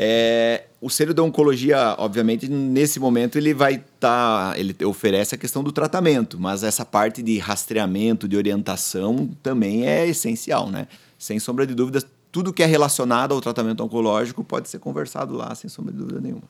É, 0.00 0.66
o 0.80 0.88
Centro 0.88 1.12
da 1.12 1.24
Oncologia, 1.24 1.96
obviamente, 1.98 2.48
nesse 2.48 3.00
momento 3.00 3.36
ele 3.36 3.52
vai 3.52 3.74
estar, 3.74 4.52
tá, 4.52 4.54
ele 4.56 4.72
oferece 4.84 5.34
a 5.34 5.38
questão 5.38 5.64
do 5.64 5.72
tratamento, 5.72 6.38
mas 6.38 6.62
essa 6.62 6.84
parte 6.84 7.20
de 7.20 7.36
rastreamento, 7.38 8.28
de 8.28 8.36
orientação 8.36 9.28
também 9.42 9.88
é 9.88 10.06
essencial, 10.06 10.70
né? 10.70 10.86
Sem 11.18 11.40
sombra 11.40 11.66
de 11.66 11.74
dúvidas, 11.74 12.06
tudo 12.30 12.52
que 12.52 12.62
é 12.62 12.66
relacionado 12.66 13.34
ao 13.34 13.40
tratamento 13.40 13.82
oncológico 13.82 14.44
pode 14.44 14.68
ser 14.68 14.78
conversado 14.78 15.34
lá, 15.34 15.52
sem 15.56 15.68
sombra 15.68 15.92
de 15.92 15.98
dúvida 15.98 16.20
nenhuma. 16.20 16.44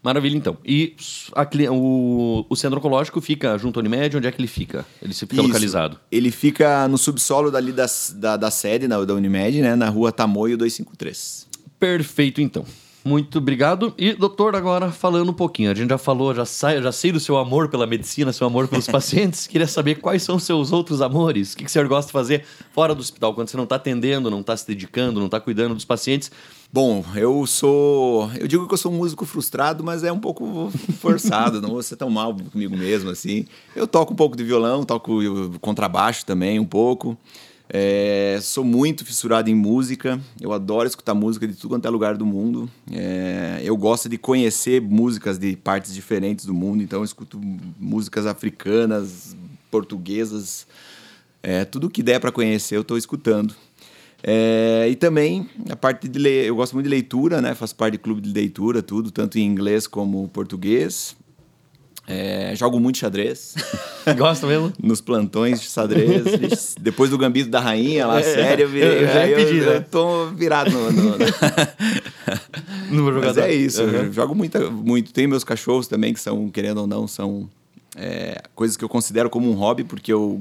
Maravilha, 0.00 0.36
então. 0.36 0.56
E 0.64 0.94
a, 1.34 1.44
o, 1.72 2.46
o 2.48 2.54
centro 2.54 2.78
oncológico 2.78 3.20
fica 3.20 3.58
junto 3.58 3.80
ao 3.80 3.84
Unimed? 3.84 4.16
Onde 4.16 4.28
é 4.28 4.32
que 4.32 4.40
ele 4.40 4.46
fica? 4.46 4.86
Ele 5.00 5.12
fica 5.12 5.34
Isso. 5.34 5.42
localizado? 5.42 5.98
Ele 6.10 6.30
fica 6.30 6.86
no 6.86 6.96
subsolo 6.96 7.50
dali 7.50 7.72
das, 7.72 8.14
da, 8.16 8.36
da 8.36 8.50
sede 8.50 8.86
na, 8.86 9.04
da 9.04 9.14
Unimed, 9.14 9.60
né, 9.60 9.74
na 9.74 9.88
rua 9.88 10.12
Tamoio 10.12 10.56
253. 10.56 11.48
Perfeito, 11.80 12.40
então. 12.40 12.64
Muito 13.04 13.38
obrigado. 13.38 13.92
E, 13.98 14.12
doutor, 14.12 14.54
agora 14.54 14.92
falando 14.92 15.30
um 15.30 15.34
pouquinho. 15.34 15.70
A 15.70 15.74
gente 15.74 15.90
já 15.90 15.98
falou, 15.98 16.32
já, 16.34 16.44
sai, 16.44 16.80
já 16.80 16.92
sei 16.92 17.10
do 17.10 17.18
seu 17.18 17.36
amor 17.36 17.68
pela 17.68 17.86
medicina, 17.86 18.32
seu 18.32 18.46
amor 18.46 18.68
pelos 18.68 18.86
pacientes. 18.88 19.46
Queria 19.48 19.66
saber 19.66 19.96
quais 19.96 20.22
são 20.22 20.36
os 20.36 20.44
seus 20.44 20.72
outros 20.72 21.02
amores. 21.02 21.52
O 21.52 21.56
que, 21.56 21.64
que 21.64 21.70
o 21.70 21.72
senhor 21.72 21.88
gosta 21.88 22.06
de 22.06 22.12
fazer 22.12 22.44
fora 22.72 22.94
do 22.94 23.00
hospital, 23.00 23.34
quando 23.34 23.48
você 23.48 23.56
não 23.56 23.64
está 23.64 23.76
atendendo, 23.76 24.30
não 24.30 24.40
está 24.40 24.56
se 24.56 24.66
dedicando, 24.66 25.18
não 25.18 25.26
está 25.26 25.40
cuidando 25.40 25.74
dos 25.74 25.84
pacientes? 25.84 26.30
Bom, 26.72 27.04
eu 27.16 27.46
sou. 27.46 28.30
Eu 28.38 28.48
digo 28.48 28.66
que 28.66 28.72
eu 28.72 28.78
sou 28.78 28.90
um 28.90 28.96
músico 28.96 29.26
frustrado, 29.26 29.84
mas 29.84 30.04
é 30.04 30.12
um 30.12 30.18
pouco 30.18 30.70
forçado, 31.00 31.60
não 31.60 31.70
vou 31.70 31.82
ser 31.82 31.96
tão 31.96 32.08
mal 32.08 32.34
comigo 32.34 32.74
mesmo 32.76 33.10
assim. 33.10 33.44
Eu 33.76 33.86
toco 33.86 34.14
um 34.14 34.16
pouco 34.16 34.36
de 34.36 34.44
violão, 34.44 34.84
toco 34.84 35.20
contrabaixo 35.60 36.24
também, 36.24 36.58
um 36.58 36.64
pouco. 36.64 37.18
É, 37.74 38.38
sou 38.42 38.62
muito 38.62 39.02
fissurado 39.02 39.48
em 39.48 39.54
música, 39.54 40.20
eu 40.38 40.52
adoro 40.52 40.86
escutar 40.86 41.14
música 41.14 41.48
de 41.48 41.54
tudo 41.54 41.70
quanto 41.70 41.86
é 41.86 41.90
lugar 41.90 42.18
do 42.18 42.26
mundo. 42.26 42.68
É, 42.92 43.62
eu 43.64 43.74
gosto 43.78 44.10
de 44.10 44.18
conhecer 44.18 44.78
músicas 44.78 45.38
de 45.38 45.56
partes 45.56 45.94
diferentes 45.94 46.44
do 46.44 46.52
mundo, 46.52 46.82
então 46.82 46.98
eu 46.98 47.04
escuto 47.06 47.40
músicas 47.80 48.26
africanas, 48.26 49.34
portuguesas, 49.70 50.66
é, 51.42 51.64
tudo 51.64 51.88
que 51.88 52.02
der 52.02 52.20
para 52.20 52.30
conhecer 52.30 52.76
eu 52.76 52.82
estou 52.82 52.98
escutando. 52.98 53.54
É, 54.22 54.86
e 54.90 54.94
também 54.94 55.48
a 55.70 55.74
parte 55.74 56.06
de 56.06 56.18
ler, 56.18 56.44
eu 56.44 56.56
gosto 56.56 56.74
muito 56.74 56.84
de 56.84 56.90
leitura, 56.90 57.40
né? 57.40 57.54
Faço 57.54 57.74
parte 57.74 57.92
de 57.92 57.98
clube 57.98 58.20
de 58.20 58.32
leitura, 58.32 58.82
tudo, 58.82 59.10
tanto 59.10 59.38
em 59.38 59.46
inglês 59.46 59.86
como 59.86 60.28
português. 60.28 61.16
É, 62.06 62.54
jogo 62.56 62.80
muito 62.80 62.98
xadrez. 62.98 63.54
Gosta 64.18 64.46
mesmo? 64.46 64.72
Nos 64.82 65.00
plantões 65.00 65.60
de 65.60 65.68
xadrez. 65.68 66.74
Depois 66.80 67.10
do 67.10 67.18
Gambito 67.18 67.48
da 67.48 67.60
Rainha, 67.60 68.06
lá, 68.06 68.20
é, 68.20 68.22
sério, 68.22 68.64
eu, 68.64 68.68
virei, 68.68 69.04
eu 69.04 69.06
já 69.06 69.28
eu, 69.28 69.36
pedi, 69.36 69.58
eu, 69.58 69.66
né? 69.66 69.76
eu 69.76 69.84
tô 69.84 70.26
virado 70.26 70.70
no... 70.70 70.90
no, 70.90 71.18
no... 72.90 73.20
Mas 73.20 73.38
é 73.38 73.54
isso, 73.54 73.82
uhum. 73.82 74.12
jogo 74.12 74.34
muito, 74.34 74.70
muito. 74.72 75.12
Tem 75.12 75.26
meus 75.26 75.44
cachorros 75.44 75.86
também, 75.86 76.12
que 76.12 76.20
são, 76.20 76.48
querendo 76.50 76.78
ou 76.78 76.86
não, 76.86 77.06
são 77.06 77.48
é, 77.96 78.42
coisas 78.54 78.76
que 78.76 78.84
eu 78.84 78.88
considero 78.88 79.30
como 79.30 79.48
um 79.50 79.54
hobby, 79.54 79.84
porque 79.84 80.12
eu... 80.12 80.40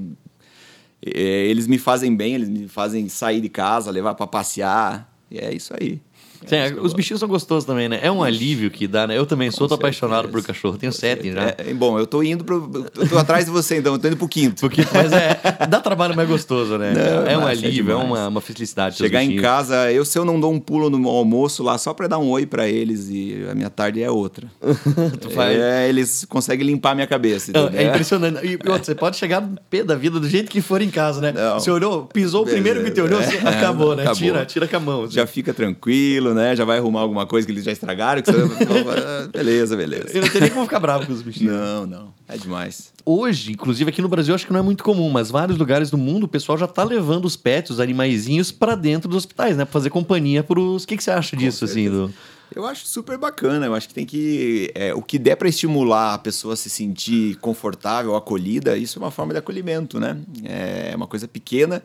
É, 1.03 1.45
eles 1.47 1.65
me 1.67 1.77
fazem 1.77 2.15
bem, 2.15 2.35
eles 2.35 2.49
me 2.49 2.67
fazem 2.67 3.07
sair 3.09 3.41
de 3.41 3.49
casa, 3.49 3.89
levar 3.89 4.13
para 4.13 4.27
passear. 4.27 5.11
E 5.31 5.37
é 5.39 5.53
isso 5.53 5.73
aí. 5.79 5.99
Sim, 6.45 6.55
é, 6.55 6.73
os 6.73 6.93
bichinhos 6.93 7.19
são 7.19 7.29
gostosos 7.29 7.65
também, 7.65 7.87
né? 7.87 7.99
É 8.01 8.11
um 8.11 8.23
alívio 8.23 8.71
que 8.71 8.87
dá, 8.87 9.05
né? 9.05 9.17
Eu 9.17 9.25
também 9.25 9.51
sou, 9.51 9.67
tô 9.67 9.75
apaixonado 9.75 10.27
por 10.27 10.41
cachorro. 10.43 10.77
Tenho 10.77 10.91
sete 10.91 11.31
já. 11.31 11.53
É, 11.57 11.73
bom, 11.73 11.99
eu 11.99 12.07
tô 12.07 12.23
indo 12.23 12.43
pro. 12.43 12.89
Eu 12.95 13.07
tô 13.07 13.17
atrás 13.17 13.45
de 13.45 13.51
você, 13.51 13.77
então, 13.77 13.93
eu 13.93 13.99
tô 13.99 14.07
indo 14.07 14.17
pro 14.17 14.27
quinto. 14.27 14.61
Pro 14.61 14.69
quinto, 14.69 14.89
mas 14.93 15.11
é. 15.13 15.39
Dá 15.69 15.79
trabalho 15.79 16.15
mais 16.15 16.27
gostoso, 16.27 16.77
né? 16.77 16.93
Não, 16.93 17.27
é 17.27 17.37
um 17.37 17.47
é 17.47 17.51
alívio, 17.51 17.91
é, 17.91 17.95
uma, 17.95 18.27
uma 18.27 18.41
felicidade. 18.41 18.97
Chegar 18.97 19.23
em 19.23 19.37
casa, 19.37 19.91
eu 19.91 20.03
se 20.03 20.17
eu 20.17 20.25
não 20.25 20.39
dou 20.39 20.51
um 20.51 20.59
pulo 20.59 20.89
no 20.89 21.07
almoço 21.09 21.63
lá 21.63 21.77
só 21.77 21.93
pra 21.93 22.07
dar 22.07 22.17
um 22.17 22.29
oi 22.29 22.45
pra 22.45 22.67
eles 22.67 23.07
e 23.09 23.45
a 23.49 23.53
minha 23.53 23.69
tarde 23.69 24.01
é 24.01 24.09
outra. 24.09 24.47
tu 25.21 25.29
faz... 25.29 25.57
É, 25.57 25.87
eles 25.87 26.25
conseguem 26.25 26.65
limpar 26.65 26.91
a 26.91 26.95
minha 26.95 27.07
cabeça. 27.07 27.51
Não, 27.53 27.69
é 27.69 27.83
impressionante. 27.83 28.45
E 28.45 28.53
outra, 28.67 28.83
você 28.83 28.95
pode 28.95 29.17
chegar 29.17 29.41
no 29.41 29.57
pé 29.69 29.83
da 29.83 29.95
vida 29.95 30.19
do 30.19 30.27
jeito 30.27 30.49
que 30.49 30.61
for 30.61 30.81
em 30.81 30.89
casa, 30.89 31.21
né? 31.21 31.31
Não. 31.31 31.59
Você 31.59 31.69
olhou, 31.69 32.05
pisou 32.05 32.43
o 32.43 32.45
primeiro 32.45 32.83
que 32.83 32.91
te 32.91 33.01
olhou, 33.01 33.21
é, 33.21 33.47
acabou, 33.47 33.95
né? 33.95 34.03
Acabou. 34.03 34.17
Tira, 34.17 34.45
tira 34.45 34.67
com 34.67 34.75
a 34.75 34.79
mão. 34.79 35.03
Assim. 35.03 35.13
Já 35.13 35.27
fica 35.27 35.53
tranquilo, 35.53 36.10
né? 36.19 36.55
Já 36.55 36.65
vai 36.65 36.79
arrumar 36.79 37.01
alguma 37.01 37.25
coisa 37.25 37.45
que 37.45 37.53
eles 37.53 37.63
já 37.63 37.71
estragaram. 37.71 38.21
Que 38.21 38.31
você... 38.31 39.27
beleza, 39.31 39.77
beleza. 39.77 40.09
Eu 40.13 40.21
não 40.21 40.29
tenho 40.29 40.41
nem 40.41 40.49
como 40.51 40.65
ficar 40.65 40.79
bravo 40.79 41.05
com 41.05 41.13
os 41.13 41.21
bichinhos. 41.21 41.53
Não, 41.53 41.85
não. 41.85 42.13
É 42.27 42.37
demais. 42.37 42.91
Hoje, 43.05 43.51
inclusive 43.51 43.89
aqui 43.89 44.01
no 44.01 44.07
Brasil, 44.07 44.33
acho 44.33 44.45
que 44.45 44.53
não 44.53 44.59
é 44.59 44.63
muito 44.63 44.83
comum, 44.83 45.09
mas 45.09 45.29
vários 45.29 45.57
lugares 45.57 45.89
do 45.89 45.97
mundo 45.97 46.23
o 46.23 46.27
pessoal 46.27 46.57
já 46.57 46.67
tá 46.67 46.83
levando 46.83 47.25
os 47.25 47.35
pets, 47.35 47.71
os 47.71 47.79
animaizinhos, 47.79 48.51
para 48.51 48.75
dentro 48.75 49.09
dos 49.09 49.19
hospitais, 49.19 49.55
né? 49.55 49.65
Pra 49.65 49.73
fazer 49.73 49.89
companhia 49.89 50.43
pros. 50.43 50.83
O 50.83 50.87
que, 50.87 50.97
que 50.97 51.03
você 51.03 51.11
acha 51.11 51.35
disso, 51.35 51.65
assim? 51.65 51.89
Do... 51.89 52.13
Eu 52.53 52.65
acho 52.65 52.85
super 52.85 53.17
bacana. 53.17 53.65
Eu 53.65 53.73
acho 53.73 53.87
que 53.87 53.93
tem 53.93 54.05
que. 54.05 54.71
É, 54.75 54.93
o 54.93 55.01
que 55.01 55.17
der 55.17 55.35
para 55.35 55.47
estimular 55.47 56.13
a 56.13 56.17
pessoa 56.17 56.53
a 56.53 56.57
se 56.57 56.69
sentir 56.69 57.35
confortável, 57.37 58.15
acolhida, 58.15 58.77
isso 58.77 58.99
é 58.99 59.01
uma 59.01 59.11
forma 59.11 59.33
de 59.33 59.39
acolhimento, 59.39 59.99
né? 59.99 60.17
É 60.43 60.93
uma 60.95 61.07
coisa 61.07 61.27
pequena 61.27 61.81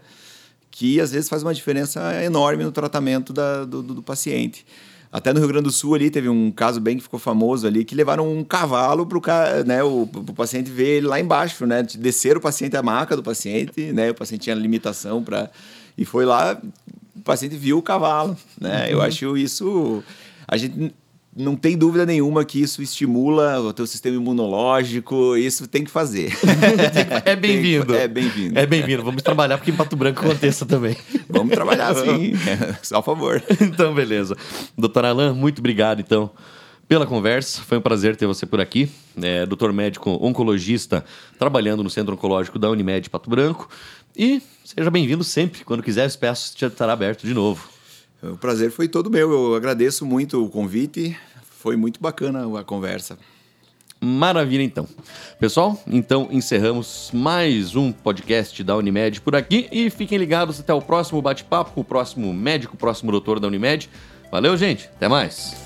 que 0.79 1.01
às 1.01 1.11
vezes 1.11 1.27
faz 1.27 1.43
uma 1.43 1.55
diferença 1.55 2.22
enorme 2.22 2.62
no 2.62 2.70
tratamento 2.70 3.33
da, 3.33 3.64
do, 3.64 3.83
do, 3.83 3.95
do 3.95 4.03
paciente. 4.03 4.66
Até 5.11 5.33
no 5.33 5.39
Rio 5.39 5.49
Grande 5.49 5.64
do 5.64 5.70
Sul 5.70 5.95
ali 5.95 6.11
teve 6.11 6.29
um 6.29 6.51
caso 6.51 6.79
bem 6.81 6.99
que 6.99 7.03
ficou 7.03 7.18
famoso 7.18 7.66
ali, 7.66 7.83
que 7.83 7.95
levaram 7.95 8.31
um 8.31 8.45
cavalo 8.45 9.07
para 9.07 9.16
o 9.16 9.64
né, 9.64 9.83
o, 9.83 10.03
o 10.03 10.35
paciente 10.35 10.70
ver 10.70 10.99
ele 10.99 11.07
lá 11.07 11.18
embaixo, 11.18 11.64
né? 11.64 11.83
Descer 11.83 12.37
o 12.37 12.43
paciente 12.43 12.77
a 12.77 12.83
maca 12.83 13.16
do 13.16 13.22
paciente, 13.22 13.91
né? 13.91 14.11
O 14.11 14.14
paciente 14.14 14.43
tinha 14.43 14.55
limitação 14.55 15.24
para... 15.24 15.51
E 15.97 16.05
foi 16.05 16.27
lá, 16.27 16.61
o 17.14 17.22
paciente 17.22 17.57
viu 17.57 17.79
o 17.79 17.83
cavalo, 17.83 18.37
né? 18.61 18.83
Uhum. 18.83 18.91
Eu 18.91 19.01
acho 19.01 19.35
isso... 19.35 20.03
A 20.47 20.59
gente 20.59 20.95
não 21.37 21.55
tem 21.55 21.76
dúvida 21.76 22.07
nenhuma 22.07 22.47
que 22.47 22.62
isso 22.62 22.80
estimula 22.80 23.61
o 23.61 23.70
teu 23.70 23.87
sistema 23.87 24.16
imunológico, 24.16 25.37
isso 25.37 25.68
tem 25.68 25.84
que 25.84 25.91
fazer. 25.91 26.32
é 27.26 27.37
bem-vindo. 27.37 27.95
É 27.95 28.09
bem-vindo. 28.09 28.59
É 28.59 28.64
bem-vindo. 28.64 29.03
Vamos 29.05 29.22
trabalhar 29.22 29.59
porque 29.59 29.70
em 29.70 29.76
Pato 29.76 29.95
Branco 29.97 30.24
aconteça 30.24 30.64
também. 30.64 30.97
Vamos 31.28 31.55
trabalhar 31.55 31.95
sim, 31.95 32.32
só 32.82 32.99
a 32.99 33.03
favor. 33.03 33.43
Então, 33.61 33.95
beleza. 33.95 34.34
Doutor 34.78 35.05
Alain, 35.05 35.34
muito 35.34 35.59
obrigado, 35.59 36.01
então, 36.01 36.30
pela 36.89 37.05
conversa. 37.05 37.61
Foi 37.61 37.76
um 37.76 37.82
prazer 37.82 38.16
ter 38.16 38.26
você 38.26 38.47
por 38.47 38.61
aqui. 38.61 38.89
É, 39.20 39.45
doutor 39.45 39.74
médico 39.74 40.18
oncologista, 40.24 41.05
trabalhando 41.39 41.84
no 41.84 41.91
Centro 41.91 42.14
Oncológico 42.14 42.59
da 42.59 42.70
Unimed 42.70 43.11
Pato 43.11 43.28
Branco. 43.28 43.68
E 44.16 44.41
seja 44.64 44.91
bem-vindo 44.91 45.22
sempre. 45.22 45.64
Quando 45.64 45.82
quiser, 45.82 46.05
o 46.05 46.07
espaço 46.07 46.55
estará 46.66 46.95
aberto 46.95 47.26
de 47.26 47.34
novo. 47.34 47.76
O 48.33 48.37
prazer 48.37 48.70
foi 48.70 48.89
todo 48.89 49.11
meu. 49.11 49.31
Eu 49.33 49.55
agradeço 49.55 50.05
muito 50.05 50.45
o 50.45 50.49
convite. 50.49 51.16
Foi 51.43 51.77
muito 51.77 52.01
bacana 52.01 52.47
a 52.59 52.64
conversa. 52.64 53.18
Maravilha, 54.01 54.62
então. 54.62 54.87
Pessoal, 55.41 55.83
então 55.87 56.29
encerramos 56.31 57.11
mais 57.12 57.74
um 57.74 57.91
podcast 57.91 58.62
da 58.62 58.77
Unimed 58.77 59.20
por 59.22 59.35
aqui 59.35 59.68
e 59.72 59.89
fiquem 59.89 60.18
ligados 60.18 60.61
até 60.61 60.72
o 60.72 60.83
próximo 60.83 61.22
bate-papo 61.22 61.72
com 61.72 61.81
o 61.81 61.85
próximo 61.85 62.33
médico, 62.33 62.74
o 62.74 62.79
próximo 62.79 63.11
doutor 63.11 63.41
da 63.41 63.49
Unimed. 63.49 63.89
Valeu, 64.31 64.57
gente. 64.57 64.87
Até 64.97 65.09
mais. 65.09 65.57